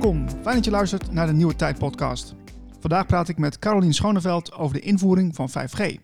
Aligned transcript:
welkom. 0.00 0.28
Fijn 0.28 0.54
dat 0.54 0.64
je 0.64 0.70
luistert 0.70 1.12
naar 1.12 1.26
de 1.26 1.32
Nieuwe 1.32 1.56
Tijd 1.56 1.78
podcast. 1.78 2.34
Vandaag 2.80 3.06
praat 3.06 3.28
ik 3.28 3.38
met 3.38 3.58
Carolien 3.58 3.92
Schoneveld 3.92 4.52
over 4.52 4.74
de 4.74 4.80
invoering 4.80 5.34
van 5.34 5.48
5G. 5.50 5.94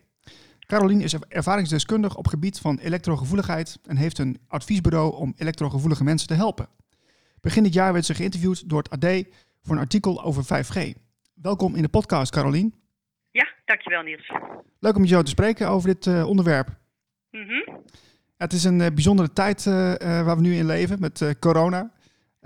Carolien 0.67 1.01
is 1.01 1.15
ervaringsdeskundig 1.15 2.17
op 2.17 2.27
gebied 2.27 2.59
van 2.59 2.79
elektrogevoeligheid 2.79 3.79
en 3.87 3.97
heeft 3.97 4.19
een 4.19 4.39
adviesbureau 4.49 5.17
om 5.17 5.33
elektrogevoelige 5.37 6.05
mensen 6.05 6.29
te 6.29 6.35
helpen. 6.35 6.69
Begin 7.41 7.63
dit 7.63 7.73
jaar 7.73 7.93
werd 7.93 8.05
ze 8.05 8.15
geïnterviewd 8.15 8.69
door 8.69 8.83
het 8.83 8.91
AD 8.91 9.25
voor 9.63 9.75
een 9.75 9.83
artikel 9.83 10.23
over 10.23 10.45
5G. 10.45 10.99
Welkom 11.35 11.75
in 11.75 11.83
de 11.83 11.89
podcast, 11.89 12.33
Carolien. 12.33 12.75
Ja, 13.31 13.49
dankjewel 13.65 14.03
Niels. 14.03 14.33
Leuk 14.79 14.95
om 14.95 15.01
met 15.01 15.11
jou 15.11 15.25
te 15.25 15.31
spreken 15.31 15.69
over 15.69 15.89
dit 15.89 16.07
uh, 16.07 16.29
onderwerp. 16.29 16.69
Mhm. 17.31 17.79
Het 18.37 18.53
is 18.53 18.65
een 18.65 18.81
uh, 18.81 18.87
bijzondere 18.87 19.33
tijd 19.33 19.65
uh, 19.65 19.75
waar 19.99 20.37
we 20.37 20.43
nu 20.43 20.55
in 20.55 20.67
leven 20.67 21.01
met 21.01 21.37
corona. 21.41 21.93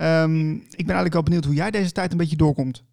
Um, 0.00 0.54
ik 0.54 0.86
ben 0.86 0.94
eigenlijk 0.94 1.12
wel 1.12 1.22
benieuwd 1.22 1.44
hoe 1.44 1.54
jij 1.54 1.70
deze 1.70 1.92
tijd 1.92 2.12
een 2.12 2.18
beetje 2.18 2.36
doorkomt. 2.36 2.84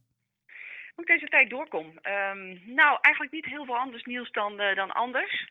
Hoe 0.95 1.03
ik 1.03 1.07
deze 1.07 1.27
tijd 1.27 1.49
doorkom? 1.49 1.85
Um, 1.85 2.61
nou, 2.65 2.97
eigenlijk 3.01 3.31
niet 3.33 3.45
heel 3.45 3.65
veel 3.65 3.77
anders 3.77 4.03
Niels 4.03 4.31
dan, 4.31 4.57
dan 4.57 4.91
anders. 4.91 5.47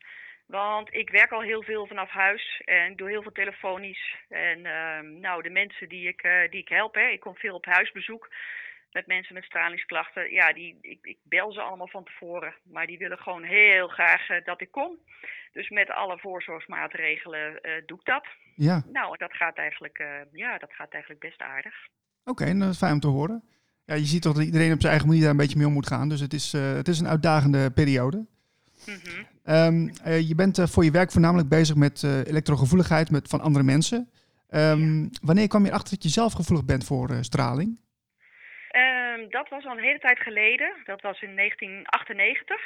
Want 0.46 0.94
ik 0.94 1.10
werk 1.10 1.30
al 1.30 1.40
heel 1.40 1.62
veel 1.62 1.86
vanaf 1.86 2.10
huis 2.10 2.62
en 2.64 2.96
doe 2.96 3.08
heel 3.08 3.22
veel 3.22 3.32
telefonisch. 3.32 4.14
En 4.28 4.58
uh, 4.58 5.00
nou, 5.00 5.42
de 5.42 5.50
mensen 5.50 5.88
die 5.88 6.08
ik, 6.08 6.22
uh, 6.22 6.50
die 6.50 6.60
ik 6.60 6.68
help, 6.68 6.94
hè, 6.94 7.06
ik 7.06 7.20
kom 7.20 7.36
veel 7.36 7.54
op 7.54 7.64
huisbezoek 7.64 8.30
met 8.90 9.06
mensen 9.06 9.34
met 9.34 9.44
stralingsklachten. 9.44 10.32
Ja, 10.32 10.52
die, 10.52 10.78
ik, 10.80 10.98
ik 11.02 11.18
bel 11.22 11.52
ze 11.52 11.60
allemaal 11.60 11.88
van 11.88 12.04
tevoren. 12.04 12.54
Maar 12.62 12.86
die 12.86 12.98
willen 12.98 13.18
gewoon 13.18 13.42
heel 13.42 13.88
graag 13.88 14.30
uh, 14.30 14.36
dat 14.44 14.60
ik 14.60 14.70
kom. 14.70 14.98
Dus 15.52 15.68
met 15.68 15.90
alle 15.90 16.18
voorzorgsmaatregelen 16.18 17.50
uh, 17.50 17.72
doe 17.86 17.98
ik 17.98 18.04
dat. 18.04 18.26
Ja. 18.56 18.82
Nou, 18.92 19.16
dat 19.18 19.32
gaat 19.32 19.56
eigenlijk, 19.56 20.04
ja, 20.32 20.58
dat 20.58 20.72
gaat 20.72 20.92
eigenlijk 20.92 21.22
best 21.22 21.40
aardig. 21.40 21.74
Oké, 22.24 22.42
okay, 22.42 22.58
dat 22.58 22.68
is 22.68 22.78
fijn 22.78 22.92
om 22.92 23.00
te 23.00 23.06
horen. 23.06 23.42
Ja, 23.84 23.94
je 23.94 24.04
ziet 24.04 24.22
toch 24.22 24.34
dat 24.34 24.44
iedereen 24.44 24.72
op 24.72 24.80
zijn 24.80 24.92
eigen 24.92 25.08
manier 25.08 25.22
daar 25.22 25.30
een 25.30 25.36
beetje 25.36 25.58
mee 25.58 25.66
om 25.66 25.72
moet 25.72 25.86
gaan. 25.86 26.08
Dus 26.08 26.20
het 26.20 26.32
is, 26.32 26.52
het 26.52 26.88
is 26.88 27.00
een 27.00 27.08
uitdagende 27.08 27.70
periode. 27.70 28.26
Mm 28.86 29.00
-hmm. 29.02 29.54
um, 29.54 29.90
uh, 30.06 30.28
je 30.28 30.34
bent 30.34 30.58
uh, 30.58 30.66
voor 30.66 30.84
je 30.84 30.90
werk 30.90 31.10
voornamelijk 31.12 31.48
bezig 31.48 31.76
met 31.76 32.02
uh, 32.02 32.18
elektrogevoeligheid 32.18 33.10
met, 33.10 33.28
van 33.28 33.40
andere 33.40 33.64
mensen. 33.64 34.10
Um, 34.50 35.02
ja. 35.02 35.08
Wanneer 35.22 35.48
kwam 35.48 35.62
je 35.62 35.68
erachter 35.68 35.94
dat 35.94 36.02
je 36.02 36.08
zelf 36.08 36.32
gevoelig 36.32 36.64
bent 36.64 36.84
voor 36.84 37.08
straling? 37.20 37.78
Um, 38.76 39.30
dat 39.30 39.48
was 39.48 39.64
al 39.64 39.76
een 39.76 39.84
hele 39.84 39.98
tijd 39.98 40.18
geleden. 40.18 40.72
Dat 40.84 41.00
was 41.00 41.22
in 41.22 41.36
1998. 41.36 42.56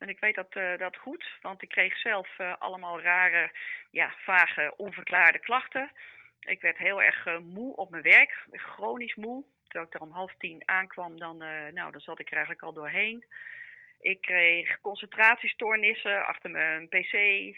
En 0.00 0.08
ik 0.08 0.20
weet 0.20 0.34
dat, 0.34 0.52
dat 0.78 0.96
goed, 0.96 1.38
want 1.40 1.62
ik 1.62 1.68
kreeg 1.68 1.98
zelf 1.98 2.28
allemaal 2.58 3.00
rare, 3.00 3.50
ja, 3.90 4.14
vage, 4.16 4.74
onverklaarde 4.76 5.38
klachten. 5.38 5.90
Ik 6.40 6.60
werd 6.60 6.78
heel 6.78 7.02
erg 7.02 7.40
moe 7.40 7.76
op 7.76 7.90
mijn 7.90 8.02
werk, 8.02 8.46
chronisch 8.52 9.14
moe. 9.14 9.44
Terwijl 9.64 9.86
ik 9.86 9.94
er 9.94 10.00
om 10.00 10.12
half 10.12 10.34
tien 10.38 10.62
aankwam, 10.64 11.18
dan, 11.18 11.36
nou, 11.72 11.92
dan 11.92 12.00
zat 12.00 12.20
ik 12.20 12.26
er 12.26 12.36
eigenlijk 12.36 12.62
al 12.62 12.72
doorheen. 12.72 13.24
Ik 14.00 14.20
kreeg 14.20 14.80
concentratiestoornissen 14.80 16.26
achter 16.26 16.50
mijn 16.50 16.88
pc 16.88 17.12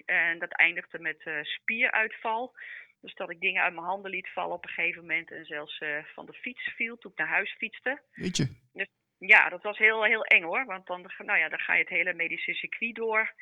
en 0.06 0.38
dat 0.38 0.52
eindigde 0.52 0.98
met 0.98 1.30
spieruitval. 1.42 2.54
Dus 3.00 3.14
dat 3.14 3.30
ik 3.30 3.40
dingen 3.40 3.62
uit 3.62 3.74
mijn 3.74 3.86
handen 3.86 4.10
liet 4.10 4.28
vallen 4.28 4.56
op 4.56 4.64
een 4.64 4.70
gegeven 4.70 5.00
moment 5.00 5.30
en 5.30 5.44
zelfs 5.44 5.82
van 6.14 6.26
de 6.26 6.32
fiets 6.32 6.74
viel 6.74 6.98
toen 6.98 7.10
ik 7.10 7.18
naar 7.18 7.28
huis 7.28 7.52
fietste. 7.52 8.00
Weet 8.12 8.36
je? 8.36 8.46
Dus 8.72 8.88
ja, 9.26 9.48
dat 9.48 9.62
was 9.62 9.78
heel, 9.78 10.04
heel 10.04 10.24
eng 10.24 10.42
hoor, 10.42 10.64
want 10.64 10.86
dan, 10.86 11.10
nou 11.18 11.38
ja, 11.38 11.48
dan 11.48 11.58
ga 11.58 11.72
je 11.72 11.80
het 11.80 11.88
hele 11.88 12.14
medische 12.14 12.54
circuit 12.54 12.94
door. 12.94 13.32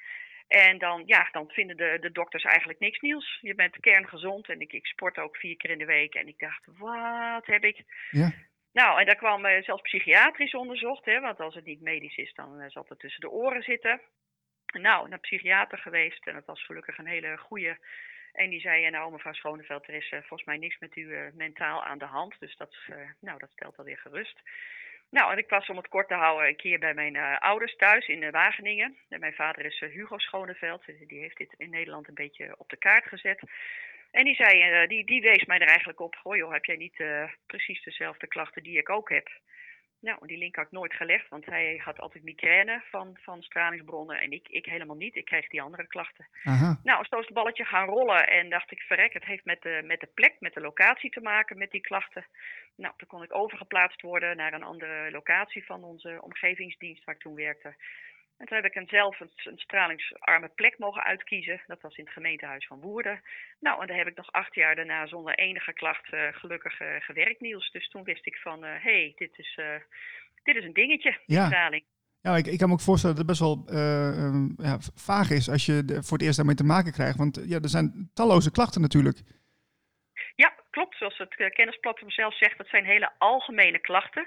En 0.49 0.79
dan, 0.79 1.03
ja, 1.07 1.29
dan 1.33 1.49
vinden 1.49 1.77
de, 1.77 1.97
de 2.01 2.13
dokters 2.13 2.45
eigenlijk 2.45 2.79
niks 2.79 3.01
nieuws. 3.01 3.39
Je 3.41 3.55
bent 3.55 3.81
kerngezond 3.81 4.49
en 4.49 4.61
ik, 4.61 4.73
ik 4.73 4.87
sport 4.87 5.19
ook 5.19 5.37
vier 5.37 5.57
keer 5.57 5.71
in 5.71 5.79
de 5.79 5.85
week. 5.85 6.15
En 6.15 6.29
ik 6.29 6.39
dacht, 6.39 6.67
wat 6.79 7.47
heb 7.47 7.65
ik? 7.65 7.85
Ja. 8.11 8.33
Nou, 8.73 9.01
en 9.01 9.07
daar 9.07 9.17
kwam 9.17 9.47
uh, 9.47 9.63
zelfs 9.63 9.83
psychiatrisch 9.83 10.55
onderzocht, 10.55 11.05
hè, 11.05 11.21
want 11.21 11.41
als 11.41 11.55
het 11.55 11.65
niet 11.65 11.81
medisch 11.81 12.17
is, 12.17 12.35
dan 12.35 12.61
uh, 12.61 12.69
zal 12.69 12.85
het 12.89 12.99
tussen 12.99 13.21
de 13.21 13.31
oren 13.31 13.63
zitten. 13.63 14.01
Nou, 14.73 15.09
naar 15.09 15.19
psychiater 15.19 15.79
geweest 15.79 16.27
en 16.27 16.35
dat 16.35 16.45
was 16.45 16.65
gelukkig 16.65 16.99
een 16.99 17.07
hele 17.07 17.37
goede. 17.37 17.79
En 18.33 18.51
die 18.51 18.61
zei, 18.61 18.91
nou 18.91 19.13
mevrouw 19.13 19.33
Schoneveld, 19.33 19.89
er 19.89 19.95
is 19.95 20.11
uh, 20.11 20.19
volgens 20.19 20.45
mij 20.45 20.57
niks 20.57 20.79
met 20.79 20.97
u 20.97 21.31
mentaal 21.35 21.85
aan 21.85 21.99
de 21.99 22.05
hand. 22.05 22.37
Dus 22.39 22.57
dat, 22.57 22.77
nou, 23.21 23.39
dat 23.39 23.51
stelt 23.51 23.79
alweer 23.79 23.99
gerust. 23.99 24.41
Nou, 25.11 25.33
en 25.33 25.39
ik 25.39 25.49
was 25.49 25.69
om 25.69 25.77
het 25.77 25.89
kort 25.89 26.09
te 26.09 26.15
houden 26.15 26.49
een 26.49 26.57
keer 26.57 26.79
bij 26.79 26.95
mijn 26.95 27.17
ouders 27.39 27.77
thuis 27.77 28.07
in 28.07 28.31
Wageningen. 28.31 28.97
En 29.09 29.21
mijn 29.21 29.35
vader 29.35 29.65
is 29.65 29.81
Hugo 29.81 30.19
Schoneveld, 30.19 30.83
die 31.07 31.21
heeft 31.21 31.37
dit 31.37 31.55
in 31.57 31.71
Nederland 31.71 32.09
een 32.09 32.15
beetje 32.15 32.55
op 32.59 32.69
de 32.69 32.77
kaart 32.77 33.05
gezet. 33.05 33.41
En 34.11 34.25
die 34.25 34.35
zei, 34.35 34.87
die, 34.87 35.05
die 35.07 35.21
wees 35.21 35.45
mij 35.45 35.59
er 35.59 35.67
eigenlijk 35.67 36.01
op, 36.01 36.15
goh 36.15 36.37
joh, 36.37 36.53
heb 36.53 36.65
jij 36.65 36.77
niet 36.77 37.05
precies 37.47 37.83
dezelfde 37.83 38.27
klachten 38.27 38.63
die 38.63 38.79
ik 38.79 38.91
ook 38.91 39.09
heb? 39.09 39.29
Nou, 40.01 40.27
die 40.27 40.39
link 40.39 40.57
had 40.57 40.65
ik 40.65 40.73
nooit 40.73 40.95
gelegd, 40.95 41.29
want 41.29 41.47
hij 41.47 41.81
had 41.85 42.01
altijd 42.01 42.25
migraine 42.25 42.83
van, 42.91 43.17
van 43.21 43.43
stralingsbronnen 43.43 44.21
en 44.21 44.33
ik, 44.33 44.49
ik 44.49 44.65
helemaal 44.65 44.97
niet. 44.97 45.17
Ik 45.17 45.25
kreeg 45.25 45.49
die 45.49 45.63
andere 45.63 45.87
klachten. 45.87 46.27
Aha. 46.45 46.81
Nou, 46.83 47.05
zo 47.09 47.19
is 47.19 47.25
het 47.25 47.35
balletje 47.35 47.65
gaan 47.65 47.89
rollen 47.89 48.29
en 48.29 48.51
dacht 48.51 48.71
ik, 48.71 48.81
verrek, 48.81 49.13
het 49.13 49.25
heeft 49.25 49.45
met 49.45 49.63
de, 49.63 49.83
met 49.85 50.01
de 50.01 50.09
plek, 50.15 50.37
met 50.39 50.55
de 50.55 50.61
locatie 50.61 51.11
te 51.11 51.21
maken 51.21 51.59
met 51.59 51.71
die 51.71 51.81
klachten. 51.81 52.27
Nou, 52.77 52.95
toen 52.97 53.09
kon 53.09 53.23
ik 53.23 53.35
overgeplaatst 53.35 54.03
worden 54.03 54.37
naar 54.37 54.53
een 54.53 54.63
andere 54.63 55.11
locatie 55.11 55.65
van 55.65 55.85
onze 55.85 56.19
omgevingsdienst 56.21 57.05
waar 57.05 57.15
ik 57.15 57.21
toen 57.21 57.35
werkte. 57.35 57.75
En 58.41 58.47
toen 58.47 58.57
heb 58.57 58.65
ik 58.65 58.75
een 58.75 58.89
zelf 58.89 59.21
een, 59.21 59.31
een 59.45 59.59
stralingsarme 59.59 60.49
plek 60.55 60.79
mogen 60.79 61.03
uitkiezen. 61.03 61.61
Dat 61.67 61.81
was 61.81 61.97
in 61.97 62.05
het 62.05 62.13
gemeentehuis 62.13 62.67
van 62.67 62.81
Woerden. 62.81 63.21
Nou, 63.59 63.81
en 63.81 63.87
daar 63.87 63.97
heb 63.97 64.07
ik 64.07 64.17
nog 64.17 64.33
acht 64.33 64.55
jaar 64.55 64.75
daarna 64.75 65.07
zonder 65.07 65.35
enige 65.35 65.73
klacht 65.73 66.13
uh, 66.13 66.21
gelukkig 66.31 66.81
uh, 66.81 66.89
gewerkt, 66.99 67.41
Niels. 67.41 67.71
Dus 67.71 67.89
toen 67.89 68.05
wist 68.05 68.27
ik 68.27 68.37
van, 68.37 68.63
hé, 68.63 68.75
uh, 68.77 68.83
hey, 68.83 69.13
dit, 69.17 69.39
is, 69.39 69.61
dit 70.43 70.57
is 70.57 70.65
een 70.65 70.73
dingetje, 70.73 71.19
ja. 71.27 71.47
straling. 71.47 71.85
Ja, 72.23 72.37
ik, 72.37 72.47
ik 72.47 72.59
kan 72.59 72.69
me 72.69 72.75
ook 72.75 72.81
voorstellen 72.81 73.17
dat 73.17 73.27
het 73.27 73.39
best 73.39 73.49
wel 73.49 73.79
um, 73.79 74.55
ja, 74.57 74.79
vaag 74.95 75.31
is 75.31 75.51
als 75.51 75.67
je 75.67 75.85
de, 75.85 76.03
voor 76.03 76.17
het 76.17 76.27
eerst 76.27 76.37
daarmee 76.37 76.55
te 76.55 76.65
maken 76.65 76.93
krijgt. 76.93 77.19
Want 77.19 77.41
ja, 77.47 77.59
er 77.59 77.69
zijn 77.69 78.11
talloze 78.15 78.51
klachten 78.51 78.81
natuurlijk. 78.81 79.21
Klopt. 80.71 80.97
Zoals 80.97 81.19
het 81.19 81.35
kennisplatform 81.35 82.11
zelf 82.11 82.37
zegt, 82.37 82.59
dat 82.59 82.69
zijn 82.69 82.85
hele 82.85 83.11
algemene 83.19 83.79
klachten. 83.79 84.27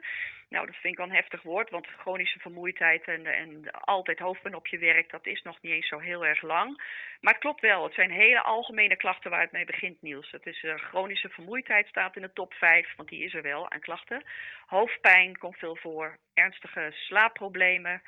Nou, 0.54 0.66
dat 0.66 0.76
vind 0.76 0.94
ik 0.94 1.00
wel 1.00 1.08
een 1.08 1.22
heftig 1.22 1.42
woord, 1.42 1.70
want 1.70 1.88
chronische 1.88 2.40
vermoeidheid 2.40 3.04
en, 3.04 3.26
en 3.26 3.72
altijd 3.72 4.20
hoofdpijn 4.20 4.56
op 4.56 4.68
je 4.68 4.78
werk, 4.78 5.10
dat 5.10 5.26
is 5.26 5.42
nog 5.42 5.58
niet 5.62 5.72
eens 5.72 5.88
zo 5.88 6.00
heel 6.00 6.26
erg 6.26 6.42
lang. 6.42 6.78
Maar 7.22 7.34
het 7.34 7.42
klopt 7.42 7.62
wel, 7.62 7.84
het 7.84 7.94
zijn 7.94 8.12
hele 8.12 8.42
algemene 8.42 8.96
klachten 8.96 9.32
waar 9.32 9.42
het 9.42 9.52
mee 9.52 9.66
begint, 9.66 10.02
Niels. 10.02 10.32
Het 10.32 10.46
is 10.46 10.64
uh, 10.64 10.76
chronische 10.76 11.30
vermoeidheid 11.30 11.88
staat 11.88 12.16
in 12.16 12.22
de 12.22 12.34
top 12.34 12.54
5, 12.54 12.94
want 12.96 13.10
die 13.10 13.24
is 13.24 13.34
er 13.34 13.42
wel 13.42 13.72
aan 13.72 13.80
klachten. 13.80 14.24
Hoofdpijn 14.66 15.38
komt 15.38 15.58
veel 15.58 15.76
voor, 15.76 16.18
ernstige 16.34 16.90
slaapproblemen, 16.94 18.02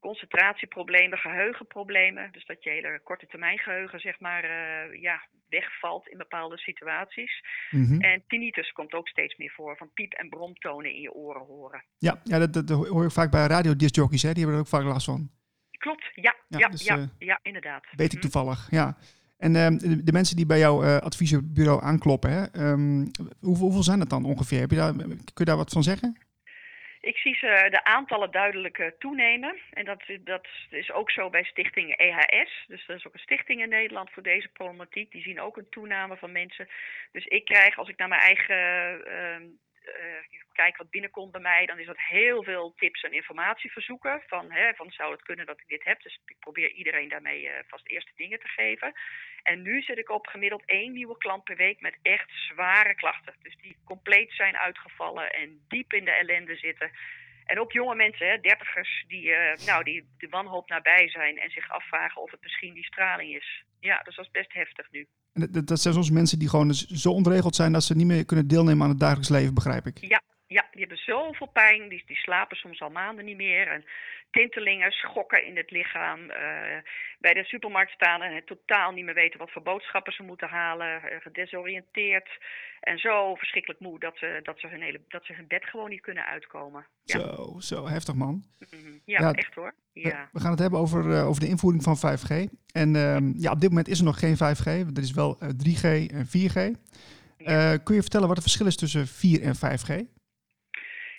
concentratieproblemen, 0.00 1.18
geheugenproblemen. 1.18 2.32
Dus 2.32 2.46
dat 2.46 2.62
je 2.62 2.70
hele 2.70 3.00
korte 3.04 3.26
termijn 3.26 3.58
geheugen 3.58 4.00
zeg 4.00 4.20
maar 4.20 4.44
uh, 4.44 5.00
ja, 5.02 5.26
wegvalt 5.48 6.08
in 6.08 6.18
bepaalde 6.18 6.58
situaties. 6.58 7.44
Mm 7.70 7.84
-hmm. 7.84 8.00
En 8.00 8.22
tinnitus 8.26 8.72
komt 8.72 8.92
ook 8.92 9.08
steeds 9.08 9.36
meer 9.36 9.50
voor, 9.50 9.76
van 9.76 9.92
piep- 9.92 10.12
en 10.12 10.28
bromtonen 10.28 10.94
in 10.94 11.00
je 11.00 11.12
oren 11.12 11.46
horen. 11.46 11.84
Ja, 11.98 12.20
ja 12.24 12.38
dat, 12.38 12.52
dat 12.52 12.70
hoor 12.88 13.04
ik 13.04 13.10
vaak 13.10 13.30
bij 13.30 13.46
radiodiscjockeys, 13.46 14.22
hè? 14.22 14.32
die 14.32 14.38
hebben 14.38 14.54
er 14.54 14.60
ook 14.60 14.74
vaak 14.74 14.84
last 14.84 15.06
van. 15.06 15.30
Klopt, 15.70 16.10
ja, 16.14 16.34
ja, 16.48 16.58
ja, 16.58 16.68
dus, 16.68 16.84
ja, 16.84 16.96
uh, 16.96 17.06
ja 17.18 17.38
inderdaad. 17.42 17.84
Weet 17.90 18.12
ik 18.12 18.20
toevallig, 18.20 18.70
ja. 18.70 18.96
En 19.36 19.54
uh, 19.54 19.68
de, 19.68 20.02
de, 20.02 20.12
mensen 20.12 20.36
die 20.36 20.46
bij 20.46 20.58
jouw 20.58 20.84
uh, 20.84 20.96
adviesbureau 20.96 21.82
aankloppen, 21.82 22.30
hè, 22.30 22.70
um, 22.70 23.10
hoeveel, 23.40 23.64
hoeveel 23.64 23.82
zijn 23.82 23.98
dat 23.98 24.10
dan 24.10 24.24
ongeveer? 24.24 24.60
Heb 24.60 24.70
je 24.70 24.76
daar, 24.76 24.94
kun 24.94 25.16
je 25.34 25.44
daar 25.44 25.56
wat 25.56 25.72
van 25.72 25.82
zeggen? 25.82 26.27
Ze 27.40 27.66
de 27.70 27.84
aantallen 27.84 28.30
duidelijk 28.30 28.78
uh, 28.78 28.86
toenemen. 28.98 29.58
En 29.70 29.84
dat, 29.84 30.02
dat 30.20 30.46
is 30.70 30.90
ook 30.92 31.10
zo 31.10 31.30
bij 31.30 31.44
stichting 31.44 31.96
EHS. 31.96 32.64
Dus 32.66 32.86
dat 32.86 32.96
is 32.96 33.06
ook 33.06 33.14
een 33.14 33.28
stichting 33.28 33.62
in 33.62 33.68
Nederland 33.68 34.10
voor 34.10 34.22
deze 34.22 34.48
problematiek. 34.48 35.10
Die 35.10 35.22
zien 35.22 35.40
ook 35.40 35.56
een 35.56 35.68
toename 35.70 36.16
van 36.16 36.32
mensen. 36.32 36.68
Dus 37.12 37.24
ik 37.24 37.44
krijg, 37.44 37.78
als 37.78 37.88
ik 37.88 37.96
naar 37.96 38.08
mijn 38.08 38.20
eigen 38.20 38.56
uh, 39.06 39.40
uh, 39.84 40.22
kijk 40.52 40.76
wat 40.76 40.90
binnenkomt 40.90 41.32
bij 41.32 41.40
mij, 41.40 41.66
dan 41.66 41.78
is 41.78 41.86
dat 41.86 42.00
heel 42.00 42.42
veel 42.42 42.74
tips 42.76 43.02
en 43.02 43.12
informatieverzoeken. 43.12 44.22
Van, 44.26 44.52
hè, 44.52 44.74
van 44.74 44.90
zou 44.90 45.12
het 45.12 45.22
kunnen 45.22 45.46
dat 45.46 45.60
ik 45.60 45.68
dit 45.68 45.84
heb? 45.84 46.02
Dus 46.02 46.20
ik 46.26 46.36
probeer 46.38 46.70
iedereen 46.70 47.08
daarmee 47.08 47.50
vast 47.66 47.88
eerste 47.88 48.12
dingen 48.16 48.40
te 48.40 48.48
geven. 48.48 48.92
En 49.42 49.62
nu 49.62 49.82
zit 49.82 49.98
ik 49.98 50.10
op 50.10 50.26
gemiddeld 50.26 50.62
één 50.66 50.92
nieuwe 50.92 51.18
klant 51.18 51.44
per 51.44 51.56
week 51.56 51.80
met 51.80 51.98
echt 52.02 52.30
zware 52.30 52.94
klachten. 52.94 53.34
Dus 53.42 53.56
die 53.56 53.76
compleet 53.84 54.32
zijn 54.32 54.56
uitgevallen 54.56 55.32
en 55.32 55.64
diep 55.68 55.92
in 55.92 56.04
de 56.04 56.10
ellende 56.10 56.56
zitten. 56.56 56.90
En 57.50 57.60
ook 57.60 57.72
jonge 57.72 57.94
mensen, 57.94 58.26
hè, 58.28 58.40
dertigers, 58.40 59.04
die, 59.08 59.24
uh, 59.24 59.66
nou, 59.66 59.84
die 59.84 60.08
de 60.18 60.28
wanhoop 60.28 60.68
nabij 60.68 61.08
zijn 61.08 61.38
en 61.38 61.50
zich 61.50 61.70
afvragen 61.70 62.22
of 62.22 62.30
het 62.30 62.42
misschien 62.42 62.74
die 62.74 62.84
straling 62.84 63.34
is. 63.34 63.64
Ja, 63.80 64.02
dus 64.02 64.16
dat 64.16 64.24
is 64.24 64.30
best 64.30 64.52
heftig 64.52 64.90
nu. 64.90 65.06
En 65.32 65.48
dat, 65.52 65.66
dat 65.66 65.80
zijn 65.80 65.94
soms 65.94 66.10
mensen 66.10 66.38
die 66.38 66.48
gewoon 66.48 66.74
zo 66.74 67.10
ontregeld 67.10 67.54
zijn 67.54 67.72
dat 67.72 67.84
ze 67.84 67.96
niet 67.96 68.06
meer 68.06 68.24
kunnen 68.24 68.48
deelnemen 68.48 68.82
aan 68.82 68.88
het 68.88 69.00
dagelijks 69.00 69.28
leven, 69.28 69.54
begrijp 69.54 69.86
ik. 69.86 69.98
Ja, 69.98 70.22
ja 70.48 70.66
die 70.70 70.80
hebben 70.80 70.98
zoveel 70.98 71.46
pijn. 71.46 71.88
Die, 71.88 72.02
die 72.06 72.16
slapen 72.16 72.56
soms 72.56 72.80
al 72.80 72.90
maanden 72.90 73.24
niet 73.24 73.36
meer. 73.36 73.66
En 73.68 73.84
tintelingen, 74.30 74.90
schokken 74.90 75.46
in 75.46 75.56
het 75.56 75.70
lichaam. 75.70 76.30
eh, 76.30 76.78
bij 77.18 77.34
de 77.34 77.44
supermarkt 77.44 77.92
staan 77.92 78.22
en 78.22 78.34
het 78.34 78.46
totaal 78.46 78.90
niet 78.92 79.04
meer 79.04 79.14
weten 79.14 79.38
wat 79.38 79.50
voor 79.50 79.62
boodschappen 79.62 80.12
ze 80.12 80.22
moeten 80.22 80.48
halen. 80.48 81.02
eh, 81.02 81.20
gedesoriënteerd. 81.20 82.28
En 82.80 82.98
zo 82.98 83.34
verschrikkelijk 83.34 83.80
moe 83.80 83.98
dat 83.98 84.16
ze, 84.18 84.40
dat, 84.42 84.58
ze 84.60 84.66
hun 84.66 84.82
hele, 84.82 85.00
dat 85.08 85.24
ze 85.24 85.32
hun 85.32 85.46
bed 85.46 85.64
gewoon 85.64 85.88
niet 85.90 86.00
kunnen 86.00 86.24
uitkomen. 86.26 86.86
Ja, 87.04 87.18
Zo, 87.18 87.54
zo 87.58 87.86
heftig 87.88 88.14
man. 88.14 88.44
Mhm. 88.70 88.92
ja, 89.04 89.20
Ja, 89.20 89.32
echt 89.32 89.54
hoor. 89.54 89.74
We- 89.92 90.00
Ja. 90.00 90.28
We 90.32 90.40
gaan 90.40 90.50
het 90.50 90.58
hebben 90.60 90.78
over, 90.80 91.12
eh, 91.12 91.26
over 91.28 91.40
de 91.42 91.48
invoering 91.48 91.82
van 91.82 91.96
5G. 91.98 92.30
En 92.72 92.96
ehm, 92.96 93.32
ja, 93.36 93.50
op 93.52 93.60
dit 93.60 93.68
moment 93.68 93.88
is 93.88 93.98
er 93.98 94.04
nog 94.04 94.18
geen 94.18 94.36
5G. 94.36 94.66
Er 94.66 95.02
is 95.02 95.12
wel 95.12 95.36
eh, 95.40 95.48
3G 95.48 96.06
en 96.10 96.26
4G. 96.26 96.56
Eh, 97.38 97.72
kun 97.84 97.94
je 97.94 98.00
vertellen 98.00 98.26
wat 98.26 98.36
het 98.36 98.46
verschil 98.46 98.66
is 98.66 98.76
tussen 98.76 99.06
4 99.06 99.42
en 99.42 99.54
5G? 99.56 100.04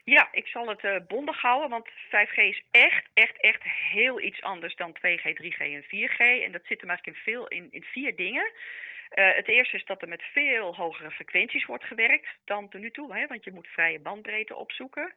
Ja, 0.09 0.27
ik 0.31 0.47
zal 0.47 0.67
het 0.67 0.83
eh 0.83 0.95
bondig 1.07 1.41
houden, 1.41 1.69
want 1.69 1.87
5G 1.89 2.35
is 2.35 2.63
echt, 2.71 3.09
echt, 3.13 3.41
echt 3.41 3.63
heel 3.63 4.21
iets 4.21 4.41
anders 4.41 4.75
dan 4.75 4.97
2G, 4.97 5.23
3G 5.23 5.57
en 5.57 5.83
4G. 5.83 6.17
En 6.17 6.51
dat 6.51 6.65
zit 6.65 6.81
hem 6.81 6.89
eigenlijk 6.89 7.17
in, 7.17 7.23
veel, 7.23 7.47
in, 7.47 7.67
in 7.71 7.83
vier 7.83 8.15
dingen. 8.15 8.51
Eh, 9.09 9.35
het 9.35 9.47
eerste 9.47 9.77
is 9.77 9.85
dat 9.85 10.01
er 10.01 10.07
met 10.07 10.23
veel 10.33 10.75
hogere 10.75 11.11
frequenties 11.11 11.65
wordt 11.65 11.83
gewerkt 11.83 12.27
dan 12.45 12.69
tot 12.69 12.81
nu 12.81 12.91
toe, 12.91 13.15
hè, 13.15 13.27
want 13.27 13.43
je 13.43 13.51
moet 13.51 13.67
vrije 13.67 13.99
bandbreedte 13.99 14.55
opzoeken. 14.55 15.13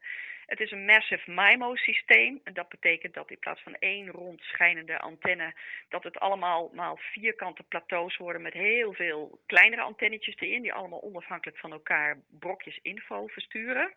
Het 0.47 0.61
is 0.61 0.71
een 0.71 0.85
massive 0.85 1.31
MIMO-systeem. 1.31 2.41
En 2.44 2.55
dat 2.55 2.69
betekent 2.69 3.15
dat 3.15 3.31
in 3.31 3.39
plaats 3.39 3.62
van 3.62 3.77
één 3.79 4.11
rond 4.11 4.41
schijnende 4.41 4.99
antenne, 4.99 5.55
dat 5.89 6.05
het 6.05 6.19
allemaal 6.19 6.71
maal 6.75 6.97
vierkante 6.97 7.62
plateaus 7.62 8.17
worden 8.17 8.43
met 8.43 8.53
heel 8.53 8.93
veel 8.93 9.41
kleinere 9.47 9.83
antennetjes 9.83 10.37
erin, 10.39 10.62
die 10.62 10.73
allemaal 10.73 11.03
onafhankelijk 11.03 11.59
van 11.59 11.73
elkaar 11.73 12.19
brokjes 12.39 12.79
info 12.83 13.27
versturen. 13.27 13.94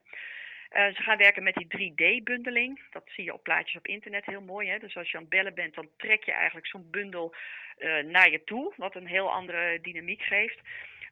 Eh, 0.69 0.95
ze 0.95 1.01
gaan 1.01 1.17
werken 1.17 1.43
met 1.43 1.53
die 1.53 1.67
3D-bundeling. 1.67 2.81
Dat 2.91 3.03
zie 3.05 3.23
je 3.23 3.33
op 3.33 3.43
plaatjes 3.43 3.77
op 3.77 3.87
internet 3.87 4.25
heel 4.25 4.41
mooi. 4.41 4.69
Hè? 4.69 4.79
Dus 4.79 4.97
als 4.97 5.11
je 5.11 5.17
aan 5.17 5.23
het 5.23 5.31
bellen 5.31 5.53
bent, 5.53 5.75
dan 5.75 5.89
trek 5.97 6.23
je 6.23 6.31
eigenlijk 6.31 6.67
zo'n 6.67 6.87
bundel 6.91 7.35
eh, 7.77 8.03
naar 8.03 8.31
je 8.31 8.43
toe, 8.43 8.73
wat 8.77 8.95
een 8.95 9.07
heel 9.07 9.31
andere 9.31 9.79
dynamiek 9.81 10.21
geeft. 10.21 10.59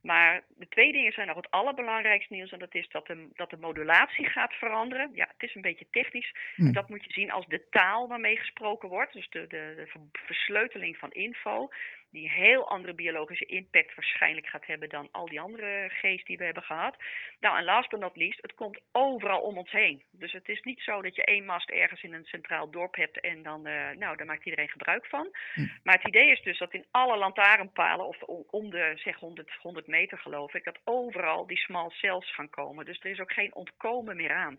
Maar 0.02 0.44
de 0.58 0.68
twee 0.68 0.92
dingen 0.92 1.12
zijn 1.12 1.28
nog 1.28 1.36
het 1.36 1.52
allerbelangrijkste 1.52 2.34
nieuws. 2.34 2.52
En 2.52 2.60
dat 2.60 2.76
is 2.76 2.88
dat 2.90 3.08
de, 3.08 3.28
dat 3.36 3.50
de 3.50 3.58
modulatie 3.58 4.26
gaat 4.26 4.54
veranderen. 4.54 5.10
Ja, 5.14 5.28
het 5.38 5.50
is 5.50 5.56
een 5.56 5.62
beetje 5.62 5.88
technisch. 5.92 6.36
Hm. 6.56 6.66
En 6.66 6.72
dat 6.72 6.90
moet 6.90 7.04
je 7.04 7.12
zien 7.12 7.32
als 7.32 7.46
de 7.48 7.70
taal 7.70 8.08
waarmee 8.08 8.38
gesproken 8.38 8.90
wordt. 8.90 9.14
Dus 9.14 9.30
de, 9.30 9.48
de, 9.48 9.74
de 9.76 9.88
ver- 9.88 10.26
versleuteling 10.26 10.98
van 10.98 11.12
info. 11.12 11.70
Die 12.14 12.24
een 12.24 12.44
heel 12.46 12.70
andere 12.70 12.94
biologische 12.94 13.46
impact 13.46 13.96
waarschijnlijk 13.96 14.48
gaat 14.48 14.66
hebben 14.66 14.90
dan 14.90 15.08
al 15.12 15.26
die 15.26 15.42
andere 15.42 15.90
G's 15.90 16.26
die 16.26 16.38
we 16.38 16.44
hebben 16.44 16.64
gehad. 16.64 16.96
Nou, 17.40 17.58
en 17.58 17.64
last 17.64 17.90
but 17.90 18.00
not 18.00 18.16
least, 18.16 18.42
het 18.42 18.54
komt 18.54 18.80
overal 18.92 19.42
om 19.42 19.58
ons 19.58 19.72
heen. 19.72 20.04
Dus 20.12 20.32
het 20.32 20.48
is 20.50 20.62
niet 20.62 20.80
zo 20.80 21.02
dat 21.02 21.16
je 21.16 21.26
één 21.26 21.46
mast 21.46 21.70
ergens 21.70 22.04
in 22.04 22.14
een 22.14 22.26
centraal 22.26 22.72
dorp 22.72 22.96
hebt 22.96 23.20
en 23.20 23.44
dan, 23.44 23.66
eh, 23.66 23.98
nou, 23.98 24.18
daar 24.18 24.26
maakt 24.26 24.46
iedereen 24.46 24.70
gebruik 24.70 25.06
van. 25.06 25.28
Hm. 25.54 25.68
Maar 25.84 25.96
het 25.96 26.08
idee 26.08 26.32
is 26.32 26.42
dus 26.42 26.60
dat 26.60 26.74
in 26.74 26.86
alle 26.92 27.18
lantaarnpalen, 27.18 28.08
of 28.08 28.22
om, 28.22 28.44
om 28.50 28.70
de 28.70 28.92
zeg 28.96 29.16
100, 29.20 29.52
100 29.62 29.88
meter 29.88 30.18
geloof 30.18 30.54
ik, 30.54 30.64
dat 30.64 30.80
overal 30.84 31.48
die 31.48 31.58
small 31.58 31.90
cells 31.90 32.34
gaan 32.34 32.50
komen. 32.50 32.86
Dus 32.86 33.00
er 33.00 33.12
is 33.12 33.20
ook 33.20 33.34
geen 33.34 33.56
ontkomen 33.56 34.16
meer 34.16 34.34
aan. 34.34 34.58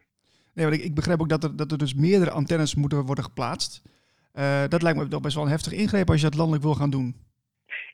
Nee, 0.54 0.64
want 0.64 0.78
ik, 0.78 0.84
ik 0.84 0.94
begrijp 0.94 1.20
ook 1.20 1.28
dat 1.28 1.44
er, 1.44 1.56
dat 1.56 1.72
er 1.72 1.78
dus 1.78 1.94
meerdere 1.94 2.30
antennes 2.30 2.74
moeten 2.74 3.02
worden 3.02 3.24
geplaatst. 3.24 3.82
Eh, 4.32 4.64
dat 4.68 4.82
lijkt 4.82 4.98
me 4.98 5.08
toch 5.08 5.20
best 5.20 5.34
wel 5.34 5.44
een 5.44 5.50
heftig 5.50 5.72
ingreep 5.72 6.10
als 6.10 6.20
je 6.20 6.28
dat 6.28 6.34
landelijk 6.34 6.62
wil 6.62 6.74
gaan 6.74 6.90
doen. 6.90 7.32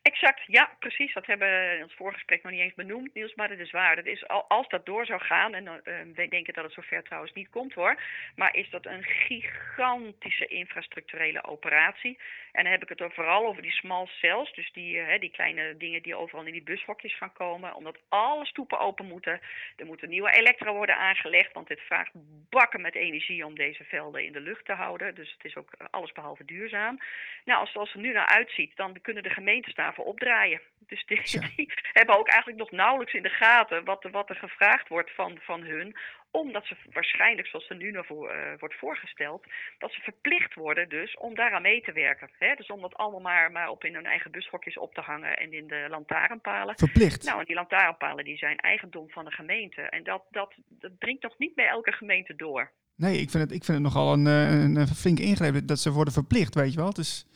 Exact, 0.03 0.41
ja, 0.47 0.71
precies. 0.79 1.13
Dat 1.15 1.27
hebben 1.27 1.49
we 1.49 1.75
in 1.77 1.83
ons 1.83 1.95
voorgesprek 1.95 2.43
nog 2.43 2.53
niet 2.53 2.61
eens 2.61 2.75
benoemd, 2.75 3.15
Niels, 3.15 3.35
maar 3.35 3.49
dat 3.49 3.59
is 3.59 3.71
waar. 3.71 3.97
Dat 3.97 4.07
is, 4.07 4.29
al- 4.29 4.45
als 4.49 4.69
dat 4.69 4.87
door 4.87 5.07
zou 5.07 5.21
gaan, 5.21 5.55
en 5.55 5.67
eh, 5.67 5.95
wij 6.15 6.29
denken 6.29 6.55
dat 6.55 6.65
het 6.65 6.73
zover 6.73 7.03
trouwens 7.03 7.33
niet 7.33 7.51
komt 7.51 7.75
hoor, 7.75 8.01
maar 8.37 8.55
is 8.57 8.71
dat 8.71 8.87
een 8.87 9.03
gigantische 9.03 10.47
infrastructurele 10.47 11.45
operatie. 11.45 12.19
En 12.53 12.63
dan 12.63 12.73
heb 12.73 12.83
ik 12.83 12.99
het 12.99 13.15
vooral 13.15 13.47
over 13.47 13.63
die 13.63 13.71
small 13.73 14.07
cells, 14.07 14.53
dus 14.55 14.73
die, 14.73 15.01
eh, 15.01 15.21
die 15.21 15.31
kleine 15.31 15.77
dingen 15.77 16.03
die 16.03 16.17
overal 16.17 16.45
in 16.47 16.53
die 16.53 16.63
bushokjes 16.63 17.17
gaan 17.17 17.33
komen, 17.33 17.75
omdat 17.75 17.99
alle 18.09 18.47
stoepen 18.47 18.79
open 18.79 19.07
moeten. 19.07 19.41
Er 19.77 19.87
moeten 19.87 20.09
nieuwe 20.09 20.33
elektra 20.33 20.73
worden 20.73 20.97
aangelegd, 20.97 21.53
want 21.53 21.69
dit 21.69 21.81
vraagt 21.81 22.11
bakken 22.51 22.81
met 22.81 22.95
energie 22.95 23.47
om 23.47 23.55
deze 23.55 23.85
velden 23.85 24.25
in 24.25 24.33
de 24.33 24.41
lucht 24.41 24.65
te 24.65 24.73
houden. 24.73 25.15
Dus 25.15 25.33
het 25.33 25.45
is 25.45 25.57
ook 25.57 25.71
alles 25.91 26.13
behalve 26.13 26.45
duurzaam. 26.45 26.99
Nou, 27.45 27.61
als, 27.61 27.77
als 27.77 27.93
het 27.93 27.97
er 28.03 28.07
nu 28.07 28.13
naar 28.13 28.27
uitziet, 28.27 28.77
dan 28.77 29.01
kunnen 29.03 29.23
de 29.23 29.31
gemeentes 29.31 29.75
opdraaien. 29.99 30.61
Dus 30.79 31.05
die, 31.07 31.73
hebben 31.93 32.19
ook 32.19 32.29
eigenlijk 32.29 32.59
nog 32.61 32.71
nauwelijks 32.71 33.13
in 33.15 33.23
de 33.23 33.29
gaten 33.29 33.85
wat, 33.85 34.05
er- 34.05 34.11
wat 34.11 34.29
er 34.29 34.37
gevraagd 34.37 34.89
wordt 34.89 35.15
van, 35.15 35.39
van 35.43 35.63
hun. 35.63 35.97
Omdat 36.33 36.67
ze 36.67 36.77
waarschijnlijk, 36.93 37.49
zoals 37.49 37.69
er 37.69 37.77
nu 37.77 37.91
naar 37.91 38.05
voor, 38.05 38.31
eh, 38.31 38.59
wordt 38.59 38.75
voorgesteld, 38.75 39.47
dat 39.79 39.93
ze 39.93 40.01
verplicht 40.01 40.55
worden 40.55 40.89
dus 40.89 41.17
om 41.17 41.35
daaraan 41.35 41.63
mee 41.63 41.81
te 41.81 41.93
werken. 41.93 42.31
Hè? 42.39 42.55
Dus 42.55 42.67
om 42.67 42.81
dat 42.81 42.95
allemaal 42.95 43.21
maar, 43.21 43.53
maar 43.53 43.69
op 43.69 43.85
in 43.85 43.95
hun 43.95 44.07
eigen 44.07 44.31
bushokjes 44.31 44.79
op 44.79 44.95
te 44.95 45.01
hangen 45.01 45.37
en 45.37 45.53
in 45.53 45.67
de 45.67 45.87
lantaarnpalen. 45.89 46.79
Verplicht. 46.79 47.25
Nou, 47.25 47.39
en 47.41 47.45
die 47.45 47.55
lantaarnpalen 47.55 48.25
die 48.25 48.37
zijn 48.37 48.57
eigendom 48.57 49.11
van 49.11 49.25
de 49.25 49.31
gemeente. 49.31 49.83
En 49.83 50.05
dat, 50.05 50.23
dat, 50.31 50.55
dat 50.69 50.93
dringt 50.99 51.23
nog 51.23 51.39
niet 51.39 51.55
bij 51.55 51.67
elke 51.67 51.93
gemeente 51.93 52.37
door. 52.37 52.71
Nee, 52.97 53.21
ik 53.21 53.31
vind 53.31 53.43
het, 53.43 53.53
ik 53.53 53.65
vind 53.65 53.79
het 53.79 53.87
nogal 53.87 54.13
een, 54.13 54.27
eh, 54.27 54.51
een, 54.63 54.77
een 54.77 54.87
flinke 54.87 55.23
ingreep 55.23 55.67
dat 55.67 55.79
ze 55.79 55.91
worden 55.93 56.13
verplicht, 56.13 56.55
weet 56.55 56.73
je 56.73 56.79
wel. 56.79 56.93
Is, 56.99 57.27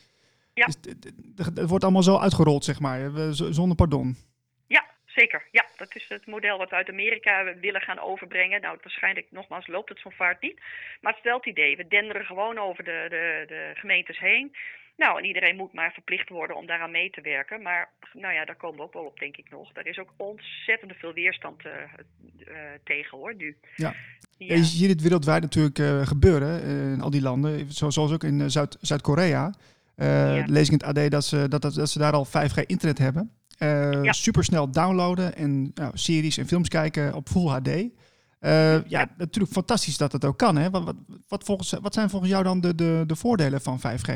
Ja. 0.55 0.67
het, 1.55 1.67
wordt 1.69 1.83
allemaal 1.83 2.03
zo 2.03 2.17
uitgerold, 2.17 2.63
zeg 2.63 2.79
maar, 2.79 3.09
zonder 3.33 3.75
pardon. 3.75 4.15
Ja, 4.67 4.85
zeker. 5.05 5.43
Ja, 5.51 5.65
dat 5.77 5.95
is 5.95 6.05
het 6.09 6.25
model 6.25 6.57
wat 6.57 6.69
we 6.69 6.75
uit 6.75 6.89
Amerika 6.89 7.53
willen 7.61 7.81
gaan 7.81 7.99
overbrengen. 7.99 8.61
Nou, 8.61 8.77
waarschijnlijk, 8.83 9.27
nogmaals, 9.29 9.67
loopt 9.67 9.89
het 9.89 9.99
zo'n 9.99 10.11
vaart 10.11 10.41
niet. 10.41 10.59
Maar 11.01 11.11
het 11.11 11.17
is 11.23 11.29
wel 11.29 11.37
het 11.37 11.45
idee. 11.45 11.75
We 11.77 11.87
denderen 11.87 12.25
gewoon 12.25 12.57
over 12.57 12.83
de, 12.83 13.05
de, 13.09 13.43
de 13.47 13.71
gemeentes 13.73 14.19
heen. 14.19 14.55
Nou, 14.97 15.17
en 15.19 15.25
iedereen 15.25 15.55
moet 15.55 15.73
maar 15.73 15.91
verplicht 15.93 16.29
worden 16.29 16.55
om 16.55 16.65
daaraan 16.65 16.91
mee 16.91 17.09
te 17.09 17.21
werken. 17.21 17.61
Maar 17.61 17.89
nou 18.13 18.33
ja, 18.33 18.45
daar 18.45 18.55
komen 18.55 18.77
we 18.77 18.83
ook 18.83 18.93
wel 18.93 19.03
op, 19.05 19.19
denk 19.19 19.37
ik 19.37 19.49
nog. 19.49 19.69
Er 19.73 19.87
is 19.87 19.99
ook 19.99 20.13
ontzettend 20.17 20.93
veel 20.95 21.13
weerstand 21.13 21.65
eh, 21.65 21.73
tegen, 22.83 23.17
hoor, 23.17 23.35
nu. 23.35 23.57
Ja. 23.75 23.95
Ja. 24.37 24.55
Je 24.55 24.63
ziet 24.63 24.89
het 24.89 25.01
wereldwijd 25.01 25.41
natuurlijk 25.41 25.79
eh, 25.79 26.01
gebeuren 26.07 26.61
in 26.93 27.01
al 27.01 27.09
die 27.09 27.21
landen, 27.21 27.71
zo- 27.71 27.89
zoals 27.89 28.11
ook 28.13 28.23
in 28.23 28.51
Zuid- 28.51 28.77
Zuid-Korea. 28.81 29.53
Ja. 29.95 30.43
Lees 30.47 30.67
ik 30.69 30.81
in 30.81 30.87
het 30.87 30.97
AD 30.97 31.11
dat 31.11 31.25
ze, 31.25 31.47
dat, 31.47 31.61
dat, 31.61 31.73
dat 31.73 31.89
ze 31.89 31.99
daar 31.99 32.13
al 32.13 32.25
5G 32.27 32.65
internet 32.65 32.97
hebben. 32.97 33.31
Eh 33.57 34.03
Ja. 34.03 34.11
Supersnel 34.13 34.71
downloaden 34.71 35.35
en 35.35 35.71
nou, 35.73 35.91
series 35.97 36.37
en 36.37 36.47
films 36.47 36.69
kijken 36.69 37.13
op 37.13 37.27
Full 37.27 37.47
HD. 37.47 37.67
Eh, 38.39 38.83
ja, 38.87 39.07
natuurlijk 39.17 39.53
fantastisch 39.53 39.97
dat 39.97 40.11
het 40.11 40.25
ook 40.25 40.37
kan. 40.37 40.55
Hè? 40.57 40.69
Wat, 40.69 40.83
wat, 40.83 40.95
wat, 41.27 41.43
volgens, 41.43 41.71
wat 41.81 41.93
zijn 41.93 42.09
volgens 42.09 42.31
jou 42.31 42.43
dan 42.43 42.61
de, 42.61 42.75
de, 42.75 43.03
de 43.07 43.15
voordelen 43.15 43.61
van 43.61 43.79
5G? 43.79 44.11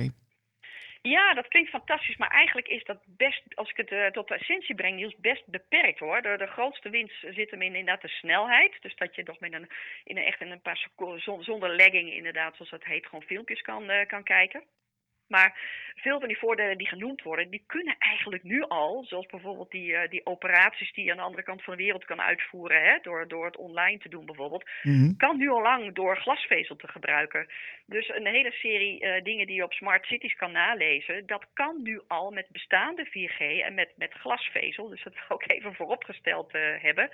Ja, 1.01 1.33
dat 1.33 1.47
klinkt 1.47 1.69
fantastisch, 1.69 2.17
maar 2.17 2.29
eigenlijk 2.29 2.67
is 2.67 2.83
dat 2.83 2.97
best, 3.05 3.41
als 3.55 3.69
ik 3.69 3.77
het 3.77 3.91
eh, 3.91 4.05
tot 4.05 4.27
de 4.27 4.35
essentie 4.37 4.75
breng, 4.75 4.95
Niels, 4.95 5.15
best 5.21 5.43
beperkt 5.47 5.99
hoor. 5.99 6.21
De, 6.21 6.35
de 6.37 6.47
grootste 6.47 6.89
winst 6.89 7.15
zit 7.31 7.51
hem 7.51 7.61
in 7.61 7.75
inderdaad 7.75 8.01
de 8.01 8.07
snelheid. 8.07 8.77
Dus 8.81 8.95
dat 8.95 9.15
je 9.15 9.23
nog 9.25 9.39
met 9.39 9.53
een, 9.53 9.67
in 10.03 10.17
een, 10.17 10.23
echt 10.23 10.41
in 10.41 10.51
een 10.51 10.61
paar 10.61 10.77
seconden, 10.77 11.21
zon- 11.21 11.43
zonder 11.43 11.75
lagging 11.75 12.13
inderdaad, 12.13 12.55
zoals 12.55 12.71
dat 12.71 12.83
heet, 12.83 13.05
gewoon 13.05 13.21
filmpjes 13.31 13.61
kan, 13.61 13.89
eh, 13.89 14.07
kan 14.07 14.23
kijken. 14.23 14.63
Maar 15.29 15.57
veel 15.95 16.19
van 16.19 16.27
die 16.27 16.37
voordelen 16.37 16.77
die 16.77 16.87
genoemd 16.87 17.21
worden, 17.21 17.49
die 17.49 17.63
kunnen 17.67 17.95
eigenlijk 17.99 18.43
nu 18.43 18.63
al, 18.63 19.03
zoals 19.07 19.25
bijvoorbeeld 19.25 19.71
die, 19.71 19.95
eh, 19.95 20.09
die 20.09 20.25
operaties 20.25 20.93
die 20.93 21.05
je 21.05 21.11
aan 21.11 21.17
de 21.17 21.23
andere 21.23 21.43
kant 21.43 21.63
van 21.63 21.77
de 21.77 21.83
wereld 21.83 22.05
kan 22.05 22.21
uitvoeren, 22.21 22.83
hè, 22.83 22.97
door, 23.01 23.27
door 23.27 23.45
het 23.45 23.57
online 23.57 23.97
te 23.97 24.09
doen 24.09 24.25
bijvoorbeeld, 24.25 24.69
Mhm. 24.83 25.15
kan 25.17 25.37
nu 25.37 25.49
al 25.49 25.61
lang 25.61 25.95
door 25.95 26.17
glasvezel 26.17 26.75
te 26.75 26.87
gebruiken. 26.87 27.47
Dus 27.85 28.09
een 28.09 28.25
hele 28.27 28.51
serie 28.51 28.99
eh, 28.99 29.23
dingen 29.23 29.47
die 29.47 29.55
je 29.55 29.63
op 29.63 29.73
smart 29.73 30.05
cities 30.05 30.35
kan 30.35 30.51
nalezen, 30.51 31.25
dat 31.25 31.45
kan 31.53 31.81
nu 31.83 32.01
al 32.07 32.31
met 32.31 32.47
bestaande 32.51 33.05
4G 33.05 33.39
en 33.39 33.73
met, 33.73 33.89
met 33.95 34.13
glasvezel. 34.13 34.89
Dus 34.89 35.03
dat 35.03 35.13
wil 35.27 35.41
ik 35.41 35.51
even 35.51 35.75
vooropgesteld 35.75 36.53
eh, 36.53 36.61
hebben. 36.81 37.09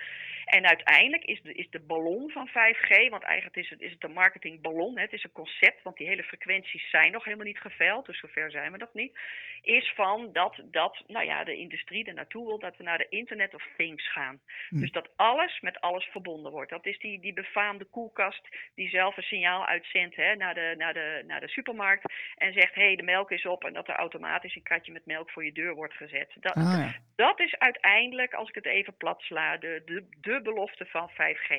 En 0.46 0.68
uiteindelijk 0.68 1.24
is 1.24 1.42
de, 1.42 1.54
is 1.54 1.70
de 1.70 1.80
ballon 1.80 2.30
van 2.30 2.48
5G, 2.48 3.10
want 3.10 3.24
eigenlijk 3.24 3.58
is 3.58 3.70
het, 3.70 3.82
is 3.82 3.92
het 3.92 4.04
een 4.04 4.12
marketingballon, 4.12 4.96
hè, 4.96 5.02
het 5.02 5.14
is 5.14 5.24
een 5.24 5.32
concept, 5.32 5.84
want 5.84 5.98
die 5.98 6.08
hele 6.08 6.24
frequenties 6.24 6.90
zijn 6.90 7.12
nog 7.12 7.24
helemaal 7.24 7.46
niet 7.46 7.60
geveild, 7.60 8.05
dus 8.06 8.20
zover 8.20 8.52
zijn 8.52 8.72
we 8.72 8.78
nog 8.78 8.94
niet, 8.94 9.20
is 9.62 9.94
van 9.96 10.30
dat, 10.34 10.62
dat 10.64 11.04
nou 11.08 11.26
ja, 11.26 11.44
de 11.44 11.56
industrie 11.56 12.06
er 12.06 12.14
naartoe 12.14 12.46
wil 12.46 12.60
dat 12.60 12.78
we 12.78 12.84
naar 12.84 12.98
de 12.98 13.10
Internet 13.10 13.54
of 13.54 13.68
Things 13.78 14.12
gaan. 14.12 14.40
Hm. 14.70 14.80
Dus 14.80 14.92
dat 14.92 15.10
alles 15.16 15.60
met 15.60 15.82
alles 15.82 16.06
verbonden 16.06 16.52
wordt. 16.52 16.72
Dat 16.72 16.86
is 16.86 17.00
die, 17.00 17.20
die 17.20 17.34
befaamde 17.34 17.86
koelkast 17.86 18.48
die 18.76 18.90
zelf 18.90 19.18
een 19.18 19.24
signaal 19.24 19.66
uitzendt 19.66 20.16
hè, 20.16 20.36
naar, 20.36 20.54
de, 20.54 20.74
naar, 20.78 20.94
de, 20.94 21.24
naar 21.28 21.40
de 21.40 21.48
supermarkt 21.48 22.14
en 22.36 22.54
zegt, 22.54 22.76
hé, 22.76 22.84
hey, 22.84 22.96
de 22.96 23.04
melk 23.04 23.32
is 23.32 23.46
op 23.46 23.64
en 23.64 23.74
dat 23.74 23.88
er 23.88 23.96
automatisch 23.96 24.56
een 24.56 24.64
kratje 24.64 24.92
met 24.92 25.06
melk 25.06 25.30
voor 25.30 25.46
je 25.46 25.52
deur 25.52 25.76
wordt 25.76 25.94
gezet. 25.94 26.34
Dat, 26.40 26.56
Ah, 26.56 26.78
ja. 26.78 26.96
dat 27.16 27.40
is 27.40 27.56
uiteindelijk, 27.58 28.34
als 28.34 28.50
ik 28.50 28.56
het 28.56 28.66
even 28.66 28.98
plat 28.98 29.22
sla, 29.22 29.58
de, 29.58 29.82
de, 29.86 30.08
de 30.22 30.42
belofte 30.42 30.86
van 30.86 31.10
5G. 31.12 31.50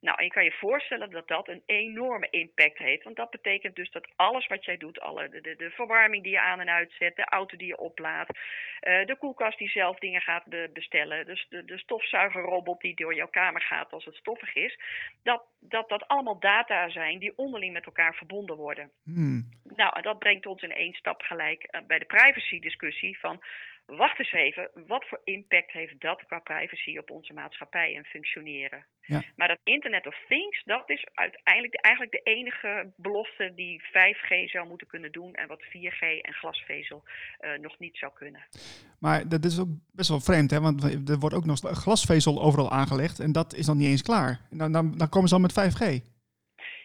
Nou, 0.00 0.18
en 0.18 0.24
je 0.24 0.30
kan 0.30 0.44
je 0.44 0.52
voorstellen 0.52 1.10
dat 1.10 1.28
dat 1.28 1.48
een 1.48 1.62
enorme 1.66 2.28
impact 2.30 2.78
heeft. 2.78 3.04
Want 3.04 3.16
dat 3.16 3.30
betekent 3.30 3.76
dus 3.76 3.90
dat 3.90 4.08
alles 4.16 4.46
wat 4.46 4.64
jij 4.64 4.76
doet, 4.76 5.00
alle, 5.00 5.28
de, 5.28 5.40
de, 5.40 5.56
de 5.56 5.70
verwarming 5.86 6.22
die 6.22 6.32
je 6.32 6.40
aan 6.40 6.60
en 6.60 6.68
uitzet, 6.68 7.16
de 7.16 7.24
auto 7.24 7.56
die 7.56 7.66
je 7.66 7.78
oplaadt, 7.78 8.38
de 8.80 9.16
koelkast 9.18 9.58
die 9.58 9.68
zelf 9.68 9.98
dingen 9.98 10.20
gaat 10.20 10.44
bestellen, 10.72 11.26
dus 11.26 11.46
de, 11.48 11.64
de 11.64 11.78
stofzuigerrobot 11.78 12.80
die 12.80 12.94
door 12.94 13.14
jouw 13.14 13.28
kamer 13.28 13.60
gaat 13.60 13.92
als 13.92 14.04
het 14.04 14.14
stoffig 14.14 14.54
is, 14.54 14.78
dat 15.22 15.42
dat, 15.60 15.88
dat 15.88 16.08
allemaal 16.08 16.38
data 16.38 16.88
zijn 16.88 17.18
die 17.18 17.32
onderling 17.36 17.72
met 17.72 17.86
elkaar 17.86 18.14
verbonden 18.14 18.56
worden. 18.56 18.90
Hmm. 19.04 19.48
Nou, 19.76 19.96
en 19.96 20.02
dat 20.02 20.18
brengt 20.18 20.46
ons 20.46 20.62
in 20.62 20.72
één 20.72 20.94
stap 20.94 21.22
gelijk 21.22 21.82
bij 21.86 21.98
de 21.98 22.04
privacy-discussie 22.04 23.18
van 23.18 23.42
wacht 23.86 24.18
eens 24.18 24.32
even, 24.32 24.70
wat 24.86 25.04
voor 25.08 25.20
impact 25.24 25.72
heeft 25.72 26.00
dat 26.00 26.24
qua 26.26 26.38
privacy 26.38 26.98
op 26.98 27.10
onze 27.10 27.32
maatschappij 27.32 27.96
en 27.96 28.04
functioneren? 28.04 28.84
Ja. 29.00 29.22
Maar 29.36 29.48
dat 29.48 29.58
Internet 29.64 30.06
of 30.06 30.16
Things, 30.28 30.64
dat 30.64 30.90
is 30.90 31.06
uiteindelijk 31.14 31.74
eigenlijk 31.74 32.14
de 32.14 32.30
enige 32.30 32.92
belofte 32.96 33.52
die 33.54 33.82
5G 33.82 34.50
zou 34.50 34.68
moeten 34.68 34.86
kunnen 34.86 35.12
doen 35.12 35.34
en 35.34 35.48
wat 35.48 35.62
4G 35.64 36.00
en 36.22 36.32
glasvezel 36.32 37.02
uh, 37.40 37.58
nog 37.58 37.78
niet 37.78 37.96
zou 37.96 38.12
kunnen. 38.14 38.46
Maar 38.98 39.28
dat 39.28 39.44
is 39.44 39.60
ook 39.60 39.68
best 39.92 40.08
wel 40.08 40.20
vreemd, 40.20 40.50
hè? 40.50 40.60
want 40.60 41.08
er 41.08 41.18
wordt 41.18 41.36
ook 41.36 41.44
nog 41.44 41.58
glasvezel 41.60 42.42
overal 42.42 42.70
aangelegd 42.70 43.20
en 43.20 43.32
dat 43.32 43.54
is 43.54 43.66
dan 43.66 43.76
niet 43.76 43.88
eens 43.88 44.02
klaar. 44.02 44.40
Dan, 44.50 44.72
dan, 44.72 44.96
dan 44.96 45.08
komen 45.08 45.28
ze 45.28 45.34
al 45.34 45.40
met 45.40 45.52
5G. 45.52 46.14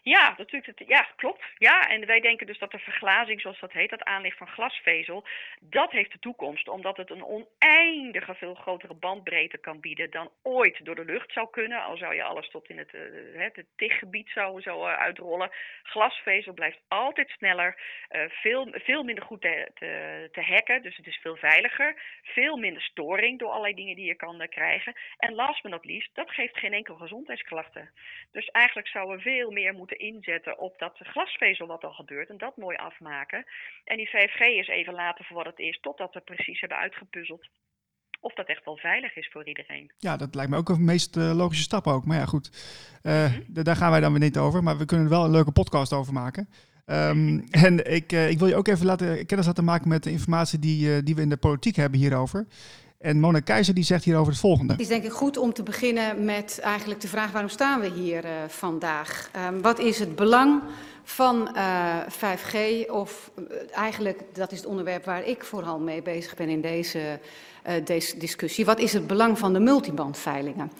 Ja, 0.04 0.34
natuurlijk. 0.38 0.84
Ja, 0.88 1.08
klopt. 1.16 1.44
Ja, 1.58 1.90
en 1.90 2.06
wij 2.06 2.20
denken 2.20 2.48
dus 2.48 2.60
dat 2.60 2.72
de 2.72 2.80
verglazing, 2.80 3.42
zoals 3.42 3.60
dat 3.60 3.72
heet, 3.72 3.90
dat 3.90 4.04
aanleg 4.04 4.36
van 4.36 4.48
glasvezel, 4.48 5.26
dat 5.60 5.92
heeft 5.92 6.12
de 6.12 6.20
toekomst. 6.20 6.68
Omdat 6.68 6.98
het 6.98 7.10
een 7.10 7.26
oneindige 7.26 8.36
veel 8.36 8.54
grotere 8.54 8.94
bandbreedte 8.94 9.58
kan 9.58 9.80
bieden 9.80 10.12
dan 10.12 10.32
ooit 10.44 10.86
door 10.86 10.96
de 10.96 11.06
lucht 11.06 11.32
zou 11.32 11.50
kunnen. 11.50 11.84
Al 11.84 11.98
zou 11.98 12.16
je 12.16 12.24
alles 12.24 12.50
tot 12.50 12.70
in 12.70 12.78
het, 12.78 12.94
uh, 12.94 13.42
het 13.54 14.30
zou, 14.30 14.62
zo 14.62 14.88
uh, 14.88 14.94
uitrollen. 14.94 15.52
Glasvezel 15.84 16.54
blijft 16.54 16.80
altijd 16.88 17.30
sneller, 17.30 17.82
uh, 18.12 18.22
veel, 18.30 18.68
veel 18.72 19.04
minder 19.04 19.24
goed 19.24 19.42
te, 19.42 19.72
te, 19.74 20.30
te, 20.32 20.42
hacken. 20.42 20.82
Dus 20.82 20.98
het 20.98 21.08
is 21.08 21.18
veel 21.18 21.36
veiliger. 21.36 22.02
Veel 22.24 22.58
minder 22.58 22.82
storing 22.82 23.40
door 23.40 23.50
allerlei 23.50 23.74
dingen 23.74 23.96
die 23.96 24.06
je 24.06 24.16
kan 24.16 24.48
krijgen. 24.50 24.94
En 25.18 25.34
last 25.34 25.62
but 25.62 25.72
not 25.72 25.86
least, 25.86 26.10
dat 26.14 26.30
geeft 26.32 26.58
geen 26.58 26.74
enkel 26.74 26.96
gezondheidsklachten. 26.96 27.92
Dus 28.32 28.48
eigenlijk 28.48 28.88
zouden 28.88 29.16
we 29.16 29.22
veel 29.22 29.52
meer 29.52 29.74
moeten 29.74 29.91
inzetten 29.98 30.60
op 30.60 30.80
dat 30.80 30.98
glasvezel 30.98 31.68
wat 31.68 31.84
al 31.84 31.94
gebeurt 31.94 32.30
en 32.30 32.38
dat 32.38 32.58
mooi 32.58 32.78
afmaken. 32.78 33.46
En 33.84 33.98
die 33.98 34.10
5G 34.10 34.40
is 34.40 34.68
even 34.68 34.94
laten 34.94 35.26
voor 35.26 35.36
wat 35.36 35.46
het 35.46 35.60
is, 35.60 35.80
totdat 35.80 36.14
we 36.14 36.22
precies 36.22 36.60
hebben 36.60 36.78
uitgepuzzeld 36.78 37.50
of 38.22 38.34
dat 38.34 38.48
echt 38.48 38.66
wel 38.66 38.78
veilig 38.78 39.16
is 39.16 39.30
voor 39.32 39.48
iedereen. 39.48 39.92
Ja, 39.98 40.18
dat 40.18 40.36
lijkt 40.36 40.52
me 40.52 40.58
ook 40.58 40.70
een 40.70 40.86
meest 40.86 41.18
uh, 41.18 41.36
logische 41.36 41.64
stap 41.64 41.88
ook. 41.88 42.06
Maar 42.06 42.18
ja, 42.18 42.26
goed, 42.26 42.52
uh, 43.04 43.34
daar 43.48 43.76
gaan 43.76 43.92
wij 43.92 44.00
dan 44.00 44.12
weer 44.12 44.22
niet 44.22 44.38
over. 44.38 44.64
Maar 44.64 44.78
we 44.78 44.86
kunnen 44.86 45.06
er 45.06 45.12
wel 45.12 45.24
een 45.24 45.32
leuke 45.32 45.52
podcast 45.52 45.94
over 45.94 46.14
maken. 46.14 46.50
Um, 46.86 47.44
en 47.68 47.92
ik, 47.94 48.12
uh, 48.12 48.30
ik 48.30 48.40
wil 48.40 48.48
je 48.48 48.56
ook 48.56 48.68
even 48.68 48.86
laten 48.86 49.26
kennis 49.26 49.46
laten 49.46 49.64
maken 49.64 49.90
met 49.90 50.04
de 50.04 50.12
informatie 50.12 50.60
die, 50.60 51.04
die 51.04 51.16
we 51.16 51.22
in 51.22 51.30
de 51.30 51.38
politiek 51.38 51.76
hebben 51.76 52.00
hierover. 52.00 52.48
En 53.02 53.20
Mona 53.20 53.40
Keizer 53.40 53.74
die 53.74 53.84
zegt 53.84 54.04
hierover 54.04 54.32
het 54.32 54.42
volgende. 54.42 54.72
Het 54.72 54.82
is 54.82 54.88
denk 54.88 55.04
ik 55.04 55.12
goed 55.12 55.38
om 55.38 55.54
te 55.54 55.64
beginnen 55.64 56.26
met 56.26 56.60
eigenlijk 56.64 57.02
de 57.02 57.08
vraag 57.08 57.32
waarom 57.32 57.50
staan 57.50 57.80
we 57.80 57.90
hier 57.90 58.26
uh, 58.26 58.32
vandaag? 58.48 59.32
Um, 59.48 59.62
wat 59.62 59.80
is 59.80 60.00
het 60.00 60.16
belang 60.16 60.62
van 61.04 61.50
uh, 61.56 61.98
eh, 62.00 62.08
5G? 62.08 62.90
Of 62.90 63.32
uh, 63.36 63.46
eigenlijk, 63.72 64.22
dat 64.34 64.52
is 64.52 64.58
het 64.58 64.68
onderwerp 64.68 65.06
waar 65.06 65.28
ik 65.28 65.44
vooral 65.44 65.80
mee 65.80 66.02
bezig 66.02 66.36
ben 66.36 66.50
in 66.50 66.62
deze, 66.62 67.20
deze 67.84 68.18
discussie. 68.18 68.66
Wat 68.66 68.80
is 68.80 68.94
het 68.94 69.08
belang 69.08 69.40
van 69.40 69.54
de 69.54 69.60
multibandveilingen? 69.60 70.72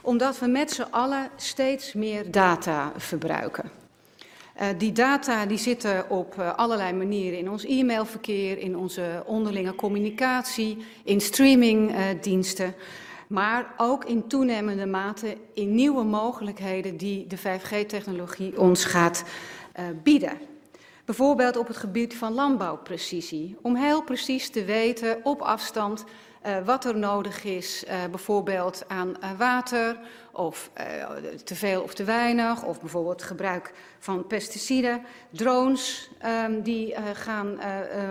Omdat 0.00 0.38
we 0.38 0.46
met 0.46 0.70
z'n 0.70 0.86
allen 0.90 1.28
steeds 1.36 1.92
meer 1.92 2.30
data 2.30 2.92
verbruiken. 2.96 3.70
Uh, 4.60 4.68
die 4.78 4.92
data 4.92 5.46
die 5.46 5.58
zitten 5.58 6.10
op 6.10 6.34
uh, 6.38 6.54
allerlei 6.54 6.92
manieren 6.92 7.38
in 7.38 7.50
ons 7.50 7.64
e-mailverkeer, 7.64 8.58
in 8.58 8.76
onze 8.76 9.22
onderlinge 9.26 9.74
communicatie, 9.74 10.84
in 11.04 11.20
streamingdiensten. 11.20 12.66
Uh, 12.66 12.72
maar 13.26 13.74
ook 13.76 14.04
in 14.04 14.26
toenemende 14.26 14.86
mate 14.86 15.36
in 15.54 15.74
nieuwe 15.74 16.04
mogelijkheden 16.04 16.96
die 16.96 17.26
de 17.26 17.38
5G-technologie 17.38 18.60
ons 18.60 18.84
gaat 18.84 19.24
bieden. 20.02 20.38
Bijvoorbeeld 21.04 21.56
op 21.56 21.66
het 21.66 21.76
gebied 21.76 22.16
van 22.16 22.32
landbouwprecisie. 22.32 23.56
Om 23.62 23.76
heel 23.76 24.02
precies 24.02 24.50
te 24.50 24.64
weten 24.64 25.18
op 25.22 25.40
afstand 25.40 26.04
uh, 26.46 26.56
wat 26.64 26.84
er 26.84 26.98
nodig 26.98 27.44
is, 27.44 27.84
uh, 27.84 28.04
bijvoorbeeld 28.10 28.84
aan 28.86 29.08
uh, 29.08 29.30
water 29.38 29.98
of 30.32 30.70
te 31.44 31.54
veel 31.54 31.82
of 31.82 31.94
te 31.94 32.04
weinig, 32.04 32.64
of 32.64 32.80
bijvoorbeeld 32.80 33.22
gebruik 33.22 33.72
van 33.98 34.26
pesticiden, 34.26 35.02
drones 35.30 36.10
um, 36.44 36.62
die 36.62 36.94
gaan 37.12 37.58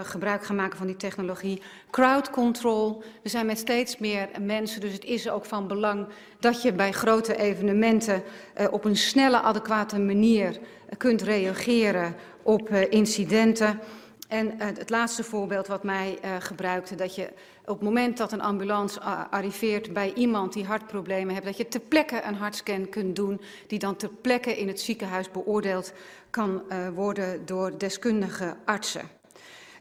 gebruik 0.04 0.46
gaan 0.46 0.56
maken 0.56 0.78
van 0.78 0.88
die 0.88 0.96
technologie, 0.96 1.62
crowd 1.90 2.30
control. 2.30 3.04
We 3.22 3.30
zijn 3.30 3.46
met 3.46 3.58
steeds 3.58 3.98
meer 3.98 4.30
mensen, 4.42 4.82
dus 4.82 4.94
het 4.94 5.04
is 5.04 5.30
ook 5.30 5.46
van 5.46 5.68
belang 5.68 6.08
dat 6.40 6.62
je 6.62 6.74
bij 6.74 6.92
grote 6.92 7.36
evenementen 7.36 8.24
op 8.72 8.86
een 8.86 8.98
snelle, 8.98 9.42
adequate 9.42 10.00
manier 10.00 10.60
kunt 10.98 11.22
reageren 11.22 12.16
op 12.44 12.70
incidenten. 12.70 13.80
En 14.28 14.54
het 14.58 14.90
laatste 14.90 15.24
voorbeeld 15.24 15.68
wat 15.68 15.84
mij 15.84 16.20
gebruikte, 16.40 16.96
dat 16.96 17.16
je 17.16 17.30
op 17.66 17.76
het 17.76 17.82
moment 17.82 18.18
dat 18.18 18.32
een 18.32 18.42
ambulance 18.42 19.02
arriveert 19.30 19.94
bij 19.94 20.14
iemand 20.14 20.54
die 20.54 20.66
hartproblemen 20.66 21.34
heeft, 21.34 21.46
dat 21.46 21.58
je 21.58 21.68
ter 21.68 21.80
plekke 21.80 22.22
een 22.24 22.36
hartscan 22.36 22.90
kunt 22.90 23.16
doen, 23.16 23.42
die 23.68 23.80
dan 23.80 23.96
ter 23.96 24.10
plekke 24.22 24.58
in 24.58 24.68
het 24.68 24.80
ziekenhuis 24.80 25.32
beoordeeld 25.32 25.94
kan 26.30 26.62
uh, 26.70 26.90
worden 26.90 27.46
door 27.46 27.78
deskundige 27.78 28.56
artsen. 28.66 29.10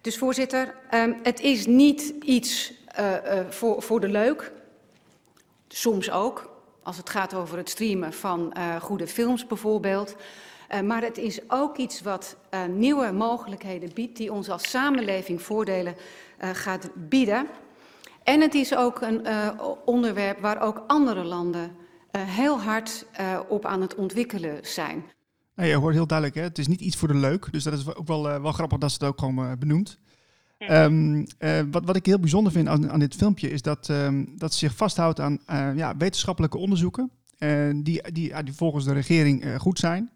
Dus 0.01 0.19
voorzitter, 0.19 0.75
um, 0.95 1.17
het 1.23 1.41
is 1.41 1.67
niet 1.67 2.15
iets 2.23 2.73
voor, 3.51 3.83
voor 3.83 4.01
de 4.01 4.09
leuk, 4.09 4.53
soms 5.69 6.11
ook, 6.11 6.51
als 6.83 6.97
het 6.97 7.11
gaat 7.11 7.35
over 7.35 7.57
het 7.57 7.69
streamen 7.69 8.13
van 8.13 8.55
goede 8.81 9.07
films 9.07 9.47
bijvoorbeeld. 9.47 10.17
Uh, 10.75 10.81
maar 10.81 11.03
het 11.03 11.19
is 11.19 11.41
ook 11.49 11.77
iets 11.77 12.01
wat 12.01 12.37
uh, 12.51 12.65
nieuwe 12.65 13.13
mogelijkheden 13.13 13.91
biedt, 13.95 14.17
die 14.17 14.33
ons 14.33 14.51
als 14.51 14.71
samenleving 14.71 15.43
voordelen 15.43 15.97
uh, 16.43 16.51
gaat 16.53 16.89
bieden. 16.95 17.47
En 18.25 18.41
het 18.41 18.55
is 18.55 18.77
ook 18.77 19.01
een 19.01 19.27
onderwerp 19.85 20.41
waar 20.41 20.61
ook 20.63 20.85
andere 20.87 21.25
landen 21.25 21.71
heel 22.19 22.61
hard 22.61 23.07
op 23.49 23.65
aan 23.65 23.81
het 23.81 23.95
ontwikkelen 23.95 24.59
zijn. 24.63 25.05
Nou, 25.55 25.69
je 25.69 25.75
hoort 25.75 25.95
heel 25.95 26.07
duidelijk, 26.07 26.39
hè? 26.39 26.43
het 26.45 26.59
is 26.59 26.67
niet 26.67 26.81
iets 26.81 26.97
voor 26.97 27.09
de 27.09 27.15
leuk. 27.15 27.49
Dus 27.53 27.65
dat 27.65 27.73
is 27.73 27.95
ook 27.95 28.07
wel, 28.07 28.23
wel 28.23 28.53
grappig 28.53 28.79
dat 28.79 28.91
ze 28.91 28.97
het 29.01 29.09
ook 29.09 29.19
gewoon 29.19 29.59
benoemt. 29.59 29.99
Um, 30.69 31.17
uh, 31.39 31.61
wat, 31.71 31.85
wat 31.85 31.97
ik 31.97 32.07
heel 32.07 32.19
bijzonder 32.19 32.53
vind 32.53 32.69
aan, 32.69 32.91
aan 32.91 32.99
dit 32.99 33.15
filmpje 33.15 33.51
is 33.51 33.63
dat, 33.63 33.89
um, 33.89 34.33
dat 34.37 34.53
ze 34.53 34.59
zich 34.59 34.77
vasthoudt 34.77 35.21
aan 35.21 35.39
uh, 35.51 35.71
ja, 35.77 35.97
wetenschappelijke 35.97 36.59
onderzoeken. 36.59 37.11
Uh, 37.39 37.71
die, 37.77 38.13
die, 38.13 38.43
die 38.43 38.55
volgens 38.55 38.85
de 38.85 38.93
regering 38.93 39.57
goed 39.59 39.79
zijn. 39.79 40.11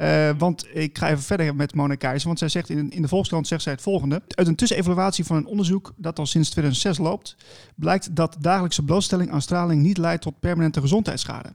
Uh, 0.00 0.30
want 0.38 0.66
ik 0.72 0.98
ga 0.98 1.08
even 1.08 1.22
verder 1.22 1.54
met 1.54 1.74
Mona 1.74 1.94
Keizer, 1.94 2.26
want 2.26 2.38
zij 2.38 2.48
zegt 2.48 2.68
in, 2.68 2.90
in 2.90 3.02
de 3.02 3.08
Volkskrant 3.08 3.46
zegt 3.46 3.62
zij 3.62 3.72
het 3.72 3.82
volgende. 3.82 4.22
Uit 4.28 4.46
een 4.46 4.54
tussenevaluatie 4.54 5.24
van 5.24 5.36
een 5.36 5.46
onderzoek 5.46 5.92
dat 5.96 6.18
al 6.18 6.26
sinds 6.26 6.50
2006 6.50 6.98
loopt, 6.98 7.36
blijkt 7.76 8.16
dat 8.16 8.36
dagelijkse 8.40 8.84
blootstelling 8.84 9.30
aan 9.30 9.42
straling 9.42 9.82
niet 9.82 9.98
leidt 9.98 10.22
tot 10.22 10.40
permanente 10.40 10.80
gezondheidsschade. 10.80 11.54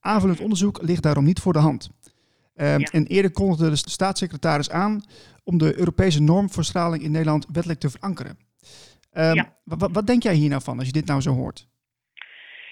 Aanvullend 0.00 0.40
onderzoek 0.40 0.82
ligt 0.82 1.02
daarom 1.02 1.24
niet 1.24 1.40
voor 1.40 1.52
de 1.52 1.58
hand. 1.58 1.90
Uh, 2.56 2.78
ja. 2.78 2.88
En 2.90 3.06
eerder 3.06 3.30
kondigde 3.30 3.70
de 3.70 3.76
staatssecretaris 3.76 4.70
aan 4.70 5.04
om 5.44 5.58
de 5.58 5.78
Europese 5.78 6.20
norm 6.20 6.50
voor 6.50 6.64
straling 6.64 7.02
in 7.02 7.10
Nederland 7.10 7.46
wettelijk 7.52 7.80
te 7.80 7.90
verankeren. 7.90 8.38
Um, 9.12 9.34
ja. 9.34 9.52
wat 9.64 10.06
denk 10.06 10.22
jij 10.22 10.34
hier 10.34 10.48
nou 10.48 10.62
van 10.62 10.78
als 10.78 10.86
je 10.86 10.92
dit 10.92 11.06
nou 11.06 11.20
zo 11.20 11.34
hoort? 11.34 11.68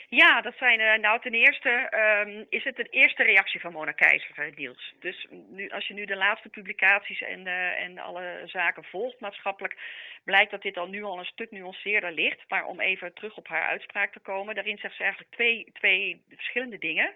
Ja, 0.08 0.40
dat 0.40 0.54
zijn, 0.56 0.80
uh, 0.80 0.94
nou 0.94 1.20
ten 1.20 1.34
eerste 1.34 1.92
um, 2.26 2.46
is 2.48 2.64
het 2.64 2.76
de 2.76 2.88
eerste 2.90 3.22
reactie 3.22 3.60
van 3.60 3.72
Mona 3.72 3.92
Keizer, 3.92 4.52
Niels. 4.54 4.94
Dus 5.00 5.26
nu, 5.30 5.68
als 5.68 5.86
je 5.86 5.94
nu 5.94 6.04
de 6.04 6.16
laatste 6.16 6.48
publicaties 6.48 7.22
en, 7.22 7.46
uh, 7.46 7.82
en 7.82 7.98
alle 7.98 8.42
zaken 8.44 8.84
volgt 8.84 9.20
maatschappelijk, 9.20 9.76
blijkt 10.24 10.50
dat 10.50 10.62
dit 10.62 10.76
al 10.76 10.88
nu 10.88 11.02
al 11.02 11.18
een 11.18 11.24
stuk 11.24 11.50
nuanceerder 11.50 12.12
ligt. 12.12 12.44
Maar 12.48 12.64
om 12.66 12.80
even 12.80 13.14
terug 13.14 13.36
op 13.36 13.48
haar 13.48 13.62
uitspraak 13.62 14.12
te 14.12 14.20
komen, 14.20 14.54
daarin 14.54 14.78
zegt 14.78 14.96
ze 14.96 15.02
eigenlijk 15.02 15.34
twee, 15.34 15.70
twee 15.72 16.22
verschillende 16.28 16.78
dingen. 16.78 17.12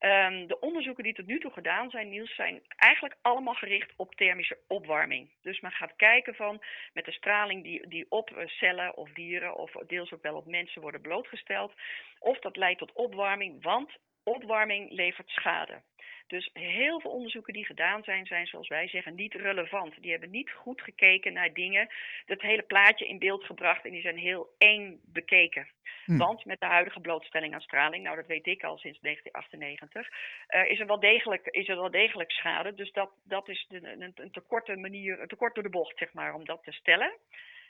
Um, 0.00 0.46
de 0.46 0.60
onderzoeken 0.60 1.04
die 1.04 1.14
tot 1.14 1.26
nu 1.26 1.40
toe 1.40 1.50
gedaan 1.50 1.90
zijn, 1.90 2.08
Niels, 2.08 2.34
zijn 2.34 2.62
eigenlijk 2.76 3.16
allemaal 3.22 3.54
gericht 3.54 3.92
op 3.96 4.14
thermische 4.14 4.58
opwarming. 4.68 5.30
Dus 5.42 5.60
men 5.60 5.70
gaat 5.70 5.96
kijken 5.96 6.34
van 6.34 6.62
met 6.92 7.04
de 7.04 7.12
straling 7.12 7.62
die, 7.62 7.88
die 7.88 8.06
op 8.08 8.30
cellen 8.46 8.96
of 8.96 9.12
dieren 9.12 9.56
of 9.56 9.72
deels 9.86 10.12
ook 10.12 10.22
wel 10.22 10.36
op 10.36 10.46
mensen 10.46 10.82
worden 10.82 11.00
blootgesteld, 11.00 11.72
of 12.18 12.38
dat 12.38 12.56
leidt 12.56 12.78
tot 12.78 12.92
opwarming, 12.92 13.62
want 13.62 13.90
opwarming 14.22 14.90
levert 14.90 15.28
schade. 15.28 15.82
Dus 16.28 16.50
heel 16.52 17.00
veel 17.00 17.10
onderzoeken 17.10 17.52
die 17.52 17.64
gedaan 17.64 18.02
zijn, 18.02 18.26
zijn 18.26 18.46
zoals 18.46 18.68
wij 18.68 18.88
zeggen 18.88 19.14
niet 19.14 19.34
relevant. 19.34 20.02
Die 20.02 20.10
hebben 20.10 20.30
niet 20.30 20.50
goed 20.50 20.80
gekeken 20.80 21.32
naar 21.32 21.52
dingen, 21.52 21.88
het 22.26 22.42
hele 22.42 22.62
plaatje 22.62 23.08
in 23.08 23.18
beeld 23.18 23.44
gebracht 23.44 23.84
en 23.84 23.90
die 23.90 24.00
zijn 24.00 24.18
heel 24.18 24.54
eng 24.58 25.00
bekeken. 25.04 25.68
Hm. 26.04 26.16
Want 26.16 26.44
met 26.44 26.60
de 26.60 26.66
huidige 26.66 27.00
blootstelling 27.00 27.54
aan 27.54 27.60
straling, 27.60 28.04
nou 28.04 28.16
dat 28.16 28.26
weet 28.26 28.46
ik 28.46 28.64
al 28.64 28.78
sinds 28.78 29.00
1998, 29.00 30.08
uh, 30.48 30.70
is, 30.70 30.80
er 30.80 30.86
wel 30.86 31.00
degelijk, 31.00 31.46
is 31.46 31.68
er 31.68 31.76
wel 31.76 31.90
degelijk 31.90 32.30
schade. 32.30 32.74
Dus 32.74 32.92
dat, 32.92 33.10
dat 33.24 33.48
is 33.48 33.66
een, 33.68 34.12
een 34.14 34.30
te 34.30 34.40
korte 34.40 34.76
manier, 34.76 35.20
een 35.20 35.28
te 35.28 35.36
kort 35.36 35.54
door 35.54 35.62
de 35.62 35.70
bocht, 35.70 35.98
zeg 35.98 36.12
maar, 36.12 36.34
om 36.34 36.44
dat 36.44 36.64
te 36.64 36.72
stellen. 36.72 37.12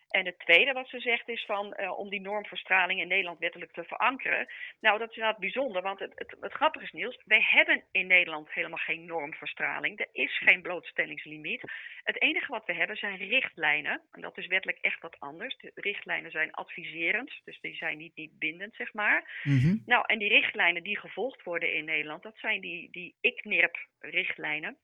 En 0.08 0.26
het 0.26 0.38
tweede 0.38 0.72
wat 0.72 0.88
ze 0.88 1.00
zegt 1.00 1.28
is 1.28 1.44
van 1.44 1.76
uh, 1.80 1.98
om 1.98 2.08
die 2.08 2.20
norm 2.20 2.46
voor 2.46 2.58
straling 2.58 3.00
in 3.00 3.08
Nederland 3.08 3.38
wettelijk 3.38 3.72
te 3.72 3.84
verankeren. 3.84 4.46
Nou, 4.80 4.98
dat 4.98 5.10
is 5.10 5.16
inderdaad 5.16 5.40
bijzonder, 5.40 5.82
want 5.82 5.98
het, 5.98 6.12
het, 6.14 6.36
het 6.40 6.52
grappige 6.52 6.84
is 6.84 6.92
Niels, 6.92 7.22
wij 7.24 7.42
hebben 7.42 7.84
in 7.90 8.06
Nederland 8.06 8.52
helemaal 8.52 8.78
geen 8.78 9.04
norm 9.04 9.34
voor 9.34 9.48
straling. 9.48 10.00
Er 10.00 10.08
is 10.12 10.38
geen 10.38 10.62
blootstellingslimiet. 10.62 11.62
Het 12.02 12.22
enige 12.22 12.52
wat 12.52 12.66
we 12.66 12.74
hebben 12.74 12.96
zijn 12.96 13.16
richtlijnen. 13.16 14.00
En 14.12 14.20
dat 14.20 14.38
is 14.38 14.46
wettelijk 14.46 14.78
echt 14.80 15.02
wat 15.02 15.16
anders. 15.20 15.56
De 15.56 15.70
richtlijnen 15.74 16.30
zijn 16.30 16.52
adviserend, 16.52 17.32
dus 17.44 17.60
die 17.60 17.74
zijn 17.74 17.98
niet, 17.98 18.16
niet 18.16 18.38
bindend, 18.38 18.74
zeg 18.74 18.92
maar. 18.92 19.40
Mhm. 19.42 19.76
Nou, 19.86 20.04
en 20.06 20.18
die 20.18 20.28
richtlijnen 20.28 20.82
die 20.82 20.98
gevolgd 20.98 21.42
worden 21.42 21.74
in 21.74 21.84
Nederland, 21.84 22.22
dat 22.22 22.36
zijn 22.36 22.60
die, 22.60 22.90
die 22.90 23.14
ICNIRP-richtlijnen 23.20 24.76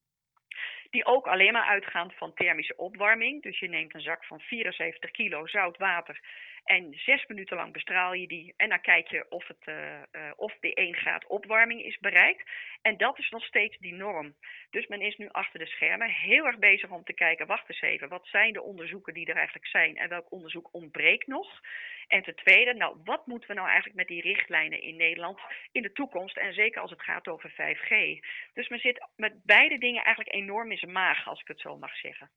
die 0.95 1.07
ook 1.07 1.27
alleen 1.27 1.53
maar 1.53 1.67
uitgaan 1.67 2.13
van 2.17 2.35
thermische 2.35 2.77
opwarming. 2.77 3.43
Dus 3.43 3.59
je 3.59 3.69
neemt 3.69 3.95
een 3.95 4.01
zak 4.01 4.25
van 4.25 4.41
74 4.41 5.11
kilo 5.11 5.47
zout 5.47 5.77
water 5.77 6.21
en 6.65 6.95
zes 6.95 7.27
minuten 7.27 7.57
lang 7.57 7.73
bestraal 7.73 8.13
je 8.13 8.27
die 8.27 8.55
en 8.57 8.69
dan 8.69 8.81
kijk 8.81 9.09
je 9.09 9.27
of, 9.29 9.47
het, 9.47 9.67
uh, 9.67 9.75
uh, 10.13 10.31
of 10.37 10.57
de 10.61 10.75
1 10.75 10.95
graad 10.95 11.27
opwarming 11.27 11.83
is 11.83 11.99
bereikt. 11.99 12.51
En 12.83 12.97
dat 12.97 13.19
is 13.19 13.31
nog 13.31 13.45
steeds 13.45 13.79
die 13.79 13.95
norm. 13.95 14.35
Dus 14.71 14.87
men 14.87 15.01
is 15.01 15.17
nu 15.17 15.29
achter 15.29 15.59
de 15.59 15.67
schermen 15.67 16.11
heel 16.11 16.47
erg 16.47 16.59
bezig 16.59 16.91
om 16.91 17.05
te 17.05 17.13
kijken, 17.13 17.47
wacht 17.47 17.69
eens 17.69 17.81
even, 17.81 18.09
wat 18.09 18.27
zijn 18.27 18.53
de 18.53 18.63
onderzoeken 18.63 19.15
die 19.15 19.27
er 19.27 19.37
eigenlijk 19.37 19.67
zijn 19.67 19.97
en 19.97 20.09
welk 20.09 20.33
onderzoek 20.33 20.69
ontbreekt 20.73 21.27
nog? 21.27 21.61
En 22.09 22.23
ten 22.23 22.37
tweede, 22.37 22.75
nou, 22.75 22.97
wat 23.05 23.27
moeten 23.27 23.49
we 23.49 23.55
nou 23.55 23.67
eigenlijk 23.67 23.97
met 23.97 24.09
die 24.09 24.23
richtlijnen 24.23 24.83
in 24.83 24.97
Nederland 24.97 25.41
in 25.73 25.83
de 25.83 25.93
toekomst 25.93 26.37
en 26.37 26.55
zeker 26.55 26.81
als 26.81 26.91
het 26.91 27.03
gaat 27.03 27.29
over 27.29 27.51
5G? 27.51 28.21
Dus 28.55 28.69
men 28.69 28.79
zit 28.79 29.07
met 29.17 29.45
beide 29.45 29.79
dingen 29.79 30.05
eigenlijk 30.05 30.35
enorm 30.35 30.71
in 30.71 30.79
zijn 30.79 30.93
maag, 30.93 31.29
als 31.29 31.41
ik 31.41 31.49
het 31.49 31.61
zo 31.61 31.77
mag 31.77 31.97
zeggen. 31.97 32.31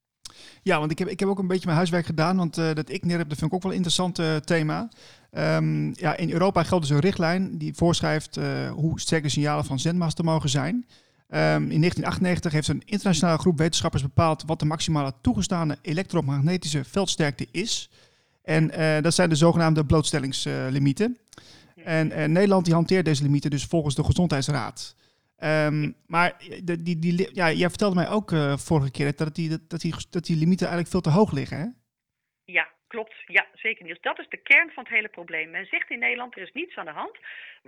Ja, 0.64 0.80
want 0.80 0.92
ik 0.92 1.00
heb, 1.00 1.08
ik 1.08 1.20
heb 1.20 1.30
ook 1.30 1.40
een 1.40 1.48
beetje 1.48 1.66
mijn 1.66 1.78
huiswerk 1.78 2.06
gedaan, 2.06 2.38
want 2.38 2.58
uh, 2.58 2.74
dat 2.74 2.90
ICNIRP, 2.90 3.30
dat 3.30 3.38
vind 3.38 3.52
ik 3.52 3.54
ook 3.54 3.62
wel 3.62 3.72
een 3.72 3.78
interessant 3.78 4.20
uh, 4.20 4.36
thema. 4.36 4.90
Um, 5.32 5.94
ja, 5.96 6.16
in 6.16 6.32
Europa 6.32 6.64
geldt 6.64 6.88
dus 6.88 6.96
een 6.96 7.02
richtlijn 7.02 7.58
die 7.58 7.74
voorschrijft 7.74 8.38
uh, 8.38 8.72
hoe 8.72 9.00
sterke 9.00 9.30
signalen 9.30 9.66
van 9.66 9.80
zendmasten 9.80 10.26
mogen 10.26 10.50
zijn. 10.50 10.74
Um, 10.76 11.72
in 11.72 11.80
1998 11.80 12.52
heeft 12.52 12.68
een 12.68 12.82
internationale 12.86 13.38
groep 13.38 13.58
wetenschappers 13.58 14.04
bepaald 14.04 14.44
wat 14.46 14.60
de 14.60 14.66
maximale 14.66 15.14
toegestane 15.22 15.78
elektromagnetische 15.82 16.84
veldsterkte 16.84 17.48
is. 17.52 17.90
En 18.44 18.72
dat 19.02 19.14
zijn 19.14 19.30
de 19.30 19.36
zogenaamde 19.36 19.86
blootstellingslimieten. 19.86 21.18
En 21.84 22.32
Nederland 22.32 22.66
die 22.66 22.74
hanteert 22.74 23.06
deze 23.06 23.24
limieten 23.24 23.50
dus 23.50 23.66
volgens 23.66 23.96
de 23.96 24.04
Gezondheidsraad. 24.04 24.96
Um, 25.44 25.96
maar 26.06 26.44
de, 26.64 26.84
die, 26.84 27.00
die, 27.00 27.30
ja, 27.34 27.52
jij 27.52 27.70
vertelde 27.70 27.96
mij 27.96 28.10
ook 28.10 28.32
uh, 28.32 28.58
vorige 28.58 28.92
keer 28.92 29.16
dat 29.16 29.36
die, 29.36 29.68
dat, 29.68 29.82
die, 29.82 29.94
dat 30.10 30.26
die 30.26 30.38
limieten 30.38 30.68
eigenlijk 30.68 30.90
veel 30.90 31.02
te 31.02 31.20
hoog 31.20 31.32
liggen, 31.32 31.58
hè? 31.58 31.68
Ja, 32.44 32.68
klopt. 32.88 33.14
Ja, 33.26 33.46
zeker 33.54 33.84
niet. 33.84 33.94
Dus 33.94 34.02
dat 34.02 34.20
is 34.20 34.30
de 34.30 34.38
kern 34.38 34.72
van 34.72 34.84
het 34.84 34.94
hele 34.94 35.08
probleem. 35.08 35.50
Men 35.50 35.66
zegt 35.66 35.90
in 35.90 36.00
Nederland, 36.00 36.36
er 36.36 36.42
is 36.42 36.52
niets 36.52 36.76
aan 36.76 36.86
de 36.86 36.92
hand, 36.92 37.18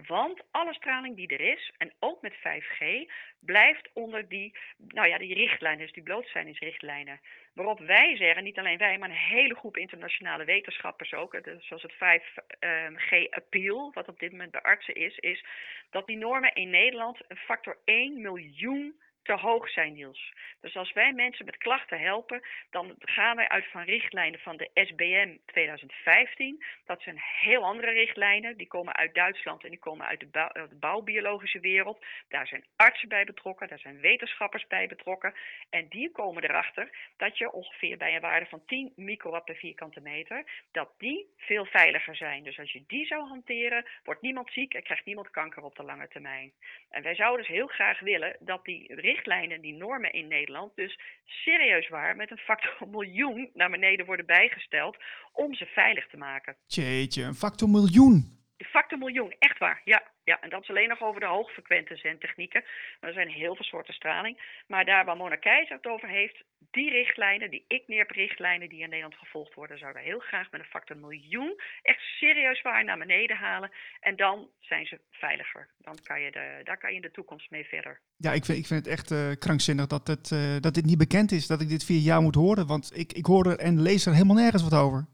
want 0.08 0.42
alle 0.52 0.74
straling 0.74 1.16
die 1.16 1.28
er 1.28 1.42
is, 1.42 1.72
en 1.78 1.94
ook 2.00 2.22
met 2.22 2.34
5G, 2.34 3.12
blijft 3.40 3.90
onder 3.94 4.30
die, 4.30 4.58
nou 4.78 5.08
ja, 5.08 5.18
die 5.18 5.34
richtlijnen, 5.34 5.86
dus 5.86 5.94
die 5.94 6.04
blootstellingsrichtlijnen. 6.04 7.20
Waarop 7.54 7.80
wij 7.80 8.16
zeggen, 8.18 8.44
niet 8.44 8.58
alleen 8.58 8.78
wij, 8.78 8.98
maar 8.98 9.10
een 9.10 9.16
hele 9.16 9.56
groep 9.56 9.78
internationale 9.78 10.46
wetenschappers 10.46 11.14
ook, 11.14 11.40
zoals 11.60 11.84
het 11.84 11.94
5G-appeal, 11.94 13.92
wat 13.94 14.08
op 14.08 14.20
dit 14.20 14.32
moment 14.32 14.52
bij 14.52 14.62
artsen 14.62 14.96
is, 14.96 15.18
is 15.18 15.44
dat 15.90 16.08
die 16.08 16.18
normen 16.18 16.54
in 16.54 16.70
Nederland 16.70 17.20
een 17.28 17.38
factor 17.38 17.78
1 17.86 18.22
miljoen 18.22 19.00
te 19.30 19.36
hoog 19.36 19.70
zijn, 19.70 19.94
Niels. 19.94 20.34
Dus 20.62 20.76
als 20.76 20.94
wij 20.94 21.14
mensen 21.14 21.46
met 21.46 21.58
klachten 21.58 22.00
helpen, 22.00 22.42
dan 22.70 22.96
gaan 23.00 23.36
wij 23.36 23.48
uit 23.48 23.66
van 23.72 23.84
richtlijnen 23.84 24.40
van 24.40 24.58
de 24.58 24.70
SBM 24.74 25.38
2015. 25.46 26.64
Dat 26.86 27.02
zijn 27.02 27.22
heel 27.42 27.64
andere 27.64 27.92
richtlijnen. 27.92 28.58
Die 28.58 28.68
komen 28.68 28.96
uit 28.96 29.14
Duitsland 29.14 29.64
en 29.64 29.70
die 29.70 29.80
komen 29.80 30.06
uit 30.06 30.20
de, 30.20 30.28
bouw, 30.28 30.50
de 30.54 30.76
bouwbiologische 30.80 31.60
wereld. 31.60 32.06
Daar 32.30 32.48
zijn 32.48 32.66
artsen 32.76 33.10
bij 33.10 33.26
betrokken, 33.26 33.68
daar 33.68 33.80
zijn 33.80 34.00
wetenschappers 34.00 34.68
bij 34.68 34.88
betrokken. 34.88 35.34
En 35.70 35.88
die 35.90 36.12
komen 36.12 36.44
erachter 36.44 36.90
dat 37.18 37.38
je 37.38 37.52
ongeveer 37.52 37.98
bij 37.98 38.16
een 38.16 38.22
waarde 38.22 38.46
van 38.46 38.66
10 38.66 38.94
microwatt 38.96 39.46
per 39.46 39.56
vierkante 39.56 40.02
meter, 40.02 40.44
dat 40.72 40.90
die 40.98 41.28
veel 41.38 41.66
veiliger 41.66 42.16
zijn. 42.16 42.44
Dus 42.44 42.60
als 42.60 42.72
je 42.72 42.84
die 42.88 43.06
zou 43.06 43.28
hanteren, 43.28 43.86
wordt 44.04 44.22
niemand 44.22 44.52
ziek 44.52 44.74
en 44.74 44.84
krijgt 44.84 45.06
niemand 45.06 45.30
kanker 45.30 45.64
op 45.64 45.76
de 45.76 45.84
lange 45.84 46.08
termijn. 46.08 46.52
En 46.90 47.04
wij 47.04 47.16
zouden 47.16 47.46
dus 47.46 47.56
heel 47.56 47.68
graag 47.68 48.00
willen 48.00 48.36
dat 48.40 48.66
die 48.66 48.96
richtlijnen 48.96 49.18
richtlijnen, 49.20 49.62
die 49.62 49.74
normen 49.74 50.14
in 50.14 50.28
Nederland 50.28 50.72
dus 50.76 51.00
serieus 51.26 51.90
waar 51.90 52.16
met 52.16 52.32
een 52.32 52.38
factor 52.38 52.88
miljoen 52.98 53.50
naar 53.54 53.70
beneden 53.70 54.06
worden 54.06 54.26
bijgesteld 54.26 54.98
om 55.34 55.54
ze 55.54 55.66
veilig 55.66 56.08
te 56.08 56.18
maken. 56.18 56.56
Jeetje, 56.66 57.24
een 57.24 57.34
factor 57.34 57.70
miljoen. 57.70 58.39
Factor 58.66 58.98
miljoen, 58.98 59.36
echt 59.40 59.58
waar. 59.58 59.82
Ja, 59.84 60.04
ja, 60.24 60.42
en 60.42 60.50
dat 60.50 60.62
is 60.62 60.70
alleen 60.70 60.90
nog 60.90 61.02
over 61.02 61.20
de 61.20 61.26
hoogfrequente 61.26 61.96
zendtechnieken. 61.96 62.64
Er 63.00 63.14
zijn 63.14 63.30
heel 63.30 63.56
veel 63.56 63.66
soorten 63.66 63.94
straling. 63.94 64.64
Maar 64.68 64.86
daar 64.86 65.06
waar 65.06 65.18
Mona 65.18 65.36
Keizer 65.36 65.76
het 65.76 65.88
over 65.88 66.08
heeft, 66.08 66.44
die 66.72 66.90
richtlijnen, 66.90 67.50
die 67.50 67.66
ICNIRP-richtlijnen 67.68 68.70
die 68.70 68.82
in 68.82 68.90
Nederland 68.90 69.16
gevolgd 69.16 69.54
worden, 69.54 69.78
zouden 69.78 70.02
heel 70.02 70.20
graag 70.20 70.52
met 70.52 70.62
een 70.62 70.74
factor 70.76 70.98
miljoen 70.98 71.62
echt 71.82 72.02
serieus 72.02 72.62
waar 72.62 72.84
naar 72.84 72.98
beneden 72.98 73.38
halen. 73.38 73.72
En 74.00 74.16
dan 74.16 74.50
zijn 74.60 74.86
ze 74.86 75.00
veiliger. 75.12 75.68
Dan 75.78 75.98
kan 76.04 76.22
je 76.22 76.32
daar 76.64 76.78
kan 76.78 76.90
je 76.90 76.96
in 76.96 77.02
de 77.02 77.12
toekomst 77.12 77.52
mee 77.52 77.66
verder. 77.66 78.00
Ja, 78.18 78.32
ik 78.32 78.46
vind, 78.46 78.58
ik 78.58 78.66
vind 78.66 78.86
het 78.86 78.94
echt 78.94 79.12
uh, 79.12 79.32
krankzinnig 79.40 79.88
dat, 79.88 80.08
het, 80.08 80.32
uh, 80.32 80.60
dat 80.60 80.74
dit 80.74 80.86
niet 80.86 80.98
bekend 80.98 81.32
is, 81.32 81.48
dat 81.48 81.62
ik 81.62 81.70
dit 81.70 81.86
via 81.86 82.00
jou 82.00 82.22
moet 82.22 82.36
horen. 82.36 82.68
Want 82.68 82.98
ik, 82.98 83.14
ik 83.14 83.26
hoor 83.26 83.46
er 83.46 83.58
en 83.58 83.82
lees 83.82 84.06
er 84.06 84.14
helemaal 84.14 84.36
nergens 84.36 84.64
wat 84.64 84.80
over. 84.80 85.08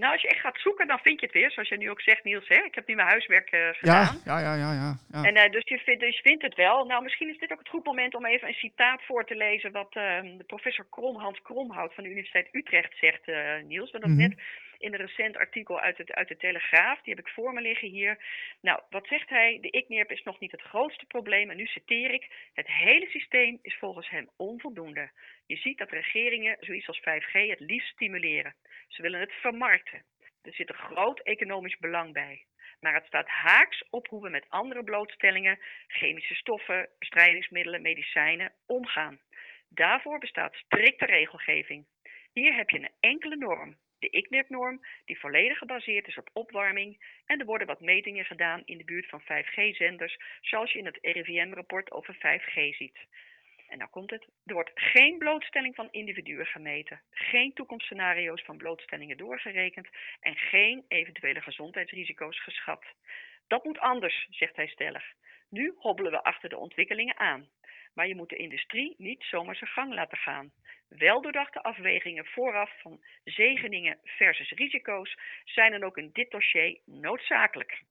Nou, 0.00 0.12
als 0.12 0.22
je 0.22 0.28
echt 0.28 0.40
gaat 0.40 0.60
zoeken, 0.60 0.86
dan 0.86 0.98
vind 0.98 1.20
je 1.20 1.26
het 1.26 1.34
weer. 1.34 1.50
Zoals 1.50 1.68
je 1.68 1.76
nu 1.76 1.90
ook 1.90 2.00
zegt, 2.00 2.24
Niels. 2.24 2.48
Hè? 2.48 2.62
Ik 2.64 2.74
heb 2.74 2.86
nu 2.86 2.94
mijn 2.94 3.08
huiswerk 3.08 3.52
uh, 3.52 3.68
gedaan. 3.72 4.20
Ja, 4.24 4.38
ja, 4.38 4.54
ja. 4.54 4.72
ja, 4.72 4.96
ja. 5.12 5.22
En 5.22 5.36
uh, 5.36 5.50
dus, 5.50 5.68
je 5.68 5.78
vindt, 5.78 6.00
dus 6.00 6.16
je 6.16 6.22
vindt 6.22 6.42
het 6.42 6.54
wel. 6.54 6.84
Nou, 6.84 7.02
misschien 7.02 7.28
is 7.28 7.38
dit 7.38 7.52
ook 7.52 7.58
het 7.58 7.68
goed 7.68 7.84
moment 7.84 8.14
om 8.14 8.26
even 8.26 8.48
een 8.48 8.54
citaat 8.54 9.02
voor 9.02 9.24
te 9.24 9.36
lezen... 9.36 9.72
wat 9.72 9.94
uh, 9.96 10.02
de 10.38 10.44
professor 10.46 10.86
Krom, 10.90 11.16
Hans 11.16 11.42
Kromhout 11.42 11.94
van 11.94 12.04
de 12.04 12.10
Universiteit 12.10 12.48
Utrecht 12.52 12.96
zegt, 13.00 13.26
Niels. 13.66 13.90
Want 13.90 14.02
dat 14.04 14.12
mm 14.12 14.18
-hmm. 14.18 14.28
net 14.28 14.38
in 14.78 14.92
een 14.92 15.00
recent 15.00 15.36
artikel 15.36 15.80
uit, 15.80 15.98
het, 15.98 16.12
uit 16.12 16.28
de 16.28 16.36
Telegraaf. 16.36 17.02
Die 17.02 17.14
heb 17.14 17.26
ik 17.26 17.32
voor 17.32 17.52
me 17.52 17.60
liggen 17.60 17.88
hier. 17.88 18.18
Nou, 18.60 18.80
wat 18.90 19.06
zegt 19.06 19.28
hij? 19.28 19.58
De 19.60 19.70
ICNIRP 19.70 20.10
is 20.10 20.22
nog 20.22 20.40
niet 20.40 20.50
het 20.50 20.62
grootste 20.62 21.04
probleem. 21.06 21.50
En 21.50 21.56
nu 21.56 21.66
citeer 21.66 22.10
ik. 22.12 22.30
Het 22.54 22.66
hele 22.66 23.06
systeem 23.06 23.58
is 23.62 23.76
volgens 23.78 24.10
hem 24.10 24.28
onvoldoende. 24.36 25.10
Je 25.50 25.56
ziet 25.56 25.78
dat 25.78 25.90
regeringen 25.90 26.56
zoiets 26.60 26.88
als 26.88 27.00
5G 27.00 27.32
het 27.32 27.60
liefst 27.60 27.92
stimuleren. 27.92 28.54
Ze 28.88 29.02
willen 29.02 29.20
het 29.20 29.32
vermarkten. 29.32 30.02
Er 30.42 30.54
zit 30.54 30.68
een 30.68 30.74
groot 30.74 31.20
economisch 31.20 31.78
belang 31.78 32.12
bij. 32.12 32.44
Maar 32.80 32.94
het 32.94 33.06
staat 33.06 33.28
haaks 33.28 33.84
op 33.90 34.08
hoe 34.08 34.22
we 34.22 34.28
met 34.28 34.46
andere 34.48 34.84
blootstellingen, 34.84 35.58
chemische 35.86 36.34
stoffen, 36.34 36.88
bestrijdingsmiddelen, 36.98 37.82
medicijnen 37.82 38.52
omgaan. 38.66 39.20
Daarvoor 39.68 40.18
bestaat 40.18 40.54
strikte 40.54 41.06
regelgeving. 41.06 41.86
Hier 42.32 42.54
heb 42.54 42.70
je 42.70 42.78
een 42.78 42.90
enkele 43.00 43.36
norm, 43.36 43.76
de 43.98 44.10
ICNIRP-norm, 44.10 44.80
die 45.04 45.18
volledig 45.18 45.58
gebaseerd 45.58 46.06
is 46.06 46.18
op 46.18 46.30
opwarming. 46.32 47.04
En 47.26 47.40
er 47.40 47.46
worden 47.46 47.66
wat 47.66 47.80
metingen 47.80 48.24
gedaan 48.24 48.62
in 48.64 48.78
de 48.78 48.84
buurt 48.84 49.08
van 49.08 49.22
5G-zenders, 49.22 50.16
zoals 50.40 50.72
je 50.72 50.78
in 50.78 50.86
het 50.86 50.98
RIVM-rapport 51.02 51.90
over 51.90 52.14
5G 52.14 52.76
ziet. 52.76 52.98
En 53.70 53.78
nou 53.78 53.90
komt 53.90 54.10
het, 54.10 54.26
er 54.44 54.54
wordt 54.54 54.70
geen 54.74 55.18
blootstelling 55.18 55.74
van 55.74 55.88
individuen 55.90 56.46
gemeten, 56.46 57.00
geen 57.10 57.52
toekomstscenario's 57.52 58.42
van 58.42 58.56
blootstellingen 58.56 59.16
doorgerekend 59.16 59.88
en 60.20 60.36
geen 60.36 60.84
eventuele 60.88 61.40
gezondheidsrisico's 61.40 62.42
geschat. 62.42 62.84
Dat 63.46 63.64
moet 63.64 63.78
anders, 63.78 64.26
zegt 64.30 64.56
hij 64.56 64.66
stellig. 64.66 65.04
Nu 65.48 65.74
hobbelen 65.76 66.12
we 66.12 66.22
achter 66.22 66.48
de 66.48 66.58
ontwikkelingen 66.58 67.18
aan. 67.18 67.48
Maar 67.94 68.06
je 68.08 68.14
moet 68.14 68.28
de 68.28 68.36
industrie 68.36 68.94
niet 68.98 69.22
zomaar 69.22 69.56
zijn 69.56 69.70
gang 69.70 69.94
laten 69.94 70.18
gaan. 70.18 70.52
Weldoordachte 70.88 71.62
afwegingen 71.62 72.26
vooraf 72.26 72.80
van 72.80 73.04
zegeningen 73.24 73.98
versus 74.04 74.50
risico's 74.50 75.18
zijn 75.44 75.70
dan 75.70 75.84
ook 75.84 75.96
in 75.96 76.10
dit 76.12 76.30
dossier 76.30 76.80
noodzakelijk. 76.84 77.82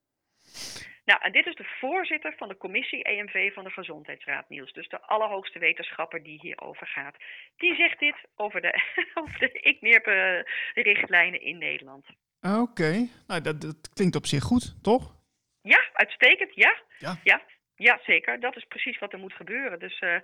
Nou, 1.10 1.22
en 1.22 1.32
dit 1.32 1.46
is 1.46 1.56
de 1.56 1.76
voorzitter 1.80 2.34
van 2.38 2.48
de 2.48 2.58
commissie 2.58 3.04
EMV 3.04 3.54
van 3.54 3.64
de 3.64 3.70
Gezondheidsraad, 3.70 4.50
Niels. 4.50 4.74
Dus 4.74 4.90
de 4.90 5.02
allerhoogste 5.02 5.60
wetenschapper 5.60 6.24
die 6.24 6.40
hierover 6.42 6.88
gaat. 6.88 7.16
Die 7.58 7.76
zegt 7.76 8.00
dit 8.00 8.16
over 8.36 8.62
de, 8.62 8.82
over 9.22 9.40
de 9.40 9.60
ICNIRP-richtlijnen 9.62 11.42
in 11.42 11.58
Nederland. 11.58 12.06
Oké, 12.42 13.08
nou, 13.28 13.42
dat, 13.42 13.62
dat, 13.62 13.94
klinkt 13.94 14.16
op 14.16 14.26
zich 14.26 14.44
goed, 14.44 14.84
toch? 14.84 15.16
Ja, 15.62 15.90
uitstekend, 15.94 16.56
ja. 16.56 16.82
ja. 17.00 17.20
ja. 17.24 17.42
Ja, 17.76 18.00
zeker. 18.04 18.40
Dat 18.40 18.56
is 18.56 18.66
precies 18.66 19.00
wat 19.00 19.14
er 19.14 19.20
moet 19.20 19.34
gebeuren. 19.34 19.80
Dus 19.80 20.02
uh, 20.02 20.20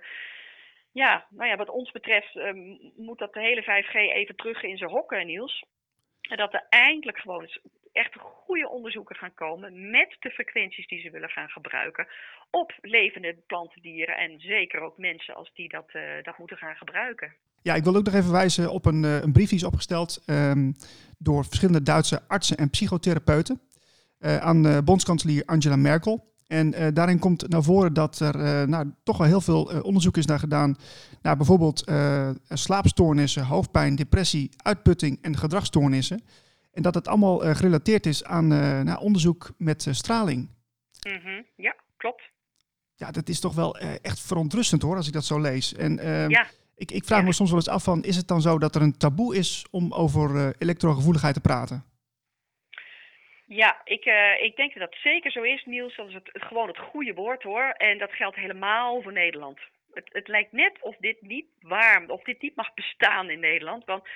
ja, 0.92 1.26
nou 1.30 1.50
ja, 1.50 1.56
wat 1.56 1.68
ons 1.68 1.90
betreft 1.90 2.34
um, 2.34 2.92
moet 2.96 3.18
dat 3.18 3.32
de 3.32 3.40
hele 3.40 3.62
5G 3.62 3.94
even 3.94 4.36
terug 4.36 4.62
in 4.62 4.76
zijn 4.76 4.90
hokken, 4.90 5.26
Niels. 5.26 5.64
Dat 6.28 6.54
er 6.54 6.66
eindelijk 6.68 7.18
gewoon 7.18 7.48
echt 7.92 8.14
goede 8.18 8.68
onderzoeken 8.68 9.16
gaan 9.16 9.34
komen 9.34 9.90
met 9.90 10.16
de 10.20 10.30
frequenties 10.30 10.88
die 10.88 11.00
ze 11.00 11.10
willen 11.10 11.28
gaan 11.28 11.48
gebruiken 11.48 12.06
op 12.50 12.72
levende 12.80 13.36
planten, 13.46 13.82
dieren 13.82 14.16
en 14.16 14.40
zeker 14.40 14.80
ook 14.80 14.98
mensen 14.98 15.34
als 15.34 15.50
die 15.54 15.68
dat, 15.68 15.90
uh, 15.92 16.02
dat 16.22 16.38
moeten 16.38 16.56
gaan 16.56 16.76
gebruiken. 16.76 17.34
Ja, 17.62 17.74
ik 17.74 17.84
wil 17.84 17.96
ook 17.96 18.04
nog 18.04 18.14
even 18.14 18.32
wijzen 18.32 18.70
op 18.70 18.84
een, 18.84 19.02
een 19.02 19.32
brief 19.32 19.48
die 19.48 19.58
is 19.58 19.64
opgesteld 19.64 20.22
um, 20.26 20.74
door 21.18 21.44
verschillende 21.44 21.82
Duitse 21.82 22.22
artsen 22.28 22.56
en 22.56 22.70
psychotherapeuten 22.70 23.60
uh, 24.20 24.36
aan 24.36 24.84
bondskanselier 24.84 25.42
Angela 25.46 25.76
Merkel. 25.76 26.34
En 26.46 26.74
uh, 26.74 26.86
daarin 26.92 27.18
komt 27.18 27.48
naar 27.48 27.62
voren 27.62 27.92
dat 27.92 28.18
er 28.18 28.36
uh, 28.36 28.68
nou, 28.68 28.92
toch 29.02 29.16
wel 29.16 29.26
heel 29.26 29.40
veel 29.40 29.74
uh, 29.74 29.84
onderzoek 29.84 30.16
is 30.16 30.26
naar 30.26 30.38
gedaan 30.38 30.76
naar 31.22 31.36
bijvoorbeeld 31.36 31.84
slaapstoornissen, 32.48 33.44
hoofdpijn, 33.44 33.96
depressie, 33.96 34.50
uitputting 34.56 35.18
en 35.22 35.36
gedragsstoornissen. 35.36 36.22
En 36.72 36.82
dat 36.82 36.94
het 36.94 37.08
allemaal 37.08 37.38
gerelateerd 37.38 38.06
is 38.06 38.24
aan 38.24 38.46
naar 38.84 38.98
onderzoek 38.98 39.52
met 39.58 39.86
straling. 39.90 40.48
Mm 41.08 41.20
-hmm. 41.22 41.46
Ja, 41.56 41.76
klopt. 41.96 42.22
Ja, 42.94 43.10
dat 43.10 43.28
is 43.28 43.40
toch 43.40 43.54
wel 43.54 43.78
echt 43.78 44.20
verontrustend 44.20 44.82
hoor, 44.82 44.96
als 44.96 45.06
ik 45.06 45.12
dat 45.12 45.24
zo 45.24 45.40
lees. 45.40 45.74
En 45.74 45.98
ehm, 45.98 46.30
ja. 46.30 46.46
ik, 46.74 46.90
ik 46.90 47.04
vraag 47.04 47.20
ja. 47.20 47.24
me 47.24 47.32
soms 47.32 47.50
wel 47.50 47.58
eens 47.58 47.68
af 47.68 47.82
van, 47.82 48.04
is 48.04 48.16
het 48.16 48.28
dan 48.28 48.42
zo 48.42 48.58
dat 48.58 48.74
er 48.74 48.82
een 48.82 48.96
taboe 48.96 49.36
is 49.36 49.66
om 49.70 49.92
over 49.92 50.54
elektrogevoeligheid 50.58 51.34
te 51.34 51.40
praten? 51.40 51.84
Ja, 53.46 53.80
ik, 53.84 54.04
uh, 54.04 54.42
ik 54.42 54.56
denk 54.56 54.74
dat 54.74 54.90
dat 54.90 55.00
zeker 55.00 55.30
zo 55.30 55.42
is, 55.42 55.64
Niels. 55.64 55.96
Dat 55.96 56.08
is 56.08 56.14
het, 56.14 56.30
gewoon 56.32 56.68
het 56.68 56.78
goede 56.78 57.14
woord 57.14 57.42
hoor. 57.42 57.64
En 57.64 57.98
dat 57.98 58.12
geldt 58.12 58.36
helemaal 58.36 59.02
voor 59.02 59.12
Nederland. 59.12 59.58
Het, 59.94 60.08
het 60.12 60.28
lijkt 60.28 60.52
net 60.52 60.78
of 60.80 60.96
dit 60.96 61.22
niet 61.22 61.46
waar, 61.60 62.04
of 62.08 62.22
dit 62.22 62.42
niet 62.42 62.56
mag 62.56 62.74
bestaan 62.74 63.30
in 63.30 63.40
Nederland. 63.40 63.84
Want 63.84 64.08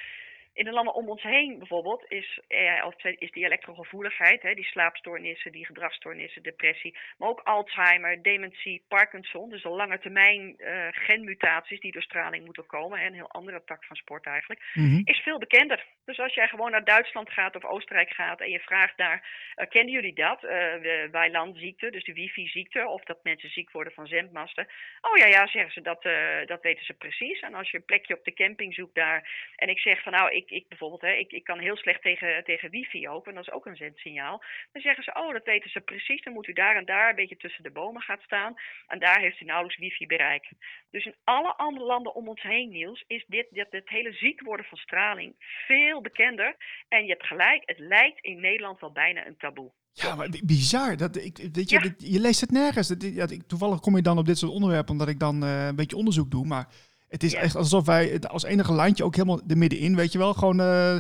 in 0.53 0.65
de 0.65 0.73
landen 0.73 0.95
om 0.95 1.09
ons 1.09 1.23
heen 1.23 1.59
bijvoorbeeld 1.59 2.05
is, 2.09 2.41
eh, 2.49 2.87
is 3.19 3.31
die 3.31 3.45
elektrogevoeligheid, 3.45 4.43
hè, 4.43 4.55
die 4.55 4.65
slaapstoornissen, 4.65 5.53
die 5.53 5.67
gedragsstoornissen, 5.67 6.43
depressie, 6.43 6.99
maar 7.19 7.29
ook 7.29 7.41
Alzheimer, 7.41 8.23
dementie, 8.23 8.85
Parkinson, 8.89 9.51
dus 9.51 9.65
al 9.65 9.77
lange 9.77 9.99
termijn 9.99 10.55
uh, 10.59 10.87
genmutaties 10.91 11.81
die 11.81 11.93
door 11.93 12.03
straling 12.03 12.45
moeten 12.45 12.67
komen, 12.67 12.99
hè, 12.99 13.07
een 13.07 13.15
heel 13.15 13.31
andere 13.31 13.63
tak 13.65 13.85
van 13.85 13.97
sport 13.97 14.27
eigenlijk, 14.27 14.71
mm-hmm. 14.75 15.01
is 15.05 15.19
veel 15.19 15.39
bekender. 15.39 15.85
Dus 16.05 16.19
als 16.19 16.35
jij 16.35 16.49
gewoon 16.49 16.71
naar 16.71 16.85
Duitsland 16.85 17.31
gaat 17.31 17.57
of 17.57 17.65
Oostenrijk 17.65 18.11
gaat 18.11 18.41
en 18.41 18.51
je 18.51 18.61
vraagt 18.61 18.97
daar, 18.97 19.29
uh, 19.57 19.69
kennen 19.69 19.93
jullie 19.93 20.15
dat, 20.15 20.43
uh, 20.43 20.51
de 20.51 21.09
weilandziekte, 21.11 21.91
dus 21.91 22.05
de 22.05 22.13
wifi-ziekte, 22.13 22.89
of 22.89 23.05
dat 23.05 23.19
mensen 23.23 23.51
ziek 23.51 23.71
worden 23.71 23.93
van 23.93 24.07
zendmasten? 24.07 24.67
Oh 25.01 25.17
ja, 25.17 25.27
ja, 25.27 25.47
zeggen 25.47 25.73
ze, 25.73 25.81
dat, 25.81 26.03
dat 26.49 26.63
weten 26.63 26.85
ze 26.85 26.93
precies. 26.93 27.41
En 27.41 27.55
als 27.55 27.71
je 27.71 27.77
een 27.77 27.85
plekje 27.85 28.17
op 28.17 28.25
de 28.25 28.33
camping 28.33 28.75
zoekt 28.75 28.95
daar 28.95 29.53
en 29.57 29.69
ik 29.69 29.79
zeg 29.79 30.03
van 30.03 30.13
nou, 30.13 30.31
ik 30.49 30.69
bijvoorbeeld, 30.69 31.01
hè, 31.01 31.13
ik, 31.13 31.33
ik 31.33 31.45
kan 31.45 31.59
heel 31.59 31.77
slecht 31.77 32.03
tegen, 32.03 32.45
tegen 32.45 32.71
wifi 32.71 33.09
ook, 33.09 33.27
en 33.27 33.35
dat 33.35 33.47
is 33.47 33.53
ook 33.53 33.67
een 33.67 33.77
zendsignaal. 33.77 34.43
Dan 34.73 34.83
zeggen 34.83 35.05
ze, 35.05 35.15
oh, 35.15 35.33
dat 35.33 35.45
weten 35.45 35.71
ze 35.71 35.81
precies, 35.81 36.23
dan 36.23 36.33
moet 36.33 36.47
u 36.47 36.53
daar 36.53 36.77
en 36.77 36.85
daar 36.85 37.09
een 37.09 37.15
beetje 37.15 37.37
tussen 37.37 37.63
de 37.63 37.71
bomen 37.71 38.03
gaan 38.03 38.21
staan. 38.21 38.55
En 38.87 38.99
daar 38.99 39.21
heeft 39.21 39.41
u 39.41 39.45
nauwelijks 39.45 39.81
wifi 39.81 40.07
bereik. 40.07 40.53
Dus 40.91 41.05
in 41.05 41.15
alle 41.25 41.57
andere 41.57 41.87
landen 41.87 42.15
om 42.15 42.29
ons 42.29 42.43
heen, 42.43 42.71
Niels, 42.71 43.05
is 43.07 43.25
dit, 43.27 43.47
dit, 43.51 43.67
het 43.71 43.89
hele 43.89 44.13
ziek 44.13 44.43
worden 44.43 44.67
van 44.67 44.79
straling 44.79 45.35
veel 45.67 46.01
bekender. 46.01 46.57
En 46.89 47.03
je 47.03 47.11
hebt 47.11 47.27
gelijk, 47.27 47.63
het 47.65 47.79
lijkt 47.79 48.21
in 48.21 48.41
Nederland 48.41 48.81
wel 48.81 48.93
bijna 48.93 49.27
een 49.27 49.37
taboe. 49.37 49.73
Ja, 49.93 50.15
maar 50.15 50.29
bizar. 50.45 50.97
Dat, 50.97 51.17
ik, 51.17 51.37
weet 51.53 51.71
je, 51.71 51.77
ja. 51.77 51.83
dit, 51.83 52.13
je 52.13 52.21
leest 52.21 52.41
het 52.41 52.51
nergens. 52.51 52.89
Dat, 52.89 53.03
ja, 53.03 53.27
toevallig 53.47 53.81
kom 53.81 53.97
je 53.97 54.03
dan 54.03 54.19
op 54.19 54.27
dit 54.27 54.39
soort 54.39 54.53
onderwerpen 54.53 54.93
omdat 54.93 55.09
ik 55.09 55.19
dan 55.19 55.45
uh, 55.45 55.67
een 55.67 55.77
beetje 55.77 55.97
onderzoek 55.97 56.31
doe. 56.31 56.47
Maar 56.47 56.69
het 57.11 57.23
is 57.23 57.35
echt 57.35 57.57
alsof 57.57 57.87
wij 57.87 58.21
als 58.21 58.45
enige 58.45 58.73
landje 58.73 59.05
ook 59.05 59.15
helemaal 59.15 59.41
er 59.47 59.57
middenin, 59.57 59.97
weet 59.97 60.13
je 60.13 60.19
wel, 60.19 60.35
gewoon, 60.35 60.61
uh, 60.61 60.97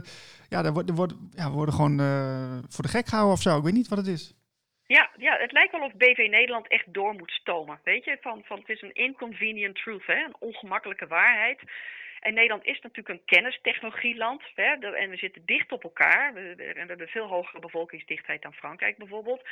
ja, 0.49 0.63
wordt, 0.73 0.89
er, 0.89 0.95
wordt, 0.95 1.15
ja, 1.35 1.49
we 1.49 1.55
worden 1.55 1.75
gewoon 1.75 2.01
uh, 2.01 2.59
voor 2.69 2.85
de 2.85 2.91
gek 2.91 3.07
gehouden 3.07 3.37
of 3.37 3.43
zo. 3.43 3.57
Ik 3.57 3.65
weet 3.65 3.73
niet 3.73 3.89
wat 3.89 3.99
het 3.99 4.07
is. 4.07 4.35
Ja, 4.87 5.11
ja, 5.17 5.37
het 5.39 5.53
lijkt 5.53 5.73
wel 5.73 5.87
of 5.87 5.95
BV 5.95 6.27
Nederland 6.31 6.69
echt 6.69 6.93
door 6.95 7.15
moet 7.15 7.31
stomen. 7.31 7.81
Weet 7.85 8.05
je, 8.05 8.19
van, 8.21 8.43
van 8.45 8.59
het 8.59 8.69
is 8.69 8.83
een 8.83 8.95
inconvenient 8.95 9.75
truth, 9.75 10.07
hè? 10.07 10.25
een 10.25 10.37
ongemakkelijke 10.39 11.07
waarheid. 11.07 11.61
En 12.21 12.35
Nederland 12.35 12.65
is 12.65 12.81
natuurlijk 12.81 13.09
een 13.09 13.25
kennistechnologieland. 13.25 14.43
Hè, 14.55 14.95
en 14.95 15.11
we 15.11 15.17
zitten 15.17 15.43
dicht 15.47 15.73
op 15.73 15.83
elkaar. 15.83 16.35
We, 16.35 16.55
we, 16.57 16.85
hebben 16.87 17.09
veel 17.09 17.27
hogere 17.27 17.61
bevolkingsdichtheid 17.61 18.43
dan 18.43 18.53
Frankrijk 18.53 18.97
bijvoorbeeld. 18.97 19.43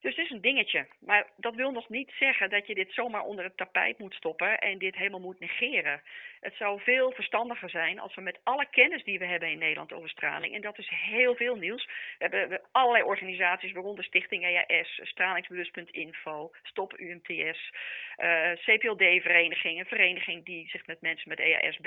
Dus 0.00 0.16
het 0.16 0.24
is 0.24 0.30
een 0.30 0.40
dingetje. 0.40 0.86
Maar 1.00 1.26
dat 1.36 1.54
wil 1.54 1.70
nog 1.70 1.88
niet 1.88 2.12
zeggen 2.18 2.50
dat 2.50 2.66
je 2.66 2.74
dit 2.74 2.92
zomaar 2.92 3.22
onder 3.22 3.44
het 3.44 3.56
tapijt 3.56 3.98
moet 3.98 4.14
stoppen 4.14 4.58
en 4.58 4.78
dit 4.78 4.96
helemaal 4.96 5.20
moet 5.20 5.40
negeren. 5.40 6.02
Het 6.40 6.54
zou 6.54 6.80
veel 6.80 7.12
verstandiger 7.12 7.70
zijn 7.70 7.98
als 7.98 8.14
we 8.14 8.20
met 8.20 8.40
alle 8.42 8.66
kennis 8.70 9.04
die 9.04 9.18
we 9.18 9.24
hebben 9.24 9.50
in 9.50 9.58
Nederland 9.58 9.92
over 9.92 10.08
straling, 10.08 10.54
en 10.54 10.60
dat 10.60 10.78
is 10.78 10.88
heel 10.88 11.34
veel 11.34 11.56
nieuws. 11.56 11.86
We 12.18 12.26
hebben, 12.28 12.60
allerlei 12.72 13.04
organisaties, 13.04 13.72
waaronder 13.72 14.04
Stichting 14.04 14.44
EAS, 14.44 15.00
Stralingsbewust.info, 15.02 16.50
Stop 16.62 16.98
UMTS, 16.98 17.72
uh, 18.18 18.52
CPLD-vereniging, 18.52 19.78
een 19.78 19.86
vereniging 19.86 20.44
die 20.44 20.68
zich 20.68 20.86
met 20.86 21.00
mensen 21.00 21.28
met 21.28 21.38
EAS 21.38 21.78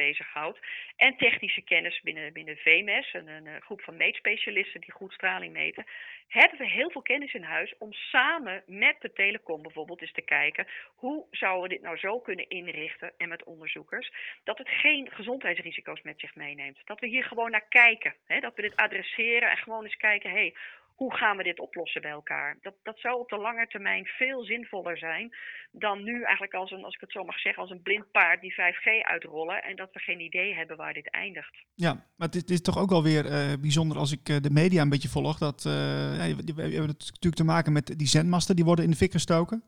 En 0.95 1.17
technische 1.17 1.61
kennis 1.61 2.01
binnen, 2.01 2.33
binnen 2.33 2.57
VMS, 2.57 3.13
een, 3.13 3.27
een 3.27 3.61
groep 3.61 3.81
van 3.81 3.97
meetspecialisten 3.97 4.81
die 4.81 4.91
goed 4.91 5.13
straling 5.13 5.53
meten. 5.53 5.85
Hebben 6.27 6.57
we 6.57 6.67
heel 6.67 6.91
veel 6.91 7.01
kennis 7.01 7.33
in 7.33 7.43
huis 7.43 7.73
om 7.77 7.93
samen 7.93 8.63
met 8.65 8.95
de 8.99 9.13
telecom 9.13 9.61
bijvoorbeeld 9.61 10.01
eens 10.01 10.11
te 10.11 10.21
kijken 10.21 10.67
hoe 10.95 11.25
zouden 11.31 11.63
we 11.63 11.75
dit 11.75 11.81
nou 11.81 11.97
zo 11.97 12.19
kunnen 12.19 12.49
inrichten 12.49 13.13
en 13.17 13.29
met 13.29 13.43
onderzoekers 13.43 14.11
dat 14.43 14.57
het 14.57 14.69
geen 14.69 15.11
gezondheidsrisico's 15.11 16.01
met 16.01 16.19
zich 16.19 16.35
meeneemt. 16.35 16.77
Dat 16.85 16.99
we 16.99 17.07
hier 17.07 17.23
gewoon 17.23 17.51
naar 17.51 17.67
kijken, 17.69 18.15
hè? 18.25 18.39
dat 18.39 18.55
we 18.55 18.61
dit 18.61 18.75
adresseren 18.75 19.49
en 19.49 19.57
gewoon 19.57 19.83
eens 19.83 19.97
kijken, 19.97 20.29
hey, 20.29 20.55
hoe 20.95 21.15
gaan 21.15 21.38
we 21.38 21.43
dit 21.43 21.60
oplossen 21.60 22.01
bij 22.01 22.12
elkaar? 22.12 22.58
Dat, 22.62 22.73
dat 22.84 22.99
zou 22.99 23.19
op 23.19 23.29
de 23.29 23.38
lange 23.38 23.67
termijn 23.67 24.05
veel 24.05 24.43
zinvoller 24.43 24.97
zijn 24.97 25.36
dan 25.71 26.03
nu 26.03 26.23
eigenlijk 26.23 26.53
als 26.53 26.71
een, 26.71 26.84
als 26.84 26.93
ik 26.93 27.01
het 27.01 27.12
zo 27.12 27.23
mag 27.23 27.39
zeggen, 27.39 27.62
als 27.62 27.71
een 27.71 27.81
blind 27.81 28.12
paard 28.12 28.41
die 28.41 28.53
5G 28.53 29.01
uitrollen 29.01 29.63
en 29.63 29.75
dat 29.75 29.89
we 29.91 29.99
geen 29.99 30.19
idee 30.19 30.53
hebben 30.53 30.77
waar 30.77 30.93
dit 30.93 31.10
eindigt. 31.10 31.55
Ja, 31.73 31.93
maar 31.93 32.27
het 32.27 32.36
is, 32.36 32.41
het 32.41 32.49
is 32.49 32.62
toch 32.62 32.77
ook 32.77 32.89
wel 32.89 33.03
weer 33.03 33.25
uh, 33.25 33.53
bijzonder 33.62 33.97
als 33.97 34.12
ik 34.12 34.29
uh, 34.29 34.38
de 34.41 34.49
media 34.49 34.81
een 34.81 34.89
beetje 34.89 35.10
volg. 35.10 35.38
Dat, 35.38 35.63
uh, 35.67 35.73
ja, 35.73 36.36
we, 36.36 36.62
hebben 36.62 36.88
het 36.88 37.10
natuurlijk 37.13 37.36
te 37.36 37.43
maken 37.43 37.73
met 37.73 37.93
die 37.97 38.08
zendmasten 38.08 38.55
die 38.55 38.65
worden 38.65 38.86
in 38.86 38.91
de 38.91 38.97
fik 38.97 39.12
gestoken. 39.12 39.63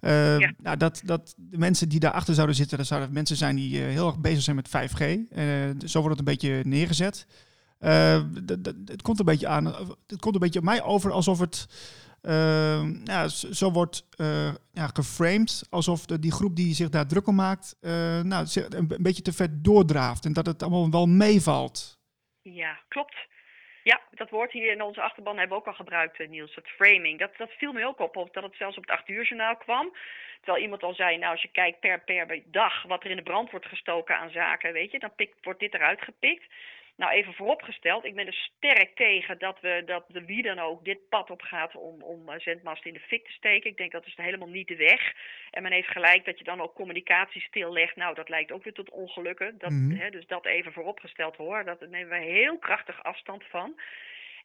Ja. 0.00 0.52
Nou, 0.58 0.76
dat, 0.76 1.02
dat 1.04 1.34
de 1.36 1.58
mensen 1.58 1.88
die 1.88 2.00
daarachter 2.00 2.34
zouden 2.34 2.56
zitten, 2.56 2.78
dat 2.78 2.86
zouden 2.86 3.12
mensen 3.12 3.36
zijn 3.36 3.56
die 3.56 3.78
heel 3.78 4.06
erg 4.06 4.20
bezig 4.20 4.42
zijn 4.42 4.56
met 4.56 4.68
5G. 4.68 5.04
zo 5.86 6.00
wordt 6.00 6.18
het 6.18 6.28
een 6.28 6.34
beetje 6.34 6.60
neergezet. 6.64 7.26
Uh, 7.80 8.22
het 8.84 9.02
komt 9.02 9.18
een 9.18 9.24
beetje 9.24 9.48
aan. 9.48 9.66
Het 10.06 10.20
komt 10.20 10.34
een 10.34 10.40
beetje 10.40 10.58
op 10.58 10.64
mij 10.64 10.82
over 10.82 11.12
alsof 11.12 11.38
het. 11.38 11.66
Uh, 12.22 12.82
ja, 13.04 13.28
zo 13.28 13.70
wordt 13.70 14.06
uh, 14.20 14.54
ja, 14.72 14.86
geframed 14.92 15.66
alsof 15.70 16.06
de, 16.06 16.18
die 16.18 16.32
groep 16.32 16.56
die 16.56 16.74
zich 16.74 16.88
daar 16.88 17.06
druk 17.06 17.26
om 17.26 17.34
maakt, 17.34 17.76
nou, 18.22 18.46
een, 18.68 18.96
beetje 19.00 19.22
te 19.22 19.32
ver 19.32 19.62
doordraaft 19.62 20.24
en 20.24 20.32
dat 20.32 20.46
het 20.46 20.62
allemaal 20.62 20.90
wel 20.90 21.06
meevalt. 21.06 21.98
Ja, 22.42 22.78
klopt. 22.88 23.16
Ja, 23.82 24.00
dat 24.10 24.30
woord 24.30 24.52
hier 24.52 24.72
in 24.72 24.82
onze 24.82 25.00
achterban 25.00 25.38
hebben 25.38 25.56
we 25.56 25.62
ook 25.62 25.68
al 25.68 25.84
gebruikt, 25.84 26.28
Niels, 26.28 26.54
het 26.54 26.68
framing. 26.68 27.18
Dat, 27.18 27.30
dat 27.36 27.50
viel 27.50 27.72
me 27.72 27.86
ook 27.86 27.98
op, 27.98 28.28
dat 28.32 28.42
het 28.42 28.54
zelfs 28.56 28.76
op 28.76 28.82
het 28.82 28.98
8 28.98 29.08
uur 29.08 29.24
journaal 29.24 29.56
kwam. 29.56 29.96
Terwijl 30.40 30.62
iemand 30.62 30.82
al 30.82 30.94
zei, 30.94 31.18
nou 31.18 31.32
als 31.32 31.42
je 31.42 31.48
kijkt 31.52 31.80
per, 31.80 32.00
per 32.00 32.42
dag 32.46 32.82
wat 32.82 33.04
er 33.04 33.10
in 33.10 33.16
de 33.16 33.22
brand 33.22 33.50
wordt 33.50 33.66
gestoken 33.66 34.18
aan 34.18 34.30
zaken, 34.30 34.72
weet 34.72 34.90
je, 34.90 34.98
dan 34.98 35.10
wordt 35.40 35.60
dit 35.60 35.74
eruit 35.74 36.00
gepikt. 36.02 36.44
Nou, 37.00 37.12
even 37.12 37.34
vooropgesteld, 37.34 38.04
ik 38.04 38.14
ben 38.14 38.26
er 38.26 38.50
sterk 38.56 38.94
tegen 38.94 39.38
dat, 39.38 39.60
we, 39.60 39.82
dat 39.86 40.04
de 40.08 40.24
wie 40.24 40.42
dan 40.42 40.58
ook 40.58 40.84
dit 40.84 41.08
pad 41.08 41.30
op 41.30 41.42
gaat 41.42 41.76
om, 41.76 42.02
om 42.02 42.28
eh, 42.28 42.40
zendmast 42.40 42.84
in 42.84 42.92
de 42.92 43.00
fik 43.00 43.24
te 43.24 43.32
steken. 43.32 43.70
Ik 43.70 43.76
denk 43.76 43.92
dat 43.92 44.06
is 44.06 44.16
helemaal 44.16 44.48
niet 44.48 44.68
de 44.68 44.76
weg. 44.76 45.14
En 45.50 45.62
men 45.62 45.72
heeft 45.72 45.88
gelijk 45.88 46.24
dat 46.24 46.38
je 46.38 46.44
dan 46.44 46.60
ook 46.60 46.74
communicatie 46.74 47.40
stillegt. 47.40 47.96
Nou, 47.96 48.14
dat 48.14 48.28
leidt 48.28 48.52
ook 48.52 48.64
weer 48.64 48.72
tot 48.72 48.90
ongelukken. 48.90 49.58
Dat, 49.58 49.70
mm 49.70 49.90
-hmm. 49.90 49.98
hè, 49.98 50.10
dus 50.10 50.26
dat 50.26 50.46
even 50.46 50.72
vooropgesteld 50.72 51.36
hoor. 51.36 51.64
Dat 51.64 51.80
nemen 51.80 52.18
we 52.18 52.24
heel 52.24 52.58
krachtig 52.58 53.02
afstand 53.02 53.44
van. 53.44 53.74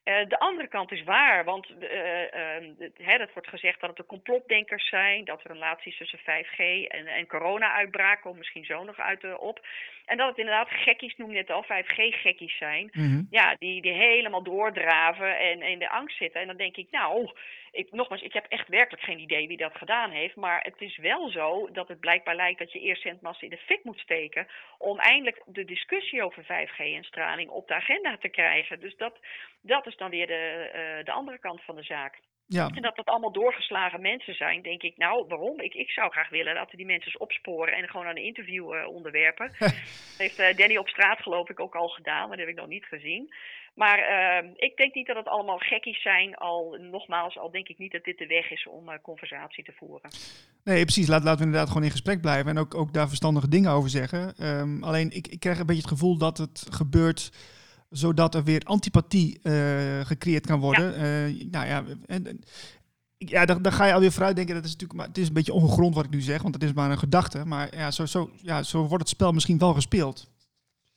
Uh, 0.06 0.28
de 0.28 0.40
andere 0.40 0.68
kant 0.68 0.92
is 0.92 1.04
waar, 1.04 1.44
want 1.44 1.70
uh, 1.70 2.22
uh, 2.22 3.20
het 3.20 3.34
wordt 3.34 3.50
gezegd 3.50 3.80
dat 3.80 3.90
het 3.90 3.98
de 3.98 4.06
complotdenkers 4.06 4.90
zijn, 4.90 5.26
dat 5.26 5.44
er 5.44 5.50
een 5.50 5.56
relatie 5.56 5.92
is 5.92 5.98
tussen 5.98 6.20
5G 6.20 6.88
en, 6.88 7.08
en 7.08 7.28
corona-uitbraak, 7.28 8.22
komt 8.22 8.38
misschien 8.38 8.66
zo 8.66 8.84
nog 8.84 9.00
uit 9.00 9.38
op. 9.38 9.66
En 10.06 10.18
dat 10.18 10.28
het 10.28 10.38
inderdaad 10.38 10.70
gekkies, 10.70 11.16
noem 11.18 11.32
je 11.32 11.38
het 11.38 11.50
al, 11.50 11.64
5G-gekkies 11.64 12.58
zijn, 12.58 12.90
mm 12.92 13.04
-hmm. 13.04 13.28
ja, 13.30 13.56
die, 13.60 13.82
die 13.82 13.94
helemaal 13.94 14.44
doordraven 14.44 15.40
en 15.40 15.62
in 15.62 15.80
de 15.80 15.90
angst 15.90 16.18
zitten. 16.18 16.42
En 16.42 16.48
dan 16.48 16.58
denk 16.58 16.76
ik, 16.76 16.88
nou, 16.92 17.32
ik, 17.72 17.92
nogmaals, 17.92 18.22
ik 18.22 18.34
heb 18.34 18.46
echt 18.46 18.68
werkelijk 18.68 19.04
geen 19.04 19.20
idee 19.20 19.48
wie 19.48 19.58
dat 19.58 19.76
gedaan 19.76 20.12
heeft. 20.12 20.36
Maar 20.36 20.62
het 20.62 20.82
is 20.82 20.98
wel 20.98 21.30
zo 21.30 21.70
dat 21.72 21.88
het 21.88 22.00
blijkbaar 22.00 22.36
lijkt 22.36 22.60
dat 22.60 22.72
je 22.72 22.80
eerst 22.80 23.02
zendmassa 23.02 23.44
in 23.44 23.50
de 23.50 23.58
fik 23.58 23.84
moet 23.84 24.00
steken. 24.00 24.48
om 24.78 25.00
eindelijk 25.00 25.42
de 25.46 25.66
discussie 25.66 26.24
over 26.24 26.44
5G 26.44 26.78
en 26.78 27.04
straling 27.04 27.50
op 27.50 27.68
de 27.68 27.74
agenda 27.74 28.18
te 28.18 28.30
krijgen. 28.30 28.80
Dus 28.80 28.98
dat, 28.98 29.20
dat 29.62 29.88
is 29.88 29.98
dan 29.98 30.10
weer 30.10 30.28
de, 30.28 30.72
uh, 30.76 31.06
de 31.06 31.12
andere 31.12 31.40
kant 31.40 31.64
van 31.64 31.76
de 31.76 31.84
zaak. 31.84 32.20
Ja. 32.48 32.70
En 32.74 32.82
dat 32.82 32.96
dat 32.96 33.06
allemaal 33.06 33.32
doorgeslagen 33.32 34.02
mensen 34.02 34.36
zijn, 34.36 34.62
denk 34.62 34.82
ik. 34.82 34.98
Nou, 34.98 35.26
waarom? 35.28 35.60
Ik, 35.60 35.74
ik 35.74 35.90
zou 35.90 36.12
graag 36.12 36.30
willen 36.30 36.56
dat 36.56 36.72
we 36.72 36.78
die 36.78 36.86
mensen 36.86 37.12
eens 37.12 37.22
opsporen 37.22 37.74
en 37.74 37.90
gewoon 37.90 38.06
aan 38.06 38.18
een 38.18 38.24
interview 38.24 38.74
uh, 38.74 38.88
onderwerpen. 38.88 39.52
dat 39.60 40.18
heeft 40.18 40.40
uh, 40.40 40.58
Danny 40.58 40.78
op 40.78 40.88
straat 40.88 41.22
geloof 41.22 41.50
ik 41.50 41.60
ook 41.60 41.76
al 41.76 41.88
gedaan, 41.88 42.28
maar 42.28 42.38
dat 42.38 42.46
heb 42.46 42.56
ik 42.56 42.62
nog 42.62 42.68
niet 42.68 42.86
gezien. 42.86 43.34
Maar 43.76 44.00
uh, 44.00 44.50
ik 44.56 44.78
denk 44.78 44.94
niet 44.94 45.08
dat 45.08 45.16
het 45.16 45.28
allemaal 45.28 45.58
gekkies 45.58 46.02
zijn. 46.02 46.36
Al, 46.36 46.78
nogmaals, 46.80 47.38
al 47.38 47.52
denk 47.52 47.68
ik 47.68 47.78
niet 47.78 47.92
dat 47.92 48.04
dit 48.04 48.18
de 48.18 48.28
weg 48.28 48.52
is 48.52 48.68
om 48.68 48.90
uh, 48.90 48.96
conversatie 49.02 49.64
te 49.64 49.74
voeren. 49.78 50.10
Nee, 50.64 50.84
precies. 50.84 51.08
Laat, 51.08 51.24
laten 51.24 51.40
we 51.40 51.46
inderdaad 51.46 51.68
gewoon 51.68 51.84
in 51.84 51.92
gesprek 51.92 52.22
blijven 52.22 52.52
en 52.52 52.58
ook, 52.58 52.76
ook 52.76 52.94
daar 52.94 53.08
verstandige 53.08 53.48
dingen 53.48 53.72
over 53.72 53.90
zeggen. 53.90 54.48
Um, 54.60 54.84
alleen, 54.84 55.12
ik, 55.12 55.28
ik 55.28 55.40
krijg 55.40 55.60
een 55.60 55.66
beetje 55.66 55.82
het 55.82 55.92
gevoel 55.92 56.18
dat 56.18 56.38
het 56.38 56.68
gebeurt 56.72 57.32
zodat 57.98 58.36
er 58.36 58.44
weer 58.44 58.62
antipathie 58.64 59.40
uh, 59.44 60.06
gecreëerd 60.06 60.46
kan 60.46 60.60
worden. 60.60 61.00
Ja. 61.00 61.28
Uh, 61.28 61.52
nou 61.52 61.68
ja, 61.68 61.84
en, 62.08 62.44
ja, 63.18 63.46
dan, 63.46 63.62
dan 63.62 63.72
ga 63.72 63.86
je 63.86 63.94
alweer 63.94 64.12
vooruit 64.12 64.36
denken. 64.36 64.56
Dat 64.56 64.66
is 64.66 64.72
natuurlijk, 64.72 65.00
maar 65.00 65.08
het 65.08 65.18
is 65.18 65.28
een 65.28 65.34
beetje 65.34 65.54
ongegrond 65.54 65.96
wat 65.96 66.06
ik 66.06 66.12
nu 66.12 66.22
zeg, 66.22 66.42
want 66.42 66.54
het 66.54 66.64
is 66.64 66.74
maar 66.74 66.92
een 66.92 66.98
gedachte. 66.98 67.46
Maar 67.46 67.76
ja, 67.76 67.92
zo, 67.92 68.06
zo, 68.06 68.30
ja, 68.42 68.64
zo 68.64 68.80
wordt 68.80 69.04
het 69.04 69.10
spel 69.10 69.32
misschien 69.32 69.58
wel 69.58 69.74
gespeeld. 69.74 70.34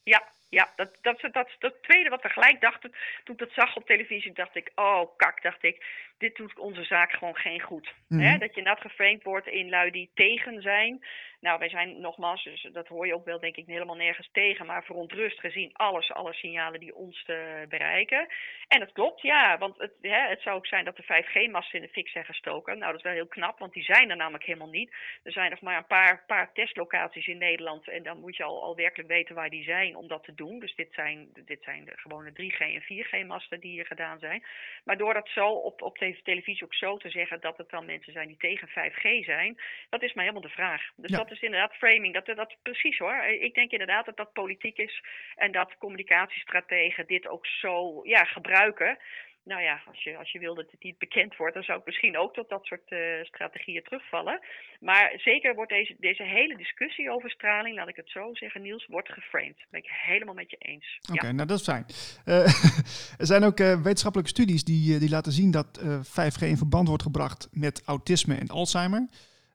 Ja, 0.02 0.22
ja, 0.48 0.68
dat, 0.76 0.98
dat, 1.00 1.20
dat, 1.32 1.48
dat, 1.58 1.74
tweede 1.82 2.08
wat 2.08 2.22
we 2.22 2.28
gelijk 2.28 2.61
dachten 2.61 2.92
toen 3.24 3.34
ik 3.34 3.40
dat 3.40 3.52
zag 3.52 3.76
op 3.76 3.87
televisie, 3.87 4.32
dacht 4.32 4.56
ik, 4.56 4.72
oh 4.74 5.16
kak, 5.16 5.42
dacht 5.42 5.62
ik, 5.62 5.84
dit 6.18 6.37
doet 6.37 6.58
onze 6.58 6.84
zaak 6.84 7.12
gewoon 7.12 7.37
geen 7.37 7.61
goed. 7.61 7.94
Mm 8.08 8.20
-hmm. 8.20 8.38
Dat 8.38 8.54
je 8.54 8.62
net 8.62 8.80
geframed 8.80 9.22
wordt 9.22 9.46
in 9.46 9.68
lui 9.68 9.90
die 9.90 10.11
tegen 10.14 10.62
zijn. 10.62 11.04
Nou, 11.40 11.59
wij 11.59 11.68
zijn 11.68 12.01
nogmaals, 12.01 12.44
dus 12.44 12.68
dat 12.72 12.88
hoor 12.88 13.07
je 13.07 13.14
ook 13.14 13.24
wel 13.24 13.40
denk 13.40 13.57
ik 13.57 13.66
helemaal 13.66 13.96
nergens 13.96 14.29
tegen, 14.33 14.66
maar 14.66 14.85
verontrust 14.85 15.40
gezien 15.40 15.70
alles, 15.72 16.12
alle 16.12 16.33
signalen 16.33 16.81
die 16.81 16.94
ons 16.94 17.24
te 17.24 17.66
bereiken. 17.68 18.29
En 18.68 18.81
het 18.81 18.92
klopt, 18.92 19.22
ja, 19.22 19.59
want 19.59 19.79
het, 19.79 19.92
hè, 20.01 20.29
het 20.29 20.40
zou 20.40 20.57
ook 20.57 20.66
zijn 20.66 20.85
dat 20.85 20.96
de 20.96 21.03
5G-masten 21.03 21.79
in 21.79 21.87
de 21.87 21.92
fik 21.92 22.09
zijn 22.09 22.24
gestoken. 22.24 22.79
Nou, 22.79 22.90
dat 22.90 23.01
is 23.01 23.07
wel 23.07 23.12
heel 23.12 23.27
knap, 23.27 23.59
want 23.59 23.72
die 23.72 23.83
zijn 23.83 24.11
er 24.11 24.16
namelijk 24.16 24.44
helemaal 24.44 24.68
niet. 24.68 24.94
Er 25.22 25.33
zijn 25.33 25.51
nog 25.51 25.61
maar 25.61 25.77
een 25.77 25.87
paar, 25.87 26.24
paar 26.27 26.53
testlocaties 26.53 27.27
in 27.27 27.38
Nederland 27.38 27.88
en 27.88 28.03
dan 28.03 28.20
moet 28.20 28.37
je 28.37 28.44
al, 28.44 28.62
al 28.62 28.77
werkelijk 28.77 29.09
weten 29.09 29.35
waar 29.35 29.51
die 29.51 29.64
zijn 29.64 29.96
om 29.96 30.09
dat 30.09 30.24
te 30.24 30.35
doen. 30.35 30.59
Dus 30.59 30.74
dit 30.74 30.92
zijn, 30.92 31.29
dit 31.44 31.62
zijn 31.62 31.85
de 31.85 31.92
gewone 31.96 32.31
3G 32.31 32.59
en 32.59 32.83
4G-masten 32.83 33.61
die 33.61 33.72
hier 33.72 33.87
gedaan 33.87 34.18
zijn. 34.18 34.44
Maar 34.85 34.96
door 34.96 35.14
dat 35.14 35.29
zo 35.29 35.48
op, 35.48 35.83
op 35.83 35.98
deze 35.98 36.22
televisie 36.22 36.64
ook 36.64 36.74
zo 36.74 36.96
te 36.96 37.11
zeggen 37.11 37.40
dat 37.40 37.57
het 37.57 37.70
dan 37.70 37.85
mensen 37.85 38.12
zijn 38.12 38.29
die 38.29 38.37
tegen 38.37 38.68
5G 38.68 39.24
zijn, 39.24 39.61
dat 39.88 40.03
is 40.03 40.12
maar 40.12 40.24
helemaal 40.24 40.48
de 40.48 40.55
vraag. 40.55 40.83
Dus 40.96 41.11
ja. 41.11 41.16
dat 41.16 41.28
is 41.31 41.41
inderdaad 41.41 41.75
framing. 41.75 42.14
Dat, 42.14 42.37
dat 42.37 42.57
precies 42.62 42.99
hoor. 42.99 43.25
Ik 43.41 43.55
denk 43.55 43.71
inderdaad 43.71 44.05
dat 44.05 44.17
dat 44.17 44.33
politiek 44.33 44.77
is 44.79 45.03
en 45.35 45.53
dat 45.53 45.77
communicatiestrategen 45.79 47.07
dit 47.07 47.29
ook 47.29 47.47
zo 47.47 48.01
ja, 48.05 48.25
gebruiken. 48.25 48.99
Nou 49.45 49.62
ja, 49.62 49.81
als 49.87 50.03
je, 50.03 50.17
als 50.17 50.33
je 50.33 50.38
wil 50.38 50.55
dat 50.55 50.71
het 50.71 50.83
niet 50.83 50.99
bekend 50.99 51.37
wordt, 51.37 51.55
dan 51.55 51.62
zou 51.62 51.79
ik 51.79 51.85
misschien 51.85 52.19
ook 52.19 52.35
tot 52.35 52.49
dat 52.49 52.64
soort 52.64 52.91
uh, 52.91 52.99
strategieën 53.23 53.83
terugvallen. 53.83 54.41
Maar 54.81 55.12
zeker 55.17 55.55
wordt 55.55 55.71
deze, 55.71 55.97
deze 55.99 56.23
hele 56.23 56.57
discussie 56.57 57.11
over 57.11 57.31
straling, 57.31 57.77
laat 57.77 57.88
ik 57.88 57.97
het 57.97 58.11
zo 58.11 58.35
zeggen, 58.35 58.62
Niels, 58.62 58.87
wordt 58.87 59.12
geframed. 59.12 59.59
Dat 59.59 59.71
ben 59.71 59.81
ik 59.81 59.91
helemaal 59.91 60.35
met 60.35 60.51
je 60.51 60.57
eens. 60.57 61.01
Oké, 61.12 61.33
nou 61.33 61.49
dat 61.49 61.59
is 61.59 61.64
fijn. 61.64 61.85
Uh, 62.27 62.45
er 63.23 63.27
zijn 63.27 63.43
ook 63.43 63.61
uh, 63.61 63.83
wetenschappelijke 63.83 64.33
studies 64.33 64.64
die, 64.64 64.99
die 64.99 65.11
laten 65.11 65.33
zien 65.33 65.51
dat 65.51 65.81
5G 66.05 66.43
in 66.47 66.57
verband 66.57 66.88
wordt 66.88 67.03
gebracht 67.03 67.49
met 67.53 67.83
autisme 67.85 68.35
en 68.35 68.49
Alzheimer. 68.49 69.09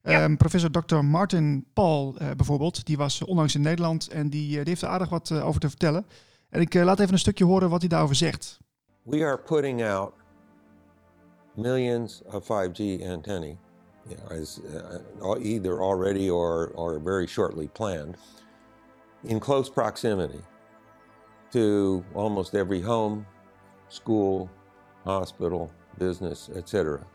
Ja. 0.03 0.23
Um, 0.23 0.37
professor 0.37 0.71
Dr. 0.71 1.03
Martin 1.05 1.65
Paul 1.73 2.15
uh, 2.21 2.31
bijvoorbeeld, 2.31 2.85
die 2.85 2.97
was 2.97 3.23
onlangs 3.23 3.55
in 3.55 3.61
Nederland 3.61 4.07
en 4.07 4.29
die, 4.29 4.47
die 4.47 4.61
heeft 4.63 4.81
er 4.81 4.87
aardig 4.87 5.09
wat 5.09 5.29
uh, 5.29 5.47
over 5.47 5.59
te 5.59 5.69
vertellen. 5.69 6.05
En 6.49 6.61
ik 6.61 6.75
uh, 6.75 6.83
laat 6.83 6.99
even 6.99 7.13
een 7.13 7.19
stukje 7.19 7.45
horen 7.45 7.69
wat 7.69 7.79
hij 7.79 7.89
daarover 7.89 8.15
zegt. 8.15 8.59
We 9.03 9.25
are 9.25 9.37
putting 9.37 9.83
out 9.83 10.13
millions 11.55 12.21
of 12.25 12.43
5G 12.43 13.03
antennae, 13.09 13.57
you 14.07 14.15
know, 14.15 14.41
as, 14.41 14.59
either 15.39 15.81
already 15.81 16.29
or, 16.29 16.71
or 16.75 17.01
very 17.03 17.27
shortly 17.27 17.67
planned, 17.67 18.17
in 19.21 19.39
close 19.39 19.71
proximity 19.71 20.41
to 21.49 22.03
almost 22.13 22.53
every 22.53 22.81
home, 22.81 23.25
school, 23.87 24.49
hospital, 25.03 25.71
business, 25.97 26.49
etc. 26.55 27.05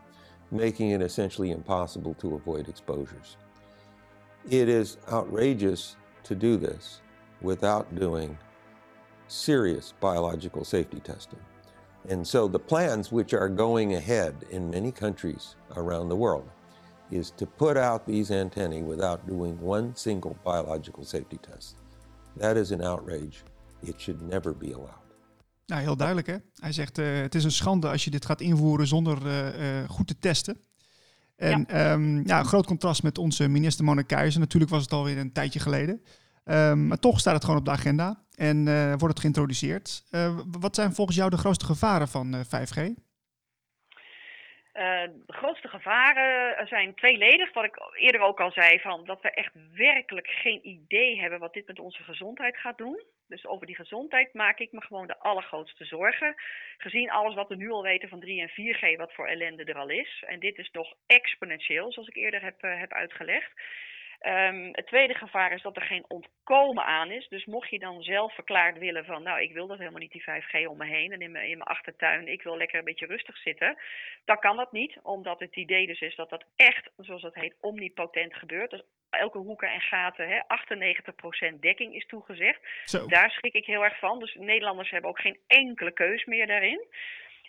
making 0.50 0.90
it 0.90 1.02
essentially 1.02 1.50
impossible 1.50 2.14
to 2.14 2.34
avoid 2.34 2.68
exposures. 2.68 3.36
It 4.48 4.68
is 4.68 4.96
outrageous 5.10 5.96
to 6.24 6.34
do 6.34 6.56
this 6.56 7.00
without 7.42 7.94
doing 7.94 8.36
serious 9.28 9.92
biological 10.00 10.64
safety 10.64 11.00
testing. 11.00 11.40
And 12.08 12.26
so 12.26 12.48
the 12.48 12.58
plans 12.58 13.12
which 13.12 13.34
are 13.34 13.48
going 13.48 13.94
ahead 13.94 14.34
in 14.50 14.70
many 14.70 14.90
countries 14.90 15.56
around 15.76 16.08
the 16.08 16.16
world 16.16 16.48
is 17.10 17.30
to 17.32 17.46
put 17.46 17.76
out 17.76 18.06
these 18.06 18.30
antennae 18.30 18.82
without 18.82 19.26
doing 19.26 19.60
one 19.60 19.94
single 19.94 20.36
biological 20.44 21.04
safety 21.04 21.38
test. 21.38 21.76
That 22.36 22.56
is 22.56 22.70
an 22.72 22.82
outrage. 22.82 23.42
It 23.82 24.00
should 24.00 24.22
never 24.22 24.52
be 24.52 24.72
allowed. 24.72 25.07
Nou, 25.68 25.82
heel 25.82 25.96
duidelijk 25.96 26.26
hè. 26.26 26.36
Hij 26.54 26.72
zegt 26.72 26.98
uh, 26.98 27.20
het 27.20 27.34
is 27.34 27.44
een 27.44 27.52
schande 27.52 27.88
als 27.88 28.04
je 28.04 28.10
dit 28.10 28.24
gaat 28.24 28.40
invoeren 28.40 28.86
zonder 28.86 29.26
uh, 29.26 29.80
uh, 29.80 29.88
goed 29.88 30.06
te 30.06 30.18
testen. 30.18 30.60
En 31.36 31.64
ja. 31.68 31.92
Um, 31.92 32.26
ja, 32.26 32.42
groot 32.42 32.66
contrast 32.66 33.02
met 33.02 33.18
onze 33.18 33.48
minister 33.48 33.84
Mona 33.84 34.02
Natuurlijk 34.08 34.70
was 34.70 34.82
het 34.82 34.92
alweer 34.92 35.18
een 35.18 35.32
tijdje 35.32 35.60
geleden. 35.60 36.02
Um, 36.44 36.86
maar 36.86 36.98
toch 36.98 37.20
staat 37.20 37.34
het 37.34 37.44
gewoon 37.44 37.58
op 37.58 37.64
de 37.64 37.70
agenda 37.70 38.22
en 38.34 38.64
wordt 38.88 39.08
het 39.08 39.20
geïntroduceerd. 39.20 40.04
wat 40.50 40.74
zijn 40.74 40.94
volgens 40.94 41.16
jou 41.16 41.30
de 41.30 41.36
grootste 41.36 41.64
gevaren 41.64 42.08
van 42.08 42.36
5G? 42.44 43.07
Uh, 44.78 44.84
de 45.26 45.32
grootste 45.32 45.68
gevaren 45.68 46.66
zijn 46.66 46.94
tweeledig. 46.94 47.52
Wat 47.52 47.64
ik 47.64 47.76
eerder 47.94 48.20
ook 48.20 48.40
al 48.40 48.50
zei, 48.50 48.80
van 48.80 49.04
dat 49.04 49.22
we 49.22 49.30
echt 49.30 49.52
werkelijk 49.74 50.26
geen 50.26 50.66
idee 50.66 51.20
hebben 51.20 51.38
wat 51.38 51.52
dit 51.52 51.66
met 51.66 51.78
onze 51.78 52.02
gezondheid 52.02 52.56
gaat 52.56 52.78
doen. 52.78 53.02
Dus 53.28 53.46
over 53.46 53.66
die 53.66 53.76
gezondheid 53.76 54.34
maak 54.34 54.58
ik 54.58 54.72
me 54.72 54.80
gewoon 54.80 55.06
de 55.06 55.18
allergrootste 55.18 55.84
zorgen. 55.84 56.34
Gezien 56.76 57.10
alles 57.10 57.34
wat 57.34 57.48
we 57.48 57.54
nu 57.54 57.70
al 57.70 57.82
weten 57.82 58.08
van 58.08 58.20
3 58.20 58.40
en 58.40 58.50
4G, 58.50 58.96
wat 58.96 59.12
voor 59.12 59.26
ellende 59.26 59.64
er 59.64 59.78
al 59.78 59.88
is. 59.88 60.24
En 60.26 60.40
dit 60.40 60.58
is 60.58 60.70
toch 60.70 60.94
exponentieel, 61.06 61.92
zoals 61.92 62.08
ik 62.08 62.16
eerder 62.16 62.42
heb, 62.42 62.64
uh, 62.64 62.78
heb 62.78 62.92
uitgelegd. 62.92 63.52
Um, 64.20 64.68
het 64.72 64.86
tweede 64.86 65.14
gevaar 65.14 65.52
is 65.52 65.62
dat 65.62 65.76
er 65.76 65.82
geen 65.82 66.04
ontkomen 66.08 66.84
aan 66.84 67.10
is. 67.10 67.28
Dus 67.28 67.44
mocht 67.44 67.70
je 67.70 67.78
dan 67.78 68.02
zelf 68.02 68.34
verklaard 68.34 68.78
willen 68.78 69.04
van, 69.04 69.22
nou, 69.22 69.40
ik 69.40 69.52
wil 69.52 69.66
dat 69.66 69.78
helemaal 69.78 70.00
niet, 70.00 70.12
die 70.12 70.22
5G 70.22 70.66
om 70.66 70.76
me 70.76 70.86
heen 70.86 71.12
en 71.12 71.20
in 71.20 71.30
mijn, 71.30 71.48
in 71.48 71.58
mijn 71.58 71.70
achtertuin, 71.70 72.28
ik 72.28 72.42
wil 72.42 72.56
lekker 72.56 72.78
een 72.78 72.84
beetje 72.84 73.06
rustig 73.06 73.36
zitten, 73.36 73.78
dan 74.24 74.38
kan 74.38 74.56
dat 74.56 74.72
niet, 74.72 74.98
omdat 75.02 75.40
het 75.40 75.56
idee 75.56 75.86
dus 75.86 76.00
is 76.00 76.16
dat 76.16 76.30
dat 76.30 76.44
echt, 76.56 76.90
zoals 76.96 77.22
dat 77.22 77.34
heet, 77.34 77.54
omnipotent 77.60 78.34
gebeurt. 78.34 78.70
Dus 78.70 78.82
elke 79.10 79.38
hoeken 79.38 79.68
en 79.68 79.80
gaten, 79.80 80.28
hè, 80.28 80.40
98% 81.56 81.60
dekking 81.60 81.94
is 81.94 82.06
toegezegd. 82.06 82.60
Zo. 82.84 83.06
Daar 83.06 83.30
schrik 83.30 83.54
ik 83.54 83.66
heel 83.66 83.84
erg 83.84 83.98
van. 83.98 84.18
Dus 84.18 84.34
Nederlanders 84.34 84.90
hebben 84.90 85.10
ook 85.10 85.20
geen 85.20 85.38
enkele 85.46 85.92
keus 85.92 86.24
meer 86.24 86.46
daarin. 86.46 86.86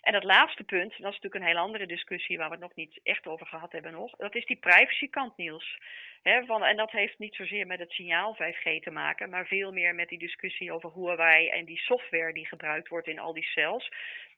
En 0.00 0.12
dat 0.12 0.24
laatste 0.24 0.64
punt, 0.64 0.90
dat 0.90 1.12
is 1.12 1.20
natuurlijk 1.20 1.34
een 1.34 1.50
heel 1.50 1.56
andere 1.56 1.86
discussie 1.86 2.38
waar 2.38 2.46
we 2.46 2.54
het 2.54 2.62
nog 2.62 2.74
niet 2.74 3.00
echt 3.02 3.26
over 3.26 3.46
gehad 3.46 3.72
hebben 3.72 3.92
nog. 3.92 4.16
Dat 4.16 4.34
is 4.34 4.46
die 4.46 4.56
privacykant, 4.56 5.36
Niels. 5.36 5.78
He, 6.22 6.44
van, 6.44 6.64
en 6.64 6.76
dat 6.76 6.90
heeft 6.90 7.18
niet 7.18 7.34
zozeer 7.34 7.66
met 7.66 7.78
het 7.78 7.90
signaal 7.90 8.36
5G 8.36 8.82
te 8.82 8.90
maken, 8.90 9.30
maar 9.30 9.46
veel 9.46 9.72
meer 9.72 9.94
met 9.94 10.08
die 10.08 10.18
discussie 10.18 10.72
over 10.72 10.92
Huawei 10.94 11.48
en 11.48 11.64
die 11.64 11.78
software 11.78 12.32
die 12.32 12.46
gebruikt 12.46 12.88
wordt 12.88 13.06
in 13.06 13.18
al 13.18 13.32
die 13.32 13.44
cells. 13.44 13.88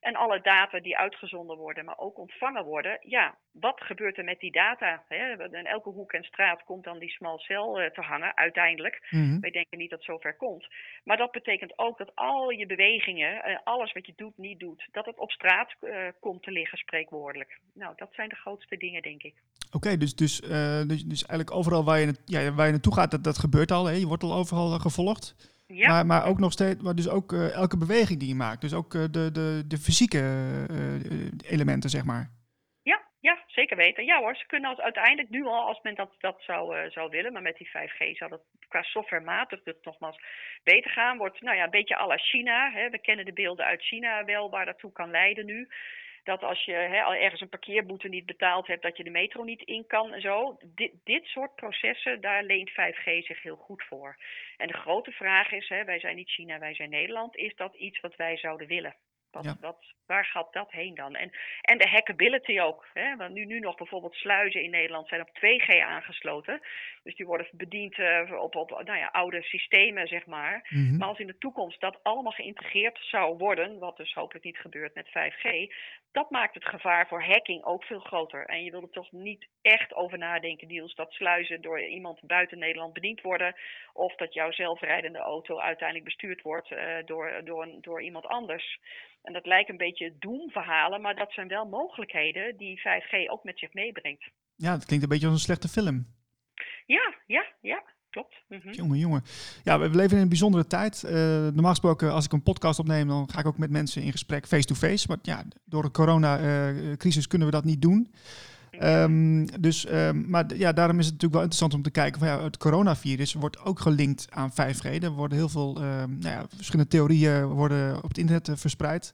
En 0.02 0.14
alle 0.14 0.40
data 0.40 0.80
die 0.80 0.98
uitgezonden 0.98 1.56
worden, 1.56 1.84
maar 1.84 1.98
ook 1.98 2.18
ontvangen 2.18 2.64
worden. 2.64 2.98
Ja, 3.00 3.38
wat 3.52 3.80
gebeurt 3.80 4.18
er 4.18 4.24
met 4.24 4.40
die 4.40 4.52
data? 4.52 5.04
He, 5.08 5.44
in 5.56 5.66
elke 5.66 5.88
hoek 5.88 6.12
en 6.12 6.22
straat 6.24 6.64
komt 6.64 6.84
dan 6.84 6.98
die 6.98 7.10
small 7.10 7.38
cell 7.38 7.84
uh, 7.84 7.90
te 7.90 8.00
hangen, 8.00 8.36
uiteindelijk. 8.36 9.06
Mm-hmm. 9.10 9.40
Wij 9.40 9.50
denken 9.50 9.78
niet 9.78 9.90
dat 9.90 9.98
het 9.98 10.08
zover 10.08 10.36
komt. 10.36 10.66
Maar 11.04 11.16
dat 11.16 11.30
betekent 11.30 11.78
ook 11.78 11.98
dat 11.98 12.14
al 12.14 12.50
je 12.50 12.66
bewegingen, 12.66 13.50
uh, 13.50 13.58
alles 13.64 13.92
wat 13.92 14.06
je 14.06 14.12
doet, 14.16 14.38
niet 14.38 14.58
doet, 14.58 14.88
dat 14.90 15.06
het 15.06 15.18
op 15.18 15.30
straat 15.30 15.74
uh, 15.80 16.08
komt 16.20 16.42
te 16.42 16.50
liggen, 16.50 16.78
spreekwoordelijk. 16.78 17.58
Nou, 17.74 17.92
dat 17.96 18.14
zijn 18.14 18.28
de 18.28 18.34
grootste 18.34 18.76
dingen, 18.76 19.02
denk 19.02 19.22
ik. 19.22 19.34
Oké, 19.72 19.86
okay, 19.86 19.96
dus, 19.96 20.14
dus, 20.14 20.40
dus, 20.86 21.04
dus 21.04 21.26
eigenlijk 21.26 21.50
overal 21.50 21.84
waar 21.84 21.98
je, 21.98 22.14
ja, 22.24 22.52
waar 22.54 22.66
je 22.66 22.72
naartoe 22.72 22.94
gaat, 22.94 23.10
dat, 23.10 23.24
dat 23.24 23.38
gebeurt 23.38 23.70
al. 23.70 23.84
Hè? 23.84 23.94
Je 23.94 24.06
wordt 24.06 24.22
al 24.22 24.34
overal 24.34 24.78
gevolgd. 24.78 25.34
Ja. 25.66 25.88
Maar, 25.88 26.06
maar 26.06 26.26
ook 26.26 26.38
nog 26.38 26.52
steeds, 26.52 26.82
maar 26.82 26.94
dus 26.94 27.08
ook 27.08 27.32
uh, 27.32 27.54
elke 27.54 27.78
beweging 27.78 28.18
die 28.18 28.28
je 28.28 28.34
maakt. 28.34 28.60
Dus 28.60 28.74
ook 28.74 28.94
uh, 28.94 29.04
de, 29.10 29.32
de, 29.32 29.64
de 29.66 29.76
fysieke 29.76 30.22
elementen, 31.46 31.90
zeg 31.90 32.04
maar. 32.04 32.30
Ja, 32.82 33.02
ja, 33.20 33.42
zeker 33.46 33.76
weten. 33.76 34.04
Ja 34.04 34.18
hoor, 34.18 34.36
ze 34.36 34.46
kunnen 34.46 34.70
als, 34.70 34.78
uiteindelijk 34.78 35.28
nu 35.28 35.44
al, 35.44 35.66
als 35.66 35.80
men 35.82 35.94
dat, 35.94 36.14
dat 36.18 36.36
zou, 36.38 36.90
zou 36.90 37.10
willen, 37.10 37.32
maar 37.32 37.42
met 37.42 37.56
die 37.56 37.68
5G 37.68 38.16
zou 38.16 38.30
dat 38.30 38.42
qua 38.68 38.82
softwarematig 38.82 39.62
dus 39.62 39.76
nogmaals 39.82 40.20
beter 40.62 40.90
gaan. 40.90 41.18
Wordt 41.18 41.40
nou 41.40 41.56
ja, 41.56 41.64
een 41.64 41.70
beetje 41.70 41.98
à 41.98 42.06
la 42.06 42.16
China. 42.16 42.70
Hè. 42.70 42.90
We 42.90 43.00
kennen 43.00 43.24
de 43.24 43.32
beelden 43.32 43.64
uit 43.64 43.82
China 43.82 44.24
wel, 44.24 44.50
waar 44.50 44.64
dat 44.64 44.78
toe 44.78 44.92
kan 44.92 45.10
leiden 45.10 45.46
nu 45.46 45.68
dat 46.24 46.42
als 46.42 46.64
je 46.64 46.72
hè, 46.72 47.14
ergens 47.14 47.40
een 47.40 47.48
parkeerboete 47.48 48.08
niet 48.08 48.26
betaald 48.26 48.66
hebt, 48.66 48.82
dat 48.82 48.96
je 48.96 49.04
de 49.04 49.10
metro 49.10 49.42
niet 49.42 49.62
in 49.62 49.86
kan 49.86 50.12
en 50.12 50.20
zo. 50.20 50.58
Dit, 50.74 50.92
dit 51.04 51.24
soort 51.24 51.54
processen, 51.54 52.20
daar 52.20 52.44
leent 52.44 52.70
5G 52.70 53.04
zich 53.04 53.42
heel 53.42 53.56
goed 53.56 53.82
voor. 53.82 54.16
En 54.56 54.66
de 54.66 54.76
grote 54.76 55.10
vraag 55.10 55.52
is, 55.52 55.68
hè, 55.68 55.84
wij 55.84 55.98
zijn 56.00 56.16
niet 56.16 56.30
China, 56.30 56.58
wij 56.58 56.74
zijn 56.74 56.90
Nederland, 56.90 57.36
is 57.36 57.54
dat 57.56 57.74
iets 57.74 58.00
wat 58.00 58.16
wij 58.16 58.36
zouden 58.36 58.66
willen? 58.66 58.96
Wat, 59.32 59.44
Ja. 59.44 59.56
wat, 59.60 59.94
waar 60.06 60.24
gaat 60.24 60.52
dat 60.52 60.70
heen 60.70 60.94
dan? 60.94 61.14
En, 61.14 61.30
en 61.60 61.78
de 61.78 61.88
hackability 61.88 62.60
ook. 62.60 62.86
Hè? 62.92 63.16
Want 63.16 63.32
nu, 63.32 63.44
nu 63.44 63.58
nog 63.58 63.76
bijvoorbeeld 63.76 64.14
sluizen 64.14 64.62
in 64.62 64.70
Nederland 64.70 65.08
zijn 65.08 65.20
op 65.20 65.30
2G 65.34 65.80
aangesloten. 65.80 66.60
Dus 67.02 67.16
die 67.16 67.26
worden 67.26 67.48
bediend 67.52 67.98
eh, 67.98 68.32
op, 68.38 68.54
op 68.56 68.70
nou 68.70 68.98
ja, 68.98 69.06
oude 69.06 69.42
systemen, 69.42 70.06
zeg 70.06 70.26
maar. 70.26 70.68
Mhm. 70.68 70.96
Maar 70.96 71.08
als 71.08 71.18
in 71.18 71.26
de 71.26 71.38
toekomst 71.38 71.80
dat 71.80 72.02
allemaal 72.02 72.32
geïntegreerd 72.32 72.98
zou 73.02 73.36
worden, 73.36 73.78
wat 73.78 73.96
dus 73.96 74.12
hopelijk 74.12 74.44
niet 74.44 74.58
gebeurt 74.58 74.94
met 74.94 75.08
5G, 75.08 75.74
dat 76.12 76.30
maakt 76.30 76.54
het 76.54 76.64
gevaar 76.64 77.08
voor 77.08 77.22
hacking 77.24 77.64
ook 77.64 77.84
veel 77.84 78.00
groter. 78.00 78.46
En 78.46 78.64
je 78.64 78.70
wil 78.70 78.82
er 78.82 78.90
toch 78.90 79.12
niet 79.12 79.48
echt 79.62 79.94
over 79.94 80.18
nadenken, 80.18 80.68
Niels, 80.68 80.94
dat 80.94 81.12
sluizen 81.12 81.60
door 81.60 81.80
iemand 81.80 82.20
buiten 82.26 82.58
Nederland 82.58 82.92
bediend 82.92 83.20
worden, 83.20 83.54
of 83.92 84.14
dat 84.14 84.34
jouw 84.34 84.52
zelfrijdende 84.52 85.18
auto 85.18 85.58
uiteindelijk 85.58 86.08
bestuurd 86.08 86.42
wordt 86.42 86.70
eh, 86.70 86.96
door, 87.04 87.40
door, 87.44 87.68
door 87.80 88.02
iemand 88.02 88.26
anders. 88.26 88.78
En 89.22 89.32
dat 89.32 89.46
lijkt 89.46 89.70
een 89.70 89.76
beetje 89.76 90.14
doemverhalen, 90.18 91.00
maar 91.00 91.16
dat 91.16 91.32
zijn 91.32 91.48
wel 91.48 91.64
mogelijkheden 91.66 92.56
die 92.56 92.78
5G 92.80 93.30
ook 93.30 93.44
met 93.44 93.58
zich 93.58 93.72
meebrengt. 93.72 94.30
Ja, 94.56 94.72
het 94.72 94.84
klinkt 94.84 95.04
een 95.04 95.10
beetje 95.10 95.26
als 95.26 95.34
een 95.34 95.42
slechte 95.42 95.68
film. 95.68 96.06
Ja, 96.86 97.14
ja, 97.26 97.44
ja, 97.60 97.82
klopt. 98.10 98.34
Mhm. 98.48 98.70
Jongen, 98.70 98.98
jongen. 98.98 99.22
Ja, 99.64 99.78
we 99.78 99.88
leven 99.88 100.16
in 100.16 100.22
een 100.22 100.28
bijzondere 100.28 100.66
tijd. 100.66 101.04
Eh, 101.04 101.12
normaal 101.42 101.70
gesproken, 101.70 102.12
als 102.12 102.24
ik 102.24 102.32
een 102.32 102.42
podcast 102.42 102.78
opneem, 102.78 103.08
dan 103.08 103.30
ga 103.30 103.38
ik 103.38 103.46
ook 103.46 103.58
met 103.58 103.70
mensen 103.70 104.02
in 104.02 104.12
gesprek 104.12 104.46
face-to-face. 104.46 105.08
Maar 105.08 105.18
ja, 105.22 105.44
door 105.64 105.82
de 105.82 105.90
coronacrisis 105.90 107.26
kunnen 107.26 107.48
we 107.48 107.54
dat 107.54 107.64
niet 107.64 107.82
doen. 107.82 108.14
Ehm, 108.78 109.46
dus, 109.60 109.86
ehm, 109.86 110.30
maar 110.30 110.56
ja, 110.56 110.72
daarom 110.72 110.98
is 110.98 111.04
het 111.04 111.14
natuurlijk 111.14 111.32
wel 111.32 111.42
interessant 111.42 111.74
om 111.74 111.82
te 111.82 111.90
kijken 111.90 112.18
van 112.18 112.28
ja, 112.28 112.42
het 112.42 112.56
coronavirus 112.56 113.32
wordt 113.32 113.64
ook 113.64 113.80
gelinkt 113.80 114.26
aan 114.30 114.52
5G. 114.52 114.84
Er 114.84 115.10
worden 115.10 115.38
heel 115.38 115.48
veel 115.48 115.76
ehm, 115.76 116.18
nou 116.18 116.34
ja, 116.34 116.46
verschillende 116.56 116.90
theorieën 116.90 117.44
worden 117.44 117.96
op 117.96 118.08
het 118.08 118.18
internet 118.18 118.48
eh, 118.48 118.56
verspreid. 118.56 119.12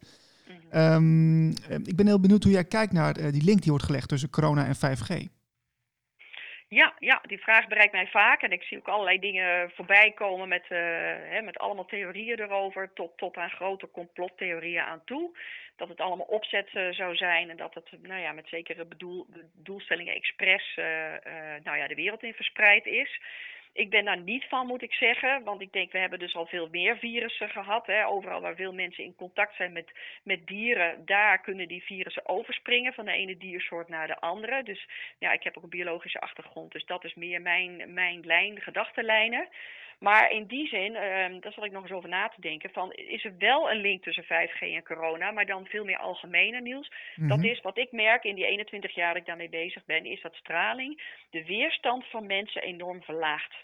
Mhm. 0.70 1.52
Eh, 1.68 1.76
ik 1.84 1.96
ben 1.96 2.06
heel 2.06 2.20
benieuwd 2.20 2.42
hoe 2.42 2.52
jij 2.52 2.64
kijkt 2.64 2.92
naar 2.92 3.16
eh, 3.16 3.32
die 3.32 3.42
link 3.42 3.60
die 3.60 3.70
wordt 3.70 3.86
gelegd 3.86 4.08
tussen 4.08 4.30
corona 4.30 4.66
en 4.66 4.76
5G. 4.76 5.28
Ja, 6.70 6.94
ja, 6.98 7.22
die 7.26 7.38
vraag 7.38 7.66
bereikt 7.66 7.92
mij 7.92 8.06
vaak. 8.06 8.42
En 8.42 8.52
ik 8.52 8.62
zie 8.62 8.78
ook 8.78 8.88
allerlei 8.88 9.18
dingen 9.18 9.70
voorbij 9.70 10.12
komen 10.12 10.48
met, 10.48 10.62
eh, 10.68 10.78
hè, 11.32 11.42
met 11.42 11.58
allemaal 11.58 11.84
theorieën 11.84 12.40
erover. 12.40 12.92
Tot, 12.92 13.18
tot 13.18 13.36
aan 13.36 13.50
grote 13.50 13.90
complottheorieën 13.90 14.82
aan 14.82 15.04
toe. 15.04 15.38
Dat 15.76 15.88
het 15.88 16.00
allemaal 16.00 16.26
opzet 16.26 16.68
eh, 16.72 16.88
zou 16.90 17.16
zijn. 17.16 17.50
En 17.50 17.56
dat 17.56 17.74
het 17.74 18.02
nou 18.02 18.20
ja, 18.20 18.32
met 18.32 18.48
zekere 18.48 18.84
bedoel, 18.84 19.26
doelstellingen 19.54 20.14
expres 20.14 20.76
eh, 20.76 20.84
nou 21.62 21.78
ja, 21.78 21.86
de 21.86 21.94
wereld 21.94 22.22
in 22.22 22.34
verspreid 22.34 22.86
is. 22.86 23.20
Ik 23.78 23.90
ben 23.90 24.04
daar 24.04 24.20
niet 24.20 24.44
van, 24.44 24.66
moet 24.66 24.82
ik 24.82 24.92
zeggen. 24.92 25.44
Want 25.44 25.60
ik 25.60 25.72
denk, 25.72 25.92
we 25.92 25.98
hebben 25.98 26.18
dus 26.18 26.34
al 26.34 26.46
veel 26.46 26.68
meer 26.70 26.98
virussen 26.98 27.48
gehad. 27.48 27.86
Hè. 27.86 28.06
Overal 28.06 28.40
waar 28.40 28.54
veel 28.54 28.72
mensen 28.72 29.04
in 29.04 29.14
contact 29.14 29.56
zijn 29.56 29.72
met, 29.72 29.90
met 30.22 30.46
dieren, 30.46 31.04
daar 31.04 31.40
kunnen 31.40 31.68
die 31.68 31.82
virussen 31.82 32.28
overspringen 32.28 32.92
van 32.92 33.04
de 33.04 33.12
ene 33.12 33.36
diersoort 33.36 33.88
naar 33.88 34.06
de 34.06 34.20
andere. 34.20 34.62
Dus 34.62 34.88
ja, 35.18 35.32
ik 35.32 35.42
heb 35.42 35.56
ook 35.56 35.62
een 35.62 35.68
biologische 35.68 36.20
achtergrond. 36.20 36.72
Dus 36.72 36.86
dat 36.86 37.04
is 37.04 37.14
meer 37.14 37.42
mijn, 37.42 37.92
mijn 37.92 38.20
lijn, 38.26 38.60
gedachtenlijnen. 38.60 39.48
Maar 39.98 40.30
in 40.30 40.46
die 40.46 40.68
zin, 40.68 40.96
ehm 40.96 41.40
daar 41.40 41.52
zal 41.52 41.64
ik 41.64 41.72
nog 41.72 41.82
eens 41.82 41.92
over 41.92 42.08
na 42.08 42.28
te 42.28 42.40
denken. 42.40 42.70
Van, 42.70 42.92
is 42.92 43.24
er 43.24 43.34
wel 43.38 43.70
een 43.70 43.80
link 43.80 44.02
tussen 44.02 44.24
5G 44.24 44.60
en 44.60 44.84
corona, 44.84 45.30
maar 45.30 45.46
dan 45.46 45.66
veel 45.66 45.84
meer 45.84 45.98
algemener 45.98 46.62
nieuws. 46.62 46.90
Dat 47.14 47.38
Mhm. 47.38 47.46
is 47.46 47.60
wat 47.60 47.78
ik 47.78 47.92
merk 47.92 48.24
in 48.24 48.34
die 48.34 48.46
21 48.46 48.94
jaar 48.94 49.08
dat 49.12 49.20
ik 49.20 49.26
daarmee 49.26 49.48
bezig 49.48 49.84
ben, 49.84 50.04
is 50.04 50.20
dat 50.22 50.34
straling 50.34 51.02
de 51.30 51.44
weerstand 51.44 52.06
van 52.06 52.26
mensen 52.26 52.62
enorm 52.62 53.02
verlaagt. 53.02 53.54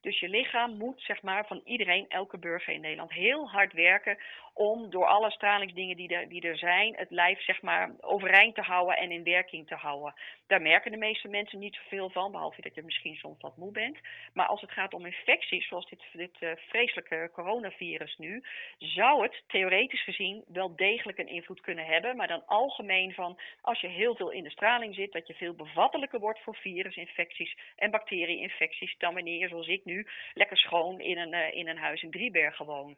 Dus 0.00 0.18
je 0.20 0.28
lichaam 0.28 0.76
moet, 0.76 1.00
zeg 1.02 1.22
maar, 1.22 1.46
van 1.46 1.60
iedereen, 1.64 2.04
elke 2.08 2.38
burger 2.38 2.72
in 2.74 2.80
Nederland, 2.80 3.12
heel 3.12 3.50
hard 3.50 3.72
werken 3.72 4.18
om 4.58 4.90
door 4.90 5.06
alle 5.06 5.30
stralingsdingen 5.30 5.96
die 5.96 6.08
er, 6.08 6.28
die 6.28 6.42
er 6.42 6.58
zijn, 6.58 6.94
het 6.96 7.10
lijf, 7.10 7.42
zeg 7.42 7.62
maar, 7.62 7.90
overeind 8.00 8.54
te 8.54 8.60
houden 8.60 8.96
en 8.96 9.10
in 9.10 9.24
werking 9.24 9.66
te 9.66 9.74
houden. 9.74 10.14
Daar 10.46 10.62
merken 10.62 10.90
de 10.90 10.96
meeste 10.96 11.28
mensen 11.28 11.58
niet 11.58 11.74
zoveel 11.74 12.10
van, 12.10 12.32
behalve 12.32 12.60
dat 12.60 12.74
je 12.74 12.82
misschien 12.82 13.16
soms 13.16 13.40
wat 13.40 13.56
moe 13.56 13.72
bent. 13.72 13.96
Maar 14.32 14.46
als 14.46 14.60
het 14.60 14.70
gaat 14.70 14.94
om 14.94 15.06
infecties, 15.06 15.68
zoals 15.68 15.88
dit, 15.88 16.02
dit 16.12 16.36
eh, 16.38 16.50
vreselijke 16.56 17.30
coronavirus 17.32 18.16
nu, 18.16 18.42
zou 18.78 19.22
het 19.22 19.42
theoretisch 19.46 20.04
gezien 20.04 20.44
wel 20.48 20.76
degelijk 20.76 21.18
een 21.18 21.28
invloed 21.28 21.60
kunnen 21.60 21.86
hebben. 21.86 22.16
Maar 22.16 22.28
dan 22.28 22.46
algemeen 22.46 23.12
van 23.12 23.38
als 23.60 23.80
je 23.80 23.88
heel 23.88 24.16
veel 24.16 24.30
in 24.30 24.44
de 24.44 24.50
straling 24.50 24.94
zit, 24.94 25.12
dat 25.12 25.26
je 25.26 25.34
veel 25.34 25.54
bevattelijker 25.54 26.20
wordt 26.20 26.40
voor 26.40 26.56
virusinfecties 26.56 27.56
en 27.76 27.90
bacteriënfecties 27.90 28.94
dan 28.98 29.14
wanneer 29.14 29.38
je, 29.38 29.48
zoals 29.48 29.68
ik 29.68 29.84
nu, 29.84 30.06
lekker 30.34 30.56
schoon 30.56 31.00
in 31.00 31.18
een, 31.18 31.32
eh, 31.32 31.54
in 31.54 31.68
een 31.68 31.78
huis 31.78 32.02
in 32.02 32.10
Driebergen 32.10 32.66
woon. 32.66 32.96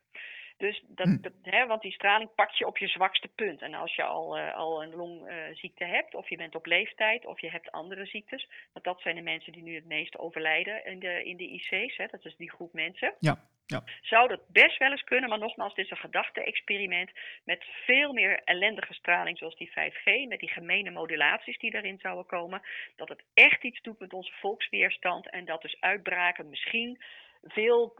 Dus 0.61 0.83
dat, 0.89 1.07
Hm. 1.07 1.21
dat, 1.21 1.33
hè, 1.43 1.67
want 1.67 1.83
die 1.83 1.93
straling 1.93 2.35
pakt 2.35 2.59
je 2.59 2.67
op 2.67 2.79
je 2.79 2.89
zwakste 2.89 3.29
punt. 3.29 3.63
En 3.63 3.75
als 3.75 3.95
je 3.95 4.03
al, 4.03 4.39
eh, 4.39 4.55
al 4.55 4.83
een 4.83 4.95
longziekte 4.95 5.85
hebt, 5.85 6.15
of 6.15 6.29
je 6.29 6.37
bent 6.37 6.55
op 6.55 6.67
leeftijd, 6.67 7.27
of 7.27 7.41
je 7.41 7.51
hebt 7.51 7.71
andere 7.71 8.07
ziektes, 8.07 8.49
want 8.73 8.85
dat 8.85 9.01
zijn 9.01 9.15
de 9.15 9.23
mensen 9.23 9.53
die 9.53 9.63
nu 9.63 9.75
het 9.75 9.87
meest 9.87 10.19
overlijden 10.19 10.85
in 10.85 10.99
de, 10.99 11.25
in 11.25 11.37
de 11.37 11.49
IC's, 11.49 11.97
hè, 11.97 12.07
dat 12.07 12.25
is 12.25 12.37
die 12.37 12.51
groep 12.51 12.73
mensen. 12.73 13.15
Ja, 13.19 13.37
ja. 13.67 13.83
Zou 14.01 14.29
dat 14.29 14.41
best 14.49 14.79
wel 14.79 14.91
eens 14.91 15.05
kunnen, 15.05 15.29
maar 15.29 15.39
nogmaals, 15.39 15.75
dit 15.75 15.85
is 15.85 15.91
een 15.91 15.97
gedachte-experiment 15.97 17.11
met 17.45 17.65
veel 17.87 18.13
meer 18.13 18.41
ellendige 18.45 18.95
straling 18.95 19.39
zoals 19.39 19.57
die 19.57 19.71
5G, 19.71 20.29
met 20.29 20.39
die 20.39 20.49
gemene 20.51 20.91
modulaties 20.91 21.59
die 21.59 21.71
daarin 21.71 21.99
zouden 21.99 22.27
komen, 22.27 22.63
dat 22.97 23.09
het 23.09 23.23
echt 23.35 23.63
iets 23.63 23.83
doet 23.83 23.99
met 23.99 24.13
onze 24.13 24.33
volksweerstand 24.33 25.31
en 25.31 25.45
dat 25.45 25.63
dus 25.63 25.81
uitbraken 25.81 26.49
misschien 26.49 26.99
veel 27.43 27.95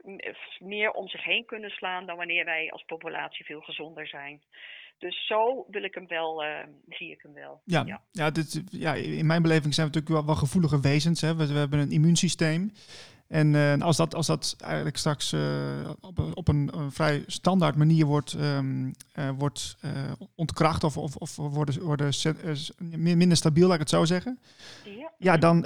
meer 0.59 0.91
om 0.91 1.09
zich 1.09 1.25
heen 1.25 1.45
kunnen 1.45 1.71
slaan 1.71 2.07
dan 2.07 2.17
wanneer 2.17 2.45
wij 2.45 2.71
als 2.71 2.85
populatie 2.85 3.45
veel 3.45 3.61
gezonder 3.61 4.07
zijn. 4.07 4.41
Dus 4.99 5.27
zo 5.27 5.67
wil 5.71 5.83
ik 5.85 5.95
hem 5.95 6.07
wel, 6.07 6.45
eh, 6.45 6.67
zie 6.89 7.11
ik 7.11 7.23
hem 7.23 7.33
wel. 7.35 7.61
Ja, 7.65 7.83
Ja. 7.87 8.01
ja. 8.13 8.31
dit, 8.31 8.63
ja, 8.71 8.95
in 8.95 9.27
mijn 9.27 9.43
beleving 9.43 9.75
zijn 9.75 9.87
we 9.87 9.93
natuurlijk 9.93 10.23
wel, 10.23 10.35
wel 10.35 10.43
gevoelige 10.45 10.81
wezens. 10.81 11.21
Hè. 11.21 11.37
We, 11.37 11.47
we 11.47 11.59
hebben 11.59 11.79
een 11.79 11.91
immuunsysteem. 11.91 12.71
En 13.31 13.55
eh, 13.55 13.81
als, 13.81 13.97
dat, 13.97 14.15
als 14.15 14.27
dat 14.27 14.57
eigenlijk 14.65 14.97
straks 14.97 15.33
eh, 15.33 15.91
op, 16.01 16.19
een- 16.19 16.37
op 16.37 16.49
een, 16.49 16.71
een 16.75 16.93
vrij 16.93 17.23
standaard 17.27 17.77
manier 17.77 18.07
wordt, 18.07 18.33
ehm, 18.35 18.91
eh, 19.13 19.31
wordt 19.39 19.77
ontkracht 20.35 20.85
of, 20.85 20.97
of, 20.97 21.17
of 21.17 21.37
worden, 21.37 21.83
worden 21.83 22.13
minder 22.97 23.37
stabiel, 23.37 23.65
laat 23.67 23.75
ik 23.75 23.81
het 23.81 23.89
zo 23.91 24.05
zeggen. 24.05 24.39
Ja. 24.85 25.13
Ja, 25.19 25.37
dan, 25.37 25.61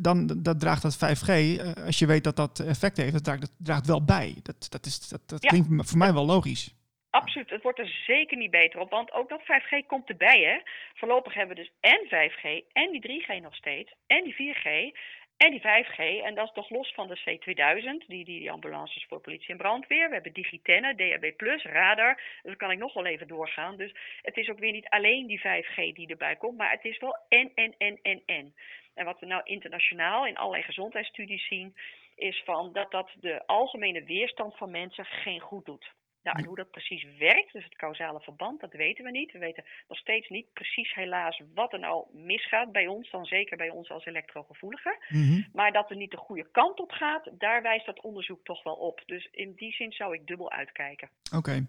dan 0.00 0.26
dat 0.42 0.60
draagt 0.60 0.82
dat 0.82 0.96
5G, 0.96 1.28
eh, 1.28 1.84
als 1.86 1.98
je 1.98 2.06
weet 2.06 2.24
dat 2.24 2.36
dat 2.36 2.58
effect 2.58 2.96
heeft, 2.96 3.12
dat 3.12 3.24
draagt, 3.24 3.40
dat 3.40 3.50
draagt 3.58 3.86
wel 3.86 4.04
bij. 4.04 4.34
Dat, 4.42 4.66
dat, 4.70 4.86
is, 4.86 5.08
dat, 5.08 5.20
dat 5.26 5.42
Ja. 5.42 5.48
klinkt 5.48 5.88
voor 5.88 5.98
mij 5.98 6.12
wel 6.12 6.26
logisch. 6.26 6.74
Absoluut, 7.10 7.50
het 7.50 7.62
wordt 7.62 7.78
er 7.78 8.02
zeker 8.06 8.36
niet 8.36 8.50
beter 8.50 8.80
op, 8.80 8.90
want 8.90 9.12
ook 9.12 9.28
dat 9.28 9.40
5G 9.40 9.86
komt 9.86 10.08
erbij. 10.08 10.40
Hè? 10.40 10.70
Voorlopig 10.94 11.34
hebben 11.34 11.56
we 11.56 11.62
dus 11.62 11.72
en 11.80 12.00
5G 12.06 12.64
en 12.72 12.90
die 12.92 13.00
3G 13.00 13.42
nog 13.42 13.54
steeds 13.54 13.92
en 14.06 14.24
die 14.24 14.34
4G 14.34 14.96
en 15.44 15.50
die 15.50 15.60
5G. 15.60 16.24
En 16.24 16.34
dat 16.34 16.46
is 16.46 16.52
toch 16.52 16.70
los 16.70 16.92
van 16.94 17.08
de 17.08 17.18
C2000, 17.18 18.06
die, 18.06 18.24
die, 18.24 18.50
ambulances 18.50 19.04
voor 19.08 19.20
politie 19.20 19.48
en 19.48 19.56
brandweer. 19.56 20.08
We 20.08 20.14
hebben 20.14 20.32
Digitenne, 20.32 20.94
DAB+, 20.94 21.58
radar. 21.62 22.20
Dus 22.42 22.56
kan 22.56 22.70
ik 22.70 22.78
nog 22.78 22.94
wel 22.94 23.06
even 23.06 23.28
doorgaan. 23.28 23.76
Dus 23.76 23.94
het 24.22 24.36
is 24.36 24.48
ook 24.48 24.58
weer 24.58 24.72
niet 24.72 24.88
alleen 24.88 25.26
die 25.26 25.40
5G 25.40 25.74
die 25.74 26.08
erbij 26.08 26.36
komt, 26.36 26.56
maar 26.56 26.70
het 26.70 26.84
is 26.84 26.98
wel 26.98 27.16
en, 27.28 27.50
en, 27.54 27.74
en, 27.78 27.98
en, 28.02 28.22
en. 28.26 28.54
En 28.94 29.04
wat 29.04 29.20
we 29.20 29.26
nou 29.26 29.42
internationaal 29.44 30.26
in 30.26 30.36
allerlei 30.36 30.62
gezondheidsstudies 30.62 31.46
zien, 31.46 31.76
is 32.16 32.42
van 32.44 32.72
dat 32.72 32.90
dat 32.90 33.10
de 33.20 33.46
algemene 33.46 34.04
weerstand 34.04 34.56
van 34.56 34.70
mensen 34.70 35.04
geen 35.04 35.40
goed 35.40 35.64
doet. 35.64 35.92
Nou, 36.22 36.38
en 36.38 36.44
hoe 36.44 36.56
dat 36.56 36.70
precies 36.70 37.06
werkt, 37.18 37.52
dus 37.52 37.64
het 37.64 37.76
causale 37.76 38.20
verband, 38.20 38.60
dat 38.60 38.72
weten 38.72 39.04
we 39.04 39.10
niet. 39.10 39.32
We 39.32 39.38
weten 39.38 39.64
nog 39.88 39.98
steeds 39.98 40.28
niet 40.28 40.52
precies 40.52 40.94
helaas 40.94 41.40
wat 41.54 41.72
er 41.72 41.78
nou 41.78 42.04
misgaat 42.12 42.72
bij 42.72 42.86
ons, 42.86 43.10
dan 43.10 43.24
zeker 43.24 43.56
bij 43.56 43.70
ons 43.70 43.90
als 43.90 44.04
elektrogevoeligen. 44.04 44.96
Mhm. 45.08 45.42
Maar 45.52 45.72
dat 45.72 45.90
er 45.90 45.96
niet 45.96 46.10
de 46.10 46.16
goede 46.16 46.46
kant 46.52 46.80
op 46.80 46.90
gaat, 46.90 47.30
daar 47.38 47.62
wijst 47.62 47.86
dat 47.86 48.00
onderzoek 48.00 48.44
toch 48.44 48.62
wel 48.62 48.74
op. 48.74 49.02
Dus 49.06 49.28
in 49.32 49.52
die 49.56 49.72
zin 49.72 49.92
zou 49.92 50.14
ik 50.14 50.26
dubbel 50.26 50.50
uitkijken. 50.50 51.08
Oké. 51.36 51.64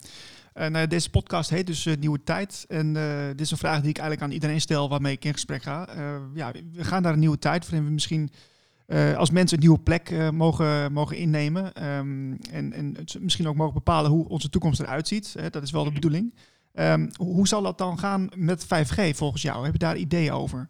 Eh, 0.54 0.68
nou, 0.68 0.88
deze 0.88 1.10
podcast 1.10 1.50
heet 1.50 1.68
dus 1.68 1.86
eh, 1.86 1.96
Nieuwe 1.96 2.24
Tijd. 2.24 2.66
En 2.68 2.96
eh, 2.96 3.28
dit 3.28 3.42
is 3.42 3.52
een 3.52 3.58
vraag 3.58 3.82
die 3.82 3.90
ik 3.90 3.98
eigenlijk 3.98 4.28
aan 4.28 4.34
iedereen 4.34 4.62
stel 4.62 4.90
waarmee 4.90 5.14
ik 5.14 5.26
in 5.26 5.34
gesprek 5.34 5.62
ga. 5.62 5.88
Eh, 5.88 6.22
ja, 6.34 6.52
we 6.72 6.84
gaan 6.84 7.02
naar 7.02 7.14
een 7.14 7.20
nieuwe 7.20 7.40
tijd 7.40 7.70
waarin 7.70 7.86
we 7.88 7.94
misschien 7.94 8.32
eh, 8.91 9.17
als 9.17 9.30
mensen 9.30 9.58
een 9.58 9.63
nieuwe 9.63 9.80
plek 9.80 10.10
eh, 10.10 10.30
mogen, 10.30 10.93
mogen 10.93 11.17
innemen. 11.17 11.73
Ehm, 11.73 12.34
en, 12.51 12.73
en 12.73 12.95
misschien 13.19 13.47
ook 13.47 13.56
mogen 13.56 13.73
bepalen 13.73 14.12
hoe 14.12 14.27
onze 14.27 14.49
toekomst 14.49 14.80
eruit 14.80 15.08
ziet. 15.08 15.36
Hè, 15.39 15.49
dat 15.49 15.63
is 15.63 15.71
wel 15.71 15.84
de 15.84 15.91
bedoeling. 15.91 16.34
Ehm, 16.73 17.10
hoe 17.15 17.34
hoe 17.34 17.47
zal 17.47 17.62
dat 17.62 17.77
dan 17.77 17.99
gaan 17.99 18.30
met 18.36 18.65
5G 18.65 19.15
volgens 19.15 19.41
jou? 19.41 19.63
Heb 19.63 19.73
je 19.73 19.80
daar 19.80 19.97
ideeën 19.97 20.32
over? 20.32 20.69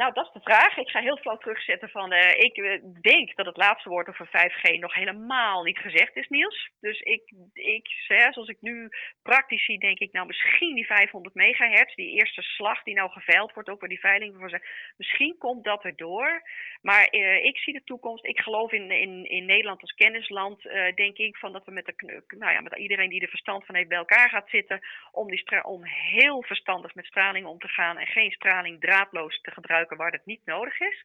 Nou, 0.00 0.12
dat 0.12 0.26
is 0.26 0.32
de 0.32 0.50
vraag. 0.50 0.76
Ik 0.76 0.88
ga 0.88 1.00
heel 1.00 1.16
flauw 1.16 1.36
terugzetten 1.36 1.88
van. 1.88 2.12
Uh, 2.12 2.28
ik 2.28 2.56
uh, 2.56 2.82
denk 3.00 3.36
dat 3.36 3.46
het 3.46 3.56
laatste 3.56 3.88
woord 3.88 4.08
over 4.08 4.26
5G 4.26 4.78
nog 4.78 4.94
helemaal 4.94 5.62
niet 5.62 5.78
gezegd 5.78 6.16
is, 6.16 6.28
Niels. 6.28 6.70
Dus 6.80 7.00
ik, 7.00 7.32
ik 7.52 7.88
zoals 8.06 8.48
ik 8.48 8.56
nu 8.60 8.88
praktisch 9.22 9.64
zie, 9.64 9.78
denk 9.78 9.98
ik 9.98 10.12
nou 10.12 10.26
misschien 10.26 10.74
die 10.74 10.86
500 10.86 11.34
megahertz, 11.34 11.94
die 11.94 12.10
eerste 12.10 12.42
slag 12.42 12.82
die 12.82 12.94
nou 12.94 13.10
geveild 13.10 13.52
wordt, 13.52 13.68
ook 13.68 13.80
bij 13.80 13.88
die 13.88 14.00
veiling 14.00 14.34
voor 14.38 14.48
zijn. 14.48 14.62
Misschien 14.96 15.38
komt 15.38 15.64
dat 15.64 15.84
erdoor. 15.84 16.42
Maar 16.82 17.08
uh, 17.10 17.44
ik 17.44 17.58
zie 17.58 17.72
de 17.72 17.84
toekomst. 17.84 18.24
Ik 18.24 18.40
geloof 18.40 18.72
in, 18.72 18.90
in, 18.90 19.24
in 19.24 19.44
Nederland 19.44 19.80
als 19.80 19.94
kennisland, 19.94 20.62
denk 20.94 21.16
ik, 21.16 21.36
van 21.36 21.52
dat 21.52 21.64
we 21.64 21.72
met, 21.72 21.86
de, 21.86 22.22
nou 22.38 22.52
ja, 22.52 22.60
met 22.60 22.76
iedereen 22.76 23.10
die 23.10 23.20
er 23.20 23.28
verstand 23.28 23.66
van 23.66 23.74
heeft 23.74 23.88
bij 23.88 23.98
elkaar 23.98 24.28
gaat 24.28 24.48
zitten. 24.48 24.80
Om, 25.12 25.30
die 25.30 25.64
om 25.64 25.84
heel 25.84 26.42
verstandig 26.42 26.94
met 26.94 27.06
straling 27.06 27.46
om 27.46 27.58
te 27.58 27.68
gaan 27.68 27.98
en 27.98 28.06
geen 28.06 28.32
straling 28.32 28.80
draadloos 28.80 29.40
te 29.40 29.50
gebruiken 29.50 29.83
waar 29.88 30.12
het 30.12 30.26
niet 30.26 30.44
nodig 30.44 30.80
is. 30.80 31.02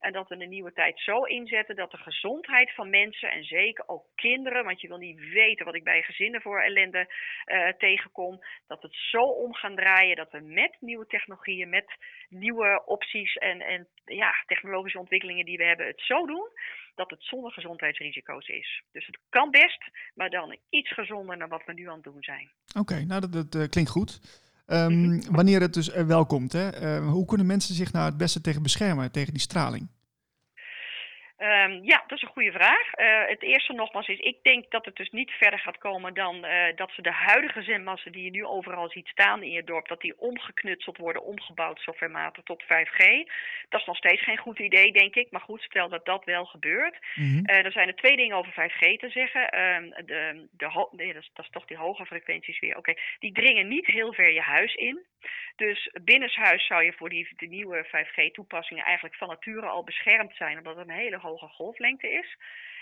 En 0.00 0.12
dat 0.12 0.28
we 0.28 0.36
de 0.36 0.46
nieuwe 0.46 0.72
tijd 0.72 1.00
zo 1.00 1.22
inzetten 1.22 1.76
dat 1.76 1.90
de 1.90 1.96
gezondheid 1.96 2.74
van 2.74 2.90
mensen 2.90 3.30
en 3.30 3.44
zeker 3.44 3.88
ook 3.88 4.04
kinderen, 4.14 4.64
want 4.64 4.80
je 4.80 4.88
wil 4.88 4.96
niet 4.96 5.18
weten 5.18 5.64
wat 5.64 5.74
ik 5.74 5.84
bij 5.84 6.02
gezinnen 6.02 6.42
voor 6.42 6.60
ellende 6.60 7.14
uh, 7.46 7.68
tegenkom, 7.68 8.38
dat 8.66 8.82
het 8.82 8.94
zo 8.94 9.22
om 9.22 9.54
gaan 9.54 9.76
draaien 9.76 10.16
dat 10.16 10.30
we 10.30 10.40
met 10.40 10.76
nieuwe 10.80 11.06
technologieën, 11.06 11.68
met 11.68 11.96
nieuwe 12.28 12.82
opties 12.86 13.34
en, 13.34 13.60
en 13.60 13.88
ja, 14.04 14.32
technologische 14.46 14.98
ontwikkelingen 14.98 15.44
die 15.44 15.56
we 15.56 15.64
hebben, 15.64 15.86
het 15.86 16.00
zo 16.00 16.26
doen 16.26 16.48
dat 16.94 17.10
het 17.10 17.22
zonder 17.22 17.52
gezondheidsrisico's 17.52 18.48
is. 18.48 18.82
Dus 18.92 19.06
het 19.06 19.18
kan 19.28 19.50
best, 19.50 19.90
maar 20.14 20.30
dan 20.30 20.58
iets 20.70 20.92
gezonder 20.92 21.38
dan 21.38 21.48
wat 21.48 21.64
we 21.64 21.72
nu 21.72 21.88
aan 21.88 21.94
het 21.94 22.04
doen 22.04 22.22
zijn. 22.22 22.50
Oké, 22.78 23.04
nou 23.04 23.20
dat, 23.20 23.32
dat 23.32 23.54
uh, 23.54 23.68
klinkt 23.68 23.90
goed. 23.90 24.20
Um, 24.72 25.22
wanneer 25.30 25.60
het 25.60 25.74
dus 25.74 25.92
er 25.92 26.06
wel 26.06 26.26
komt, 26.26 26.52
hè? 26.52 26.98
Uh, 26.98 27.10
hoe 27.10 27.24
kunnen 27.24 27.46
mensen 27.46 27.74
zich 27.74 27.92
nou 27.92 28.06
het 28.06 28.16
beste 28.16 28.40
tegen 28.40 28.62
beschermen, 28.62 29.10
tegen 29.10 29.32
die 29.32 29.42
straling? 29.42 29.88
Um, 31.38 31.84
ja, 31.84 32.04
dat 32.06 32.16
is 32.18 32.22
een 32.22 32.28
goede 32.28 32.52
vraag. 32.52 32.98
Uh, 32.98 33.28
het 33.28 33.42
eerste 33.42 33.72
nogmaals 33.72 34.08
is, 34.08 34.18
ik 34.18 34.36
denk 34.42 34.70
dat 34.70 34.84
het 34.84 34.96
dus 34.96 35.10
niet 35.10 35.30
verder 35.30 35.58
gaat 35.58 35.78
komen 35.78 36.14
dan 36.14 36.44
uh, 36.44 36.76
dat 36.76 36.90
ze 36.90 37.02
de 37.02 37.12
huidige 37.12 37.62
zendmassen 37.62 38.12
die 38.12 38.24
je 38.24 38.30
nu 38.30 38.44
overal 38.44 38.88
ziet 38.88 39.08
staan 39.08 39.42
in 39.42 39.50
je 39.50 39.64
dorp, 39.64 39.88
dat 39.88 40.00
die 40.00 40.18
omgeknutseld 40.18 40.96
worden, 40.96 41.22
omgebouwd 41.22 41.78
softwarematig 41.78 42.44
tot 42.44 42.62
5G. 42.62 43.04
Dat 43.68 43.80
is 43.80 43.86
nog 43.86 43.96
steeds 43.96 44.22
geen 44.22 44.38
goed 44.38 44.58
idee, 44.58 44.92
denk 44.92 45.14
ik. 45.14 45.30
Maar 45.30 45.40
goed, 45.40 45.62
stel 45.62 45.88
dat 45.88 46.04
dat 46.04 46.24
wel 46.24 46.44
gebeurt. 46.44 46.96
Mm 47.14 47.24
-hmm. 47.24 47.50
uh, 47.50 47.64
er 47.64 47.72
zijn 47.72 47.88
er 47.88 47.96
twee 47.96 48.16
dingen 48.16 48.36
over 48.36 48.52
5G 48.52 48.96
te 49.00 49.10
zeggen. 49.10 49.42
Uh, 49.42 50.06
de, 50.06 50.46
de 50.50 50.88
nee, 50.90 51.12
dat, 51.12 51.22
is, 51.22 51.30
dat 51.34 51.44
is 51.44 51.50
toch 51.50 51.64
die 51.64 51.76
hoge 51.76 52.06
frequenties 52.06 52.58
weer. 52.58 52.76
Oké, 52.76 52.90
okay. 52.90 53.02
die 53.18 53.32
dringen 53.32 53.68
niet 53.68 53.86
heel 53.86 54.12
ver 54.12 54.32
je 54.32 54.40
huis 54.40 54.74
in. 54.74 55.06
Dus 55.58 55.90
binnenshuis 56.02 56.66
zou 56.66 56.84
je 56.84 56.92
voor 56.92 57.08
die, 57.08 57.28
de 57.36 57.46
nieuwe 57.46 57.86
5G-toepassingen 57.86 58.84
eigenlijk 58.84 59.14
van 59.14 59.28
nature 59.28 59.66
al 59.66 59.84
beschermd 59.84 60.34
zijn, 60.34 60.58
omdat 60.58 60.76
het 60.76 60.88
een 60.88 60.94
hele 60.94 61.18
hoge 61.18 61.46
golflengte 61.46 62.10
is. 62.10 62.36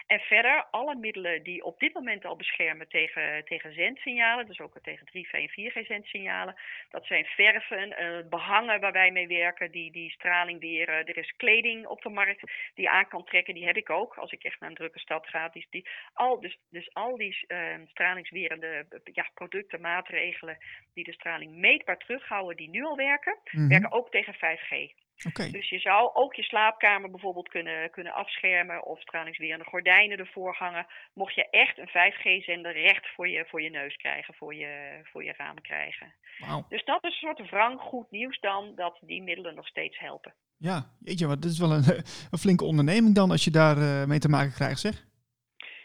En 0.06 0.20
verder, 0.20 0.64
alle 0.70 0.94
middelen 0.94 1.42
die 1.42 1.64
op 1.64 1.78
dit 1.78 1.94
moment 1.94 2.24
al 2.24 2.36
beschermen 2.36 2.88
tegen, 2.88 3.44
tegen 3.44 3.72
zendsignalen, 3.72 4.46
dus 4.46 4.60
ook 4.60 4.78
tegen 4.82 5.06
3G 5.06 5.30
en 5.30 5.50
4G 5.50 5.86
zendsignalen, 5.86 6.54
dat 6.90 7.06
zijn 7.06 7.24
verven, 7.24 8.02
uh, 8.02 8.28
behangen 8.28 8.80
waar 8.80 8.92
wij 8.92 9.10
mee 9.10 9.26
werken, 9.26 9.70
die, 9.70 9.92
die 9.92 10.10
straling. 10.10 10.62
Uh, 10.62 10.88
er 10.88 11.16
is 11.16 11.36
kleding 11.36 11.86
op 11.86 12.02
de 12.02 12.08
markt 12.08 12.40
die 12.74 12.84
je 12.84 12.90
aan 12.90 13.08
kan 13.08 13.24
trekken, 13.24 13.54
die 13.54 13.66
heb 13.66 13.76
ik 13.76 13.90
ook 13.90 14.16
als 14.16 14.32
ik 14.32 14.44
echt 14.44 14.60
naar 14.60 14.68
een 14.68 14.76
drukke 14.76 14.98
stad 14.98 15.26
ga. 15.26 15.48
Die, 15.48 15.66
die, 15.70 15.88
al, 16.12 16.40
dus, 16.40 16.58
dus 16.70 16.94
al 16.94 17.16
die 17.16 17.44
uh, 17.48 17.58
stralingswerende 17.86 18.86
ja, 19.12 19.30
producten, 19.34 19.80
maatregelen 19.80 20.58
die 20.94 21.04
de 21.04 21.12
straling 21.12 21.52
meetbaar 21.52 21.98
terughouden, 21.98 22.56
die 22.56 22.68
nu 22.68 22.84
al 22.84 22.96
werken, 22.96 23.36
mm 23.42 23.60
-hmm. 23.60 23.68
werken 23.68 23.92
ook 23.92 24.10
tegen 24.10 24.34
5G. 24.34 25.04
Okay. 25.24 25.50
Dus 25.50 25.68
je 25.68 25.78
zou 25.78 26.10
ook 26.14 26.34
je 26.34 26.42
slaapkamer 26.42 27.10
bijvoorbeeld 27.10 27.48
kunnen, 27.48 27.90
kunnen 27.90 28.12
afschermen 28.12 28.84
of 28.84 29.00
stralingswerende 29.00 29.64
gordijnen 29.64 30.18
ervoor 30.18 30.54
hangen. 30.54 30.86
Mocht 31.12 31.34
je 31.34 31.50
echt 31.50 31.78
een 31.78 31.88
5G-zender 31.88 32.72
recht 32.72 33.06
voor 33.14 33.28
je, 33.28 33.44
voor 33.48 33.62
je 33.62 33.70
neus 33.70 33.96
krijgen, 33.96 34.34
voor 34.34 34.54
je, 34.54 35.00
voor 35.02 35.24
je 35.24 35.34
raam 35.36 35.60
krijgen. 35.60 36.14
Wow. 36.38 36.70
Dus 36.70 36.84
dat 36.84 37.04
is 37.04 37.10
een 37.10 37.28
soort 37.28 37.50
wrang 37.50 37.80
goed 37.80 38.10
nieuws 38.10 38.40
dan, 38.40 38.72
dat 38.74 38.98
die 39.00 39.22
middelen 39.22 39.54
nog 39.54 39.66
steeds 39.66 39.98
helpen. 39.98 40.34
Ja, 40.58 40.86
jeetje, 41.00 41.26
maar 41.26 41.40
dit 41.40 41.50
is 41.50 41.58
wel 41.58 41.72
een, 41.72 41.84
een 42.30 42.38
flinke 42.38 42.64
onderneming 42.64 43.14
dan 43.14 43.30
als 43.30 43.44
je 43.44 43.50
daar 43.50 43.76
uh, 43.76 44.04
mee 44.04 44.18
te 44.18 44.28
maken 44.28 44.52
krijgt, 44.52 44.80
zeg. 44.80 45.04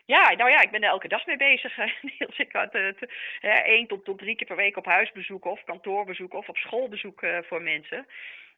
Ja, 0.05 0.33
nou 0.35 0.49
ja, 0.49 0.61
ik 0.61 0.71
ben 0.71 0.81
er 0.81 0.89
elke 0.89 1.07
dag 1.07 1.25
mee 1.25 1.37
bezig. 1.37 1.77
Niels, 2.17 2.37
ik 2.37 2.51
had 2.51 2.73
het 2.73 3.09
één 3.65 3.87
tot, 3.87 4.05
tot 4.05 4.17
drie 4.17 4.35
keer 4.35 4.47
per 4.47 4.55
week 4.55 4.77
op 4.77 4.85
huisbezoek 4.85 5.45
of 5.45 5.63
kantoorbezoek 5.63 6.33
of 6.33 6.49
op 6.49 6.57
schoolbezoek 6.57 7.21
uh, 7.21 7.37
voor 7.41 7.61
mensen. 7.61 8.05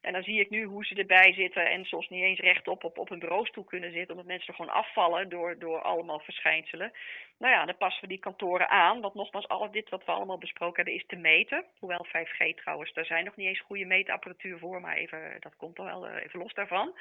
En 0.04 0.12
dan 0.12 0.22
zie 0.22 0.40
ik 0.40 0.50
nu 0.50 0.64
hoe 0.64 0.84
ze 0.84 0.94
erbij 0.94 1.32
zitten 1.32 1.66
en 1.70 1.84
soms 1.84 2.08
niet 2.08 2.22
eens 2.22 2.40
rechtop 2.40 2.84
op, 2.84 2.98
op 2.98 3.10
een 3.10 3.18
bureaustoel 3.18 3.64
kunnen 3.64 3.92
zitten, 3.92 4.10
omdat 4.10 4.26
mensen 4.26 4.48
er 4.48 4.54
gewoon 4.54 4.74
afvallen 4.74 5.28
door, 5.28 5.58
door 5.58 5.82
allemaal 5.82 6.20
verschijnselen. 6.20 6.92
Nou 7.38 7.52
ja, 7.52 7.64
dan 7.64 7.76
passen 7.76 8.02
we 8.02 8.08
die 8.08 8.18
kantoren 8.18 8.68
aan. 8.68 9.00
Want 9.00 9.14
nogmaals, 9.14 9.48
al 9.48 9.70
dit 9.70 9.88
wat 9.88 10.04
we 10.04 10.12
allemaal 10.12 10.38
besproken 10.38 10.76
hebben 10.76 10.94
is 10.94 11.06
te 11.06 11.16
meten. 11.16 11.64
Hoewel 11.78 12.06
5G 12.06 12.54
trouwens, 12.54 12.92
daar 12.92 13.04
zijn 13.04 13.24
nog 13.24 13.36
niet 13.36 13.48
eens 13.48 13.60
goede 13.60 13.84
meetapparatuur 13.84 14.58
voor, 14.58 14.80
maar 14.80 14.96
even, 14.96 15.36
dat 15.40 15.56
komt 15.56 15.76
wel 15.76 16.08
even 16.08 16.38
los 16.38 16.54
daarvan. 16.54 16.94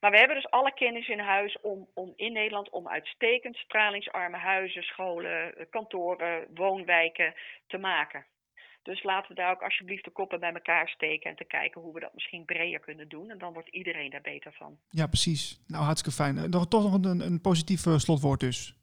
Maar 0.00 0.10
we 0.10 0.18
hebben 0.18 0.36
dus 0.36 0.50
alle 0.50 0.74
kennis 0.74 1.08
in 1.08 1.18
huis 1.18 1.60
om, 1.60 1.88
om 1.94 2.12
in 2.16 2.32
Nederland 2.32 2.70
om 2.70 2.88
uitstekend 2.88 3.56
stralingsarme 3.56 4.36
huizen, 4.36 4.82
scholen, 4.82 5.66
kantoren, 5.70 6.46
woonwijken 6.54 7.34
te 7.66 7.78
maken. 7.78 8.24
Dus 8.82 9.02
laten 9.02 9.28
we 9.28 9.34
daar 9.34 9.50
ook 9.50 9.62
alsjeblieft 9.62 10.04
de 10.04 10.10
koppen 10.10 10.40
bij 10.40 10.52
elkaar 10.52 10.88
steken 10.88 11.30
en 11.30 11.36
te 11.36 11.44
kijken 11.44 11.80
hoe 11.80 11.94
we 11.94 12.00
dat 12.00 12.14
misschien 12.14 12.44
breder 12.44 12.80
kunnen 12.80 13.08
doen. 13.08 13.30
En 13.30 13.38
dan 13.38 13.52
wordt 13.52 13.68
iedereen 13.68 14.10
daar 14.10 14.20
beter 14.20 14.52
van. 14.52 14.78
Ja, 14.90 15.06
precies. 15.06 15.60
Nou, 15.66 15.84
hartstikke 15.84 16.16
fijn. 16.22 16.50
Nog, 16.50 16.68
toch 16.68 16.82
nog 16.82 16.94
een, 16.94 17.20
een 17.20 17.40
positief 17.40 17.86
uh, 17.86 17.96
slotwoord 17.96 18.40
dus. 18.40 18.74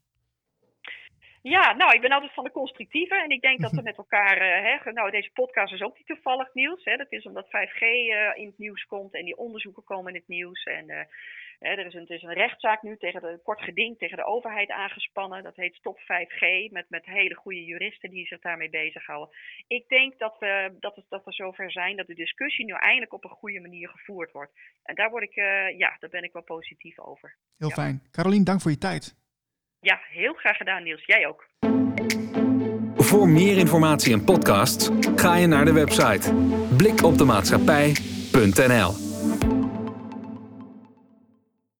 Ja, 1.41 1.73
nou, 1.73 1.93
ik 1.93 2.01
ben 2.01 2.11
altijd 2.11 2.33
van 2.33 2.43
de 2.43 2.51
constructieve. 2.51 3.15
En 3.15 3.29
ik 3.29 3.41
denk 3.41 3.61
dat 3.61 3.71
we 3.71 3.81
met 3.89 3.97
elkaar. 3.97 4.37
Uh, 4.37 4.83
hè, 4.83 4.91
nou, 4.91 5.11
deze 5.11 5.29
podcast 5.33 5.73
is 5.73 5.81
ook 5.81 5.97
niet 5.97 6.07
toevallig 6.07 6.53
nieuws. 6.53 6.83
Hè. 6.83 6.95
Dat 6.95 7.11
is 7.11 7.25
omdat 7.25 7.45
5G 7.45 7.81
uh, 7.81 8.37
in 8.41 8.45
het 8.45 8.57
nieuws 8.57 8.85
komt 8.85 9.13
en 9.13 9.25
die 9.25 9.37
onderzoeken 9.37 9.83
komen 9.83 10.13
in 10.13 10.19
het 10.19 10.27
nieuws. 10.27 10.63
En 10.63 10.89
uh, 10.89 10.99
hè, 11.59 11.69
er, 11.69 11.85
is 11.85 11.93
een, 11.93 12.07
er 12.07 12.15
is 12.15 12.23
een 12.23 12.33
rechtszaak 12.33 12.81
nu 12.81 12.97
tegen 12.97 13.21
de 13.21 13.39
kort 13.43 13.61
geding 13.61 13.97
tegen 13.97 14.17
de 14.17 14.25
overheid 14.25 14.69
aangespannen. 14.69 15.43
Dat 15.43 15.55
heet 15.55 15.75
Stop 15.75 15.99
5G. 15.99 16.71
Met, 16.71 16.85
met 16.89 17.05
hele 17.05 17.35
goede 17.35 17.63
juristen 17.63 18.09
die 18.09 18.27
zich 18.27 18.39
daarmee 18.39 18.69
bezighouden. 18.69 19.35
Ik 19.67 19.87
denk 19.87 20.19
dat 20.19 20.35
we, 20.39 20.75
dat, 20.79 20.95
het, 20.95 21.05
dat 21.09 21.25
we 21.25 21.31
zover 21.31 21.71
zijn 21.71 21.97
dat 21.97 22.07
de 22.07 22.15
discussie 22.15 22.65
nu 22.65 22.73
eindelijk 22.73 23.13
op 23.13 23.23
een 23.23 23.29
goede 23.29 23.59
manier 23.59 23.89
gevoerd 23.89 24.31
wordt. 24.31 24.51
En 24.83 24.95
daar, 24.95 25.09
word 25.09 25.23
ik, 25.23 25.35
ja, 25.77 25.95
daar 25.99 26.09
ben 26.09 26.23
ik 26.23 26.33
wel 26.33 26.43
positief 26.43 26.99
over. 26.99 27.35
Heel 27.57 27.69
ja. 27.69 27.73
fijn. 27.73 28.01
Carolien, 28.11 28.43
dank 28.43 28.61
voor 28.61 28.71
je 28.71 28.77
tijd. 28.77 29.15
Ja, 29.79 29.99
heel 30.09 30.33
graag 30.33 30.57
gedaan, 30.57 30.83
Niels. 30.83 31.05
Jij 31.05 31.27
ook. 31.27 31.47
Voor 32.95 33.29
meer 33.29 33.57
informatie 33.57 34.13
en 34.13 34.23
podcasts 34.23 34.89
ga 35.15 35.35
je 35.35 35.47
naar 35.47 35.65
de 35.65 35.73
website 35.73 36.33
blikopdemaatschappij.nl. 36.77 39.06